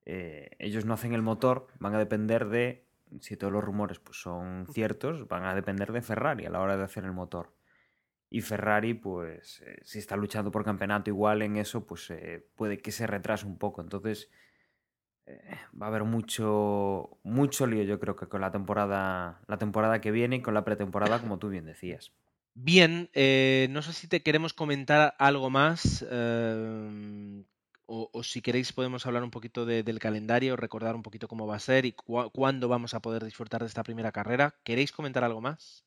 ellos 0.05 0.85
no 0.85 0.95
hacen 0.95 1.15
el 1.15 1.23
motor, 1.23 1.69
van 1.79 1.95
a 1.95 1.99
depender 1.99 2.49
de 2.49 2.85
si 3.21 3.37
todos 3.37 3.53
los 3.53 3.65
rumores 3.65 3.99
pues, 3.99 4.19
son 4.21 4.67
ciertos, 4.73 5.29
van 5.29 5.45
a 5.45 5.55
depender 5.55 5.93
de 5.93 6.03
Ferrari 6.03 6.47
a 6.47 6.51
la 6.51 6.61
hora 6.61 6.77
de 6.77 6.85
hacer 6.85 7.05
el 7.05 7.13
motor. 7.13 7.53
Y 8.31 8.41
Ferrari, 8.41 8.95
pues, 8.95 9.63
eh, 9.65 9.79
si 9.85 10.01
está 10.01 10.17
luchando 10.17 10.51
por 10.51 10.65
campeonato 10.65 11.09
igual 11.09 11.43
en 11.43 11.57
eso, 11.57 11.87
pues 11.87 12.11
eh, 12.11 12.45
puede 12.57 12.81
que 12.81 12.91
se 12.91 13.07
retrase 13.07 13.47
un 13.47 13.59
poco. 13.59 13.81
Entonces, 13.81 14.29
eh, 15.27 15.57
va 15.81 15.87
a 15.87 15.89
haber 15.91 16.05
mucho, 16.05 17.19
mucho 17.23 17.67
lío, 17.67 17.85
yo 17.85 18.01
creo 18.01 18.17
que 18.17 18.27
con 18.27 18.41
la 18.41 18.51
temporada, 18.51 19.41
la 19.47 19.59
temporada 19.59 20.01
que 20.01 20.11
viene 20.11 20.37
y 20.37 20.43
con 20.43 20.55
la 20.55 20.65
pretemporada, 20.65 21.21
como 21.21 21.39
tú 21.39 21.49
bien 21.49 21.65
decías. 21.65 22.13
Bien, 22.55 23.09
no 23.73 23.83
sé 23.83 23.93
si 23.93 24.09
te 24.09 24.23
queremos 24.23 24.53
comentar 24.53 25.15
algo 25.19 25.51
más 25.51 26.05
o, 27.87 28.23
si 28.23 28.41
queréis 28.41 28.73
podemos 28.73 29.07
hablar 29.07 29.23
un 29.23 29.31
poquito 29.31 29.67
del 29.67 29.99
calendario, 29.99 30.57
recordar 30.57 30.95
un 30.95 31.03
poquito 31.03 31.29
cómo 31.29 31.47
va 31.47 31.57
a 31.57 31.61
ser 31.61 31.85
y 31.85 31.93
cuándo 31.93 32.69
vamos 32.69 32.95
a 32.95 33.01
poder 33.01 33.25
disfrutar 33.25 33.61
de 33.61 33.69
esta 33.69 33.83
primera 33.83 34.13
carrera. 34.13 34.55
¿Queréis 34.65 34.93
comentar 34.93 35.25
algo 35.25 35.41
más? 35.41 35.85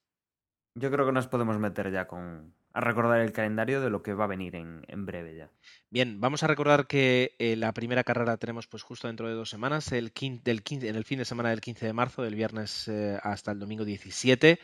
Yo 0.75 0.91
creo 0.91 1.05
que 1.05 1.11
nos 1.11 1.27
podemos 1.27 1.57
meter 1.57 1.91
ya 1.91 2.07
con 2.07 2.53
a 2.77 2.79
recordar 2.79 3.21
el 3.21 3.31
calendario 3.31 3.81
de 3.81 3.89
lo 3.89 4.03
que 4.03 4.13
va 4.13 4.25
a 4.25 4.27
venir 4.27 4.55
en, 4.55 5.05
breve 5.07 5.35
ya. 5.35 5.49
Bien, 5.89 6.21
vamos 6.21 6.43
a 6.43 6.47
recordar 6.47 6.85
que 6.85 7.35
eh, 7.39 7.55
la 7.55 7.73
primera 7.73 8.03
carrera 8.03 8.37
tenemos 8.37 8.67
pues 8.67 8.83
justo 8.83 9.07
dentro 9.07 9.27
de 9.27 9.33
dos 9.33 9.49
semanas, 9.49 9.91
el 9.93 10.13
del 10.43 10.61
en 10.69 10.95
el 10.95 11.03
fin 11.03 11.17
de 11.17 11.25
semana 11.25 11.49
del 11.49 11.59
15 11.59 11.87
de 11.87 11.93
marzo, 11.93 12.21
del 12.21 12.35
viernes 12.35 12.87
eh, 12.87 13.17
hasta 13.23 13.51
el 13.51 13.57
domingo 13.57 13.83
17. 13.83 14.59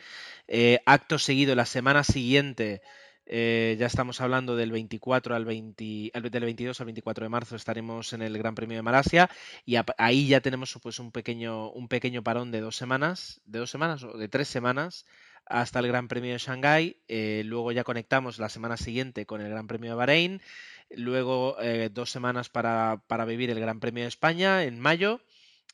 Eh, 0.46 0.78
acto 0.86 1.18
seguido, 1.18 1.56
la 1.56 1.66
semana 1.66 2.04
siguiente 2.04 2.82
eh, 3.26 3.76
ya 3.78 3.86
estamos 3.86 4.20
hablando 4.20 4.56
del 4.56 4.70
24 4.70 5.34
al 5.34 5.44
20, 5.44 6.12
del 6.30 6.44
22 6.44 6.80
al 6.80 6.86
24 6.86 7.24
de 7.24 7.28
marzo 7.28 7.56
estaremos 7.56 8.12
en 8.12 8.22
el 8.22 8.36
Gran 8.36 8.54
Premio 8.54 8.76
de 8.76 8.82
Malasia 8.82 9.30
y 9.64 9.76
ahí 9.98 10.28
ya 10.28 10.40
tenemos 10.40 10.78
pues 10.82 10.98
un 10.98 11.10
pequeño, 11.10 11.70
un 11.70 11.88
pequeño 11.88 12.22
parón 12.22 12.50
de 12.50 12.60
dos 12.60 12.76
semanas, 12.76 13.40
de 13.46 13.60
dos 13.60 13.70
semanas 13.70 14.02
o 14.02 14.18
de 14.18 14.28
tres 14.28 14.48
semanas 14.48 15.06
hasta 15.46 15.78
el 15.78 15.88
Gran 15.88 16.08
Premio 16.08 16.32
de 16.32 16.38
Shanghái. 16.38 17.02
Eh, 17.08 17.42
luego 17.44 17.72
ya 17.72 17.84
conectamos 17.84 18.38
la 18.38 18.48
semana 18.48 18.76
siguiente 18.76 19.26
con 19.26 19.40
el 19.40 19.48
Gran 19.50 19.66
Premio 19.66 19.90
de 19.90 19.96
Bahrein. 19.96 20.42
Luego 20.90 21.56
eh, 21.60 21.90
dos 21.92 22.10
semanas 22.10 22.48
para, 22.48 23.02
para 23.06 23.24
vivir 23.24 23.50
el 23.50 23.60
Gran 23.60 23.80
Premio 23.80 24.04
de 24.04 24.08
España 24.08 24.64
en 24.64 24.78
mayo. 24.80 25.20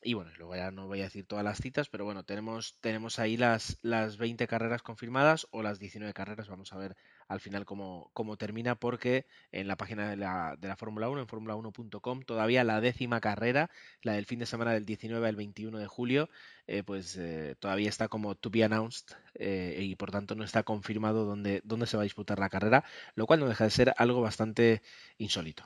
Y 0.03 0.15
bueno, 0.15 0.31
luego 0.37 0.55
ya 0.55 0.71
no 0.71 0.87
voy 0.87 1.01
a 1.01 1.03
decir 1.03 1.27
todas 1.27 1.45
las 1.45 1.59
citas, 1.59 1.87
pero 1.87 2.05
bueno, 2.05 2.23
tenemos, 2.23 2.75
tenemos 2.81 3.19
ahí 3.19 3.37
las, 3.37 3.77
las 3.83 4.17
20 4.17 4.47
carreras 4.47 4.81
confirmadas 4.81 5.47
o 5.51 5.61
las 5.61 5.77
19 5.79 6.13
carreras. 6.13 6.47
Vamos 6.47 6.73
a 6.73 6.77
ver 6.77 6.95
al 7.31 7.39
final 7.39 7.65
cómo, 7.65 8.35
termina, 8.37 8.75
porque 8.75 9.25
en 9.53 9.67
la 9.67 9.77
página 9.77 10.09
de 10.09 10.17
la, 10.17 10.57
de 10.59 10.67
la 10.67 10.75
Fórmula 10.75 11.07
1, 11.07 11.21
en 11.21 11.27
formula1.com, 11.27 12.23
todavía 12.23 12.65
la 12.65 12.81
décima 12.81 13.21
carrera, 13.21 13.69
la 14.01 14.13
del 14.13 14.25
fin 14.25 14.39
de 14.39 14.45
semana 14.45 14.73
del 14.73 14.85
19 14.85 15.25
al 15.25 15.37
21 15.37 15.77
de 15.77 15.87
julio, 15.87 16.29
eh, 16.67 16.83
pues 16.83 17.15
eh, 17.17 17.55
todavía 17.57 17.87
está 17.87 18.09
como 18.09 18.35
to 18.35 18.49
be 18.49 18.65
announced 18.65 19.15
eh, 19.35 19.77
y 19.79 19.95
por 19.95 20.11
tanto 20.11 20.35
no 20.35 20.43
está 20.43 20.63
confirmado 20.63 21.23
dónde, 21.23 21.61
dónde 21.63 21.87
se 21.87 21.95
va 21.95 22.03
a 22.03 22.03
disputar 22.03 22.37
la 22.37 22.49
carrera, 22.49 22.83
lo 23.15 23.25
cual 23.25 23.39
no 23.39 23.47
deja 23.47 23.63
de 23.63 23.69
ser 23.69 23.93
algo 23.97 24.21
bastante 24.21 24.81
insólito. 25.17 25.63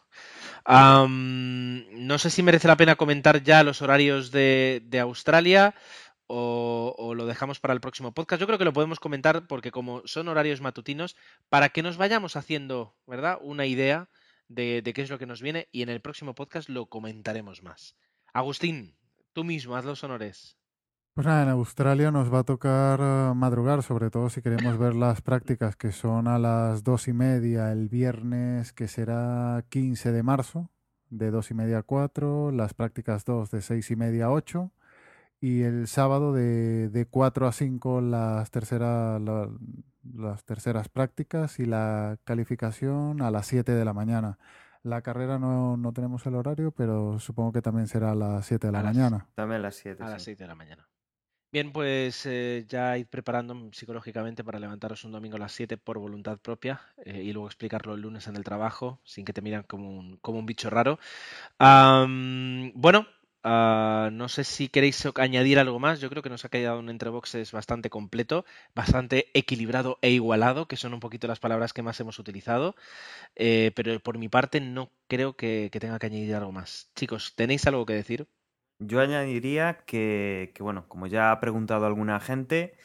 no 0.68 2.18
sé 2.20 2.30
si 2.30 2.44
merece 2.44 2.68
la 2.68 2.78
pena 2.78 2.96
comentar 2.96 3.42
ya 3.42 3.64
los 3.64 3.82
horarios 3.82 4.32
de 4.32 5.00
Australia 5.02 5.74
o, 6.28 7.14
lo 7.16 7.26
dejamos 7.26 7.60
para 7.60 7.74
el 7.74 7.82
próximo 7.82 8.14
podcast. 8.14 8.40
Yo 8.40 8.48
creo 8.48 8.60
que 8.60 8.66
lo 8.66 8.74
podemos 8.74 9.00
comentar 9.00 9.48
porque 9.48 9.72
como 9.72 10.02
son 10.06 10.28
horarios 10.28 10.62
matutinos, 10.62 11.16
para 11.50 11.70
que 11.70 11.84
nos 11.84 11.98
vayamos 11.98 12.36
haciendo, 12.36 12.96
¿verdad? 13.08 13.38
Una 13.42 13.66
idea 13.66 14.10
de, 14.48 14.82
qué 14.94 15.02
es 15.02 15.10
lo 15.10 15.20
que 15.20 15.26
nos 15.26 15.42
viene 15.42 15.68
y 15.72 15.82
en 15.82 15.90
el 15.90 16.02
próximo 16.02 16.36
podcast 16.36 16.70
lo 16.70 16.88
comentaremos 16.88 17.64
más. 17.64 17.96
Agustín, 18.34 18.98
Tú 19.36 19.44
mismo, 19.44 19.76
haz 19.76 19.84
los 19.84 20.02
honores. 20.06 20.58
Pues 21.14 21.28
nada, 21.28 21.44
en 21.44 21.50
Australia 21.50 22.10
nos 22.10 22.34
va 22.34 22.40
a 22.40 22.44
tocar 22.46 23.02
eh, 23.02 23.34
madrugar, 23.36 23.84
sobre 23.84 24.10
todo 24.10 24.30
si 24.30 24.42
queremos 24.42 24.78
ver 24.78 24.96
las 24.96 25.22
prácticas 25.22 25.76
que 25.76 25.92
son 25.92 26.30
a 26.30 26.40
las 26.40 26.86
dos 26.86 27.10
y 27.10 27.14
media 27.14 27.70
el 27.74 27.90
viernes, 27.90 28.72
que 28.72 28.88
será 28.88 29.66
15 29.68 30.14
de 30.14 30.24
marzo, 30.24 30.72
de 31.10 31.32
dos 31.32 31.52
y 31.52 31.54
media 31.54 31.80
a 31.80 31.84
cuatro, 31.84 32.50
las 32.52 32.74
prácticas 32.74 33.26
dos 33.26 33.52
de 33.52 33.62
seis 33.62 33.92
y 33.92 33.98
media 33.98 34.28
a 34.28 34.32
ocho, 34.32 34.72
y 35.46 35.62
el 35.64 35.88
sábado 35.88 36.34
de, 36.34 36.90
de 36.90 37.06
4 37.06 37.48
a 37.48 37.52
5 37.52 38.02
las, 38.02 38.50
tercera, 38.52 39.20
la- 39.20 39.50
las 40.14 40.44
terceras 40.44 40.90
prácticas 40.90 41.60
y 41.60 41.66
la 41.66 42.18
calificación 42.24 43.22
a 43.22 43.30
las 43.32 43.48
7 43.48 43.74
de 43.74 43.86
la 43.86 43.94
mañana. 43.94 44.38
La 44.84 45.02
carrera 45.02 45.40
no, 45.40 45.78
no 45.78 45.94
tenemos 45.94 46.26
el 46.26 46.36
horario, 46.36 46.72
pero 46.72 47.20
supongo 47.20 47.52
que 47.52 47.62
también 47.62 47.88
será 47.88 48.12
a 48.12 48.16
las 48.16 48.46
7 48.46 48.68
de 48.68 48.74
la 48.74 48.80
A 48.80 48.84
las- 48.84 48.96
mañana. 48.96 49.28
También 49.36 49.62
las 49.62 49.76
7. 49.76 50.04
A 50.04 50.10
las 50.10 50.24
6 50.24 50.38
de 50.38 50.48
la 50.48 50.56
mañana. 50.56 50.88
Bien, 51.52 51.72
pues 51.72 52.26
eh, 52.26 52.66
ya 52.68 52.98
id 52.98 53.08
preparando 53.08 53.56
psicológicamente 53.72 54.44
para 54.44 54.60
levantaros 54.60 55.06
un 55.06 55.12
domingo 55.14 55.38
a 55.38 55.40
las 55.40 55.54
7 55.54 55.78
por 55.78 55.98
voluntad 56.00 56.38
propia 56.40 56.82
eh, 57.06 57.22
y 57.24 57.32
luego 57.32 57.48
explicarlo 57.48 57.94
el 57.96 58.02
lunes 58.02 58.28
en 58.28 58.36
el 58.36 58.44
trabajo 58.44 59.00
sin 59.06 59.24
que 59.24 59.32
te 59.32 59.42
miran 59.42 59.64
como 59.64 59.90
un, 59.98 60.18
como 60.18 60.40
un 60.40 60.46
bicho 60.46 60.70
raro. 60.70 61.00
Bueno, 61.58 63.08
ah, 63.46 64.10
no 64.12 64.28
sé 64.28 64.44
si 64.44 64.68
queréis 64.68 65.08
añadir 65.16 65.60
algo 65.60 65.80
más. 65.80 66.02
Yo 66.02 66.10
creo 66.10 66.22
que 66.22 66.30
nos 66.30 66.44
ha 66.44 66.50
quedado 66.50 66.80
un 66.80 66.90
entreboxes 66.90 67.52
bastante 67.52 67.90
completo, 67.90 68.44
bastante 68.76 69.28
equilibrado 69.34 69.98
e 70.02 70.10
igualado, 70.10 70.68
que 70.68 70.76
son 70.76 70.94
un 70.94 71.00
poquito 71.00 71.28
las 71.28 71.40
palabras 71.40 71.72
que 71.72 71.84
más 71.84 72.00
hemos 72.00 72.20
utilizado. 72.20 72.76
Eh, 73.36 73.72
pero 73.76 74.00
por 74.02 74.18
mi 74.18 74.28
parte 74.28 74.60
no 74.60 74.92
creo 75.08 75.38
que, 75.38 75.70
tenga 75.80 76.00
que 76.00 76.08
añadir 76.08 76.36
algo 76.36 76.52
más. 76.52 76.92
Chicos, 76.96 77.36
¿tenéis 77.36 77.66
algo 77.68 77.86
que 77.86 77.94
decir? 77.94 78.28
Yo 78.80 79.00
añadiría 79.00 79.78
que, 79.86 80.52
que, 80.54 80.64
bueno, 80.64 80.88
como 80.90 81.08
ya 81.08 81.32
ha 81.32 81.40
preguntado 81.40 81.86
alguna 81.86 82.20
gente, 82.20 82.76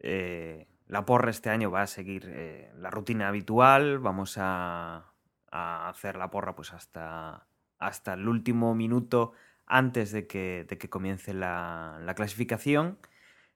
eh, 0.00 0.66
la 0.86 1.04
porra 1.04 1.30
este 1.30 1.50
año 1.50 1.70
va 1.70 1.82
a 1.82 1.86
seguir 1.86 2.24
eh, 2.28 2.72
la 2.76 2.90
rutina 2.90 3.28
habitual. 3.28 3.98
Vamos 3.98 4.36
a, 4.38 5.12
a 5.50 5.88
hacer 5.88 6.16
la 6.16 6.30
porra 6.30 6.56
pues 6.56 6.72
hasta, 6.72 7.46
hasta 7.78 8.14
el 8.14 8.26
último 8.26 8.74
minuto 8.74 9.32
antes 9.68 10.10
de 10.12 10.26
que, 10.26 10.66
de 10.68 10.78
que 10.78 10.88
comience 10.88 11.34
la, 11.34 11.98
la 12.02 12.14
clasificación. 12.14 12.98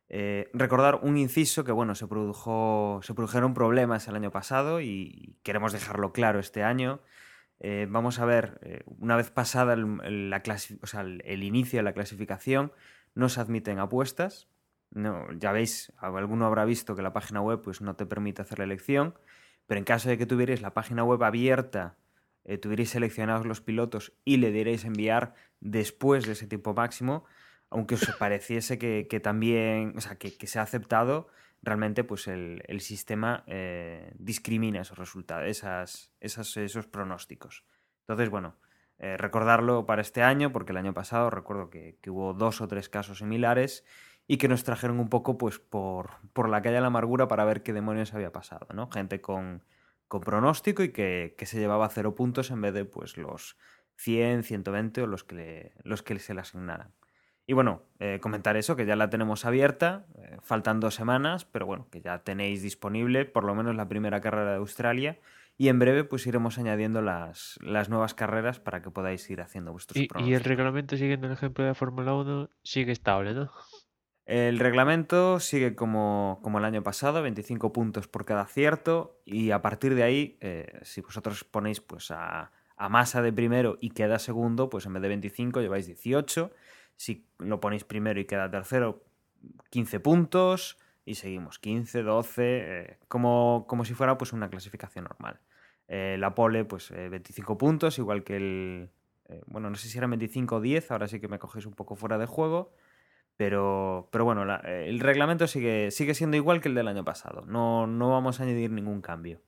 Eh, 0.09 0.51
recordar 0.53 1.01
un 1.03 1.17
inciso 1.17 1.65
que 1.65 1.73
bueno, 1.73 1.95
se, 1.95 2.07
produjo, 2.07 3.01
se 3.03 3.15
produjeron 3.15 3.55
problemas 3.55 4.07
el 4.09 4.17
año 4.17 4.31
pasado 4.31 4.81
y 4.83 5.37
queremos 5.43 5.73
dejarlo 5.73 6.13
claro 6.13 6.39
este 6.39 6.63
año. 6.63 7.01
Eh, 7.61 7.87
vamos 7.89 8.19
a 8.19 8.27
ver, 8.27 8.59
eh, 8.63 8.83
una 8.99 9.17
vez 9.17 9.31
pasada 9.31 9.73
el, 9.73 10.35
o 10.83 10.87
sea, 10.87 11.01
el 11.01 11.43
inicio 11.43 11.79
de 11.79 11.83
la 11.85 11.95
clasificación, 11.95 12.73
no 13.15 13.29
se 13.29 13.41
admiten 13.41 13.79
apuestas. 13.79 14.49
No, 14.91 15.33
ya 15.33 15.53
veis, 15.53 15.93
alguno 15.99 16.45
habrá 16.45 16.67
visto 16.67 16.95
que 16.95 17.03
la 17.03 17.15
página 17.15 17.41
web 17.41 17.63
pues, 17.63 17.81
no 17.81 17.97
te 17.97 18.05
permite 18.05 18.43
hacer 18.43 18.59
la 18.59 18.65
elección, 18.65 19.15
pero 19.67 19.79
en 19.79 19.85
caso 19.85 20.11
de 20.11 20.19
que 20.19 20.27
tuvierais 20.27 20.61
la 20.61 20.75
página 20.75 21.05
web 21.05 21.23
abierta, 21.23 21.97
eh, 22.45 22.59
tuvierais 22.59 22.91
seleccionados 22.91 23.47
los 23.47 23.61
pilotos 23.61 24.13
y 24.25 24.39
le 24.39 24.51
dierais 24.53 24.85
enviar 24.85 25.35
después 25.61 26.27
de 26.27 26.33
ese 26.33 26.47
tiempo 26.47 26.75
máximo, 26.75 27.25
aunque 27.71 27.95
os 27.95 28.05
pareciese 28.19 28.79
que, 28.79 29.07
que 29.09 29.21
también, 29.21 29.95
o 29.97 30.01
sea, 30.01 30.17
que, 30.17 30.37
que 30.37 30.47
se 30.47 30.59
ha 30.59 30.63
aceptado, 30.63 31.29
realmente 31.63 32.05
pues 32.05 32.27
el, 32.29 32.63
el 32.67 32.81
sistema 32.81 33.45
eh, 33.47 34.13
discrimina 34.19 34.81
esos 34.83 34.99
resultados, 34.99 35.47
esas, 35.49 36.13
esas- 36.21 36.57
esos 36.57 36.87
pronósticos. 36.87 37.65
Entonces, 38.01 38.29
bueno, 38.31 38.57
eh, 38.99 39.17
recordarlo 39.17 39.87
para 39.87 40.03
este 40.03 40.23
año, 40.23 40.53
porque 40.53 40.73
el 40.73 40.79
año 40.79 40.93
pasado 40.95 41.31
recuerdo 41.31 41.71
que, 41.71 41.99
que 42.03 42.11
hubo 42.11 42.35
dos 42.35 42.61
o 42.61 42.69
tres 42.69 42.89
casos 42.89 43.19
similares 43.19 43.85
y 44.27 44.37
que 44.39 44.49
nos 44.49 44.65
trajeron 44.65 45.01
un 45.01 45.09
poco 45.09 45.39
pues 45.39 45.59
por, 45.59 46.11
por 46.33 46.49
la 46.49 46.63
calle 46.63 46.77
de 46.77 46.81
la 46.83 46.87
amargura 46.89 47.29
para 47.29 47.45
ver 47.45 47.63
qué 47.63 47.73
demonios 47.73 48.15
había 48.15 48.33
pasado, 48.33 48.67
¿no? 48.75 48.89
Gente 48.91 49.21
con, 49.21 49.65
con 50.13 50.21
pronóstico 50.21 50.83
y 50.83 50.91
que, 50.93 51.35
que 51.39 51.47
se 51.47 51.59
llevaba 51.59 51.89
cero 51.89 52.15
puntos 52.15 52.51
en 52.51 52.61
vez 52.61 52.75
de 52.75 52.85
pues 52.85 53.17
los 53.17 53.57
100, 53.97 54.43
120 54.43 55.01
o 55.01 55.07
los 55.07 55.25
que, 55.25 55.35
le- 55.35 55.73
los 55.85 56.03
que 56.03 56.19
se 56.19 56.35
le 56.35 56.43
asignaran. 56.43 56.93
Y 57.47 57.55
bueno, 57.55 57.83
eh, 57.99 58.19
comentar 58.21 58.59
eso, 58.59 58.77
que 58.77 58.85
ya 58.85 58.95
la 58.95 59.09
tenemos 59.09 59.47
abierta, 59.47 60.05
eh, 60.19 60.37
faltan 60.43 60.81
dos 60.81 60.95
semanas, 60.95 61.47
pero 61.47 61.65
bueno, 61.65 61.89
que 61.91 62.03
ya 62.03 62.19
tenéis 62.25 62.61
disponible 62.63 63.25
por 63.25 63.45
lo 63.45 63.55
menos 63.55 63.75
la 63.75 63.89
primera 63.89 64.21
carrera 64.21 64.51
de 64.51 64.57
Australia 64.59 65.19
y 65.57 65.69
en 65.69 65.79
breve 65.79 66.05
pues 66.05 66.27
iremos 66.27 66.59
añadiendo 66.59 67.01
las, 67.01 67.59
las 67.63 67.89
nuevas 67.89 68.13
carreras 68.15 68.61
para 68.61 68.83
que 68.83 68.91
podáis 68.91 69.29
ir 69.31 69.41
haciendo 69.41 69.73
vuestros 69.73 69.97
Y, 70.03 70.09
y 70.29 70.35
el 70.35 70.45
reglamento, 70.45 70.97
siguiendo 70.99 71.27
el 71.27 71.33
ejemplo 71.33 71.65
de 71.65 71.75
Fórmula 71.75 72.13
1, 72.15 72.51
sigue 72.63 72.93
estable, 72.93 73.33
¿no? 73.35 73.51
El 74.25 74.59
reglamento 74.59 75.41
sigue 75.41 75.75
como, 75.75 76.39
como 76.43 76.59
el 76.59 76.65
año 76.65 76.83
pasado, 76.83 77.23
25 77.23 77.73
puntos 77.73 78.07
por 78.07 78.25
cada 78.25 78.43
acierto 78.43 79.21
y 79.25 79.51
a 79.51 79.63
partir 79.63 79.95
de 79.95 80.05
ahí, 80.05 80.39
eh, 80.41 80.81
si 80.83 81.01
vosotros 81.01 81.43
ponéis 81.45 81.81
pues 81.81 82.11
a, 82.13 82.53
a 82.77 82.89
Massa 82.89 83.23
de 83.23 83.33
primero 83.33 83.79
y 83.81 83.91
queda 83.91 84.19
segundo, 84.19 84.71
pues 84.71 84.87
en 84.87 84.93
vez 84.93 85.03
de 85.03 85.09
25 85.09 85.61
lleváis 85.61 85.87
18. 85.87 86.53
Si 86.97 87.27
lo 87.39 87.61
ponéis 87.61 87.85
primero 87.85 88.21
y 88.21 88.25
queda 88.25 88.51
tercero, 88.51 89.05
15 89.71 90.01
puntos 90.01 90.79
y 91.05 91.17
seguimos 91.17 91.59
15, 91.59 92.03
12, 92.03 92.43
eh, 92.45 92.99
como, 93.09 93.67
como 93.69 93.85
si 93.85 93.95
fuera 93.95 94.19
pues 94.19 94.33
una 94.33 94.51
clasificación 94.51 95.05
normal. 95.05 95.41
Eh, 95.89 96.17
la 96.19 96.35
pole, 96.35 96.65
pues 96.65 96.91
eh, 96.93 97.09
25 97.09 97.59
puntos, 97.59 97.99
igual 97.99 98.25
que 98.25 98.37
el... 98.37 98.91
bueno, 99.47 99.69
no 99.69 99.77
sé 99.77 99.89
si 99.89 99.99
eran 99.99 100.11
25 100.11 100.57
o 100.57 100.61
10, 100.61 100.91
ahora 100.91 101.09
sí 101.09 101.21
que 101.21 101.29
me 101.29 101.39
cogéis 101.39 101.67
un 101.67 101.75
poco 101.75 101.97
fuera 101.97 102.19
de 102.19 102.27
juego. 102.27 102.73
Pero, 103.45 104.09
pero 104.13 104.25
bueno, 104.25 104.45
la- 104.45 104.61
eh, 104.65 104.89
el 104.89 105.01
reglamento 105.01 105.49
sigue, 105.49 105.91
sigue 105.91 106.15
siendo 106.15 106.37
igual 106.37 106.61
que 106.61 106.69
el 106.69 106.77
del 106.77 106.87
año 106.87 107.05
pasado. 107.05 107.43
No, 107.45 107.89
no 107.89 108.09
vamos 108.09 108.39
a 108.39 108.45
añadir 108.45 108.71
ningún 108.71 109.01
cambio. 109.03 109.41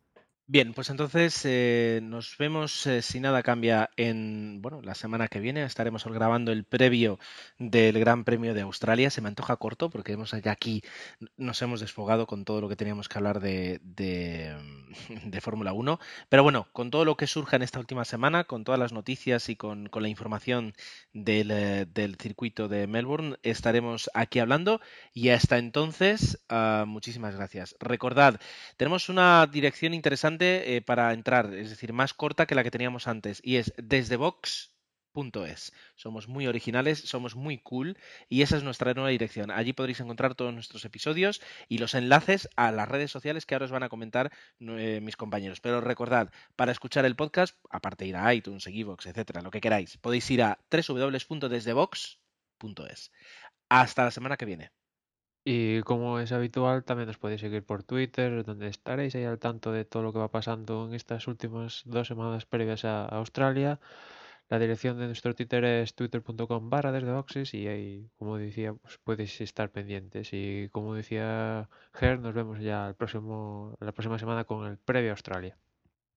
Bien, 0.46 0.74
pues 0.74 0.90
entonces 0.90 1.40
eh, 1.44 2.00
nos 2.02 2.36
vemos 2.36 2.86
eh, 2.86 3.00
si 3.00 3.18
nada 3.18 3.42
cambia 3.42 3.88
en, 3.96 4.60
bueno, 4.60 4.82
la 4.82 4.94
semana 4.94 5.26
que 5.28 5.40
viene. 5.40 5.62
Estaremos 5.64 6.04
grabando 6.04 6.52
el 6.52 6.64
previo 6.64 7.18
del 7.58 7.98
Gran 7.98 8.24
Premio 8.24 8.52
de 8.52 8.60
Australia. 8.60 9.08
Se 9.08 9.22
me 9.22 9.28
antoja 9.28 9.56
corto 9.56 9.88
porque 9.88 10.12
hemos 10.12 10.32
ya 10.32 10.52
aquí 10.52 10.82
nos 11.38 11.62
hemos 11.62 11.80
desfogado 11.80 12.26
con 12.26 12.44
todo 12.44 12.60
lo 12.60 12.68
que 12.68 12.76
teníamos 12.76 13.08
que 13.08 13.16
hablar 13.16 13.40
de, 13.40 13.80
de, 13.82 14.54
Fórmula 15.40 15.72
1. 15.72 15.98
Pero 16.28 16.42
bueno, 16.42 16.68
con 16.72 16.90
todo 16.90 17.06
lo 17.06 17.16
que 17.16 17.26
surja 17.26 17.56
en 17.56 17.62
esta 17.62 17.78
última 17.78 18.04
semana, 18.04 18.44
con 18.44 18.64
todas 18.64 18.78
las 18.78 18.92
noticias 18.92 19.48
y 19.48 19.56
con, 19.56 19.88
con 19.88 20.02
la 20.02 20.10
información 20.10 20.74
del, 21.14 21.50
eh, 21.52 21.86
del 21.86 22.16
circuito 22.16 22.68
de 22.68 22.86
Melbourne, 22.86 23.36
estaremos 23.42 24.10
aquí 24.12 24.40
hablando. 24.40 24.82
Y 25.14 25.30
hasta 25.30 25.56
entonces, 25.56 26.44
ah, 26.50 26.84
muchísimas 26.86 27.34
gracias. 27.34 27.74
Recordad, 27.80 28.38
tenemos 28.76 29.08
una 29.08 29.46
dirección 29.46 29.94
interesante 29.94 30.33
eh, 30.42 30.82
para 30.82 31.12
entrar, 31.12 31.52
es 31.54 31.70
decir, 31.70 31.92
más 31.92 32.14
corta 32.14 32.46
que 32.46 32.54
la 32.54 32.62
que 32.62 32.70
teníamos 32.70 33.08
antes, 33.08 33.40
y 33.42 33.56
es 33.56 33.72
desdebox.es. 33.76 35.72
Somos 35.94 36.28
muy 36.28 36.46
originales, 36.46 37.00
somos 37.00 37.36
muy 37.36 37.58
cool, 37.58 37.96
y 38.28 38.42
esa 38.42 38.56
es 38.56 38.62
nuestra 38.62 38.94
nueva 38.94 39.10
dirección. 39.10 39.50
Allí 39.50 39.72
podréis 39.72 40.00
encontrar 40.00 40.34
todos 40.34 40.52
nuestros 40.52 40.84
episodios 40.84 41.40
y 41.68 41.78
los 41.78 41.94
enlaces 41.94 42.48
a 42.56 42.72
las 42.72 42.88
redes 42.88 43.10
sociales 43.10 43.46
que 43.46 43.54
ahora 43.54 43.66
os 43.66 43.70
van 43.70 43.84
a 43.84 43.88
comentar 43.88 44.32
eh, 44.60 45.00
mis 45.02 45.16
compañeros. 45.16 45.60
Pero 45.60 45.80
recordad, 45.80 46.30
para 46.56 46.72
escuchar 46.72 47.04
el 47.04 47.16
podcast, 47.16 47.56
aparte 47.70 48.04
de 48.04 48.08
ir 48.10 48.16
a 48.16 48.34
iTunes, 48.34 48.66
Evox, 48.66 49.06
etcétera, 49.06 49.42
lo 49.42 49.50
que 49.50 49.60
queráis, 49.60 49.96
podéis 49.98 50.30
ir 50.30 50.42
a 50.42 50.58
www.desdebox.es. 50.70 53.12
Hasta 53.68 54.04
la 54.04 54.10
semana 54.10 54.36
que 54.36 54.46
viene. 54.46 54.70
Y 55.46 55.82
como 55.82 56.18
es 56.20 56.32
habitual, 56.32 56.84
también 56.84 57.06
nos 57.06 57.18
podéis 57.18 57.40
seguir 57.42 57.64
por 57.64 57.82
Twitter, 57.82 58.44
donde 58.44 58.68
estaréis 58.68 59.14
ahí 59.14 59.24
al 59.24 59.38
tanto 59.38 59.72
de 59.72 59.84
todo 59.84 60.02
lo 60.02 60.12
que 60.12 60.18
va 60.18 60.30
pasando 60.30 60.86
en 60.86 60.94
estas 60.94 61.26
últimas 61.28 61.82
dos 61.84 62.08
semanas 62.08 62.46
previas 62.46 62.84
a 62.84 63.04
Australia. 63.06 63.78
La 64.48 64.58
dirección 64.58 64.98
de 64.98 65.06
nuestro 65.06 65.34
Twitter 65.34 65.64
es 65.64 65.94
twitter.com 65.94 66.70
barra 66.70 66.92
desde 66.92 67.58
y 67.58 67.66
ahí, 67.68 68.10
como 68.18 68.38
decía, 68.38 68.74
pues 68.74 68.98
podéis 68.98 69.40
estar 69.40 69.70
pendientes. 69.70 70.30
Y 70.32 70.68
como 70.70 70.94
decía 70.94 71.68
Ger, 71.94 72.20
nos 72.20 72.34
vemos 72.34 72.60
ya 72.60 72.88
el 72.88 72.94
próximo, 72.94 73.76
la 73.80 73.92
próxima 73.92 74.18
semana 74.18 74.44
con 74.44 74.66
el 74.66 74.78
previo 74.78 75.10
a 75.10 75.12
Australia. 75.14 75.58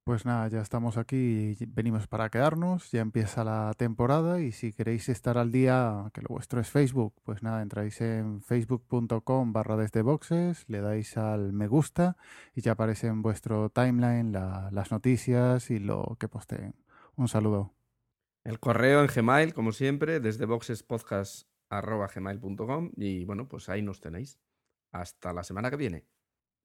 Pues 0.08 0.24
nada, 0.26 0.48
ya 0.48 0.62
estamos 0.62 0.96
aquí 0.96 1.58
venimos 1.68 2.08
para 2.08 2.30
quedarnos, 2.30 2.92
ya 2.92 3.02
empieza 3.02 3.44
la 3.44 3.74
temporada 3.78 4.40
y 4.40 4.54
si 4.54 4.72
queréis 4.72 5.10
estar 5.10 5.38
al 5.38 5.52
día, 5.52 6.10
que 6.14 6.22
lo 6.22 6.30
vuestro 6.30 6.62
es 6.62 6.70
Facebook, 6.70 7.14
pues 7.26 7.44
nada, 7.44 7.62
entráis 7.62 8.00
en 8.00 8.42
facebook.com 8.42 9.52
barra 9.52 9.76
desde 9.76 10.04
boxes, 10.04 10.64
le 10.70 10.80
dais 10.80 11.18
al 11.18 11.52
me 11.52 11.68
gusta 11.68 12.16
y 12.56 12.62
ya 12.62 12.72
aparece 12.72 13.08
en 13.08 13.22
vuestro 13.22 13.70
timeline 13.70 14.32
la- 14.32 14.70
las 14.72 14.92
noticias 14.92 15.70
y 15.72 15.80
lo 15.80 16.16
que 16.18 16.30
posteen. 16.30 16.74
Un 17.18 17.28
saludo. 17.28 17.74
El 18.46 18.62
correo 18.62 19.02
en 19.02 19.08
Gmail, 19.14 19.54
como 19.54 19.74
siempre, 19.74 20.22
desde 20.22 20.46
boxespodcast.gmail.com 20.46 22.92
y 22.96 23.26
bueno, 23.26 23.50
pues 23.50 23.68
ahí 23.68 23.82
nos 23.82 24.00
tenéis. 24.00 24.40
Hasta 24.94 25.34
la 25.34 25.44
semana 25.44 25.70
que 25.70 25.76
viene. 25.76 26.06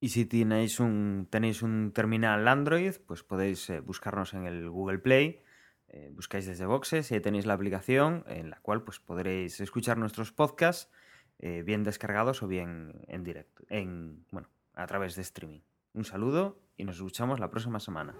Y 0.03 0.09
si 0.09 0.25
tenéis 0.25 0.81
un, 0.81 1.29
tenéis 1.29 1.61
un 1.61 1.93
terminal 1.93 2.45
Android, 2.49 2.93
pues 3.07 3.23
podéis 3.23 3.69
eh, 3.69 3.79
buscarnos 3.79 4.33
en 4.33 4.45
el 4.45 4.69
Google 4.69 4.99
Play, 4.99 5.39
eh, 5.87 6.11
buscáis 6.13 6.45
desde 6.45 6.65
Boxes 6.65 7.09
y 7.09 7.13
ahí 7.13 7.21
tenéis 7.21 7.45
la 7.45 7.53
aplicación 7.53 8.25
en 8.27 8.49
la 8.49 8.59
cual 8.59 8.83
pues, 8.83 8.99
podréis 8.99 9.61
escuchar 9.61 9.97
nuestros 9.97 10.33
podcasts 10.33 10.91
eh, 11.39 11.63
bien 11.65 11.85
descargados 11.85 12.43
o 12.43 12.49
bien 12.49 13.05
en 13.07 13.23
directo, 13.23 13.63
en, 13.69 14.25
bueno, 14.29 14.49
a 14.73 14.85
través 14.87 15.15
de 15.15 15.21
streaming. 15.21 15.61
Un 15.93 16.03
saludo 16.03 16.59
y 16.75 16.83
nos 16.83 16.97
escuchamos 16.97 17.39
la 17.39 17.49
próxima 17.49 17.79
semana. 17.79 18.13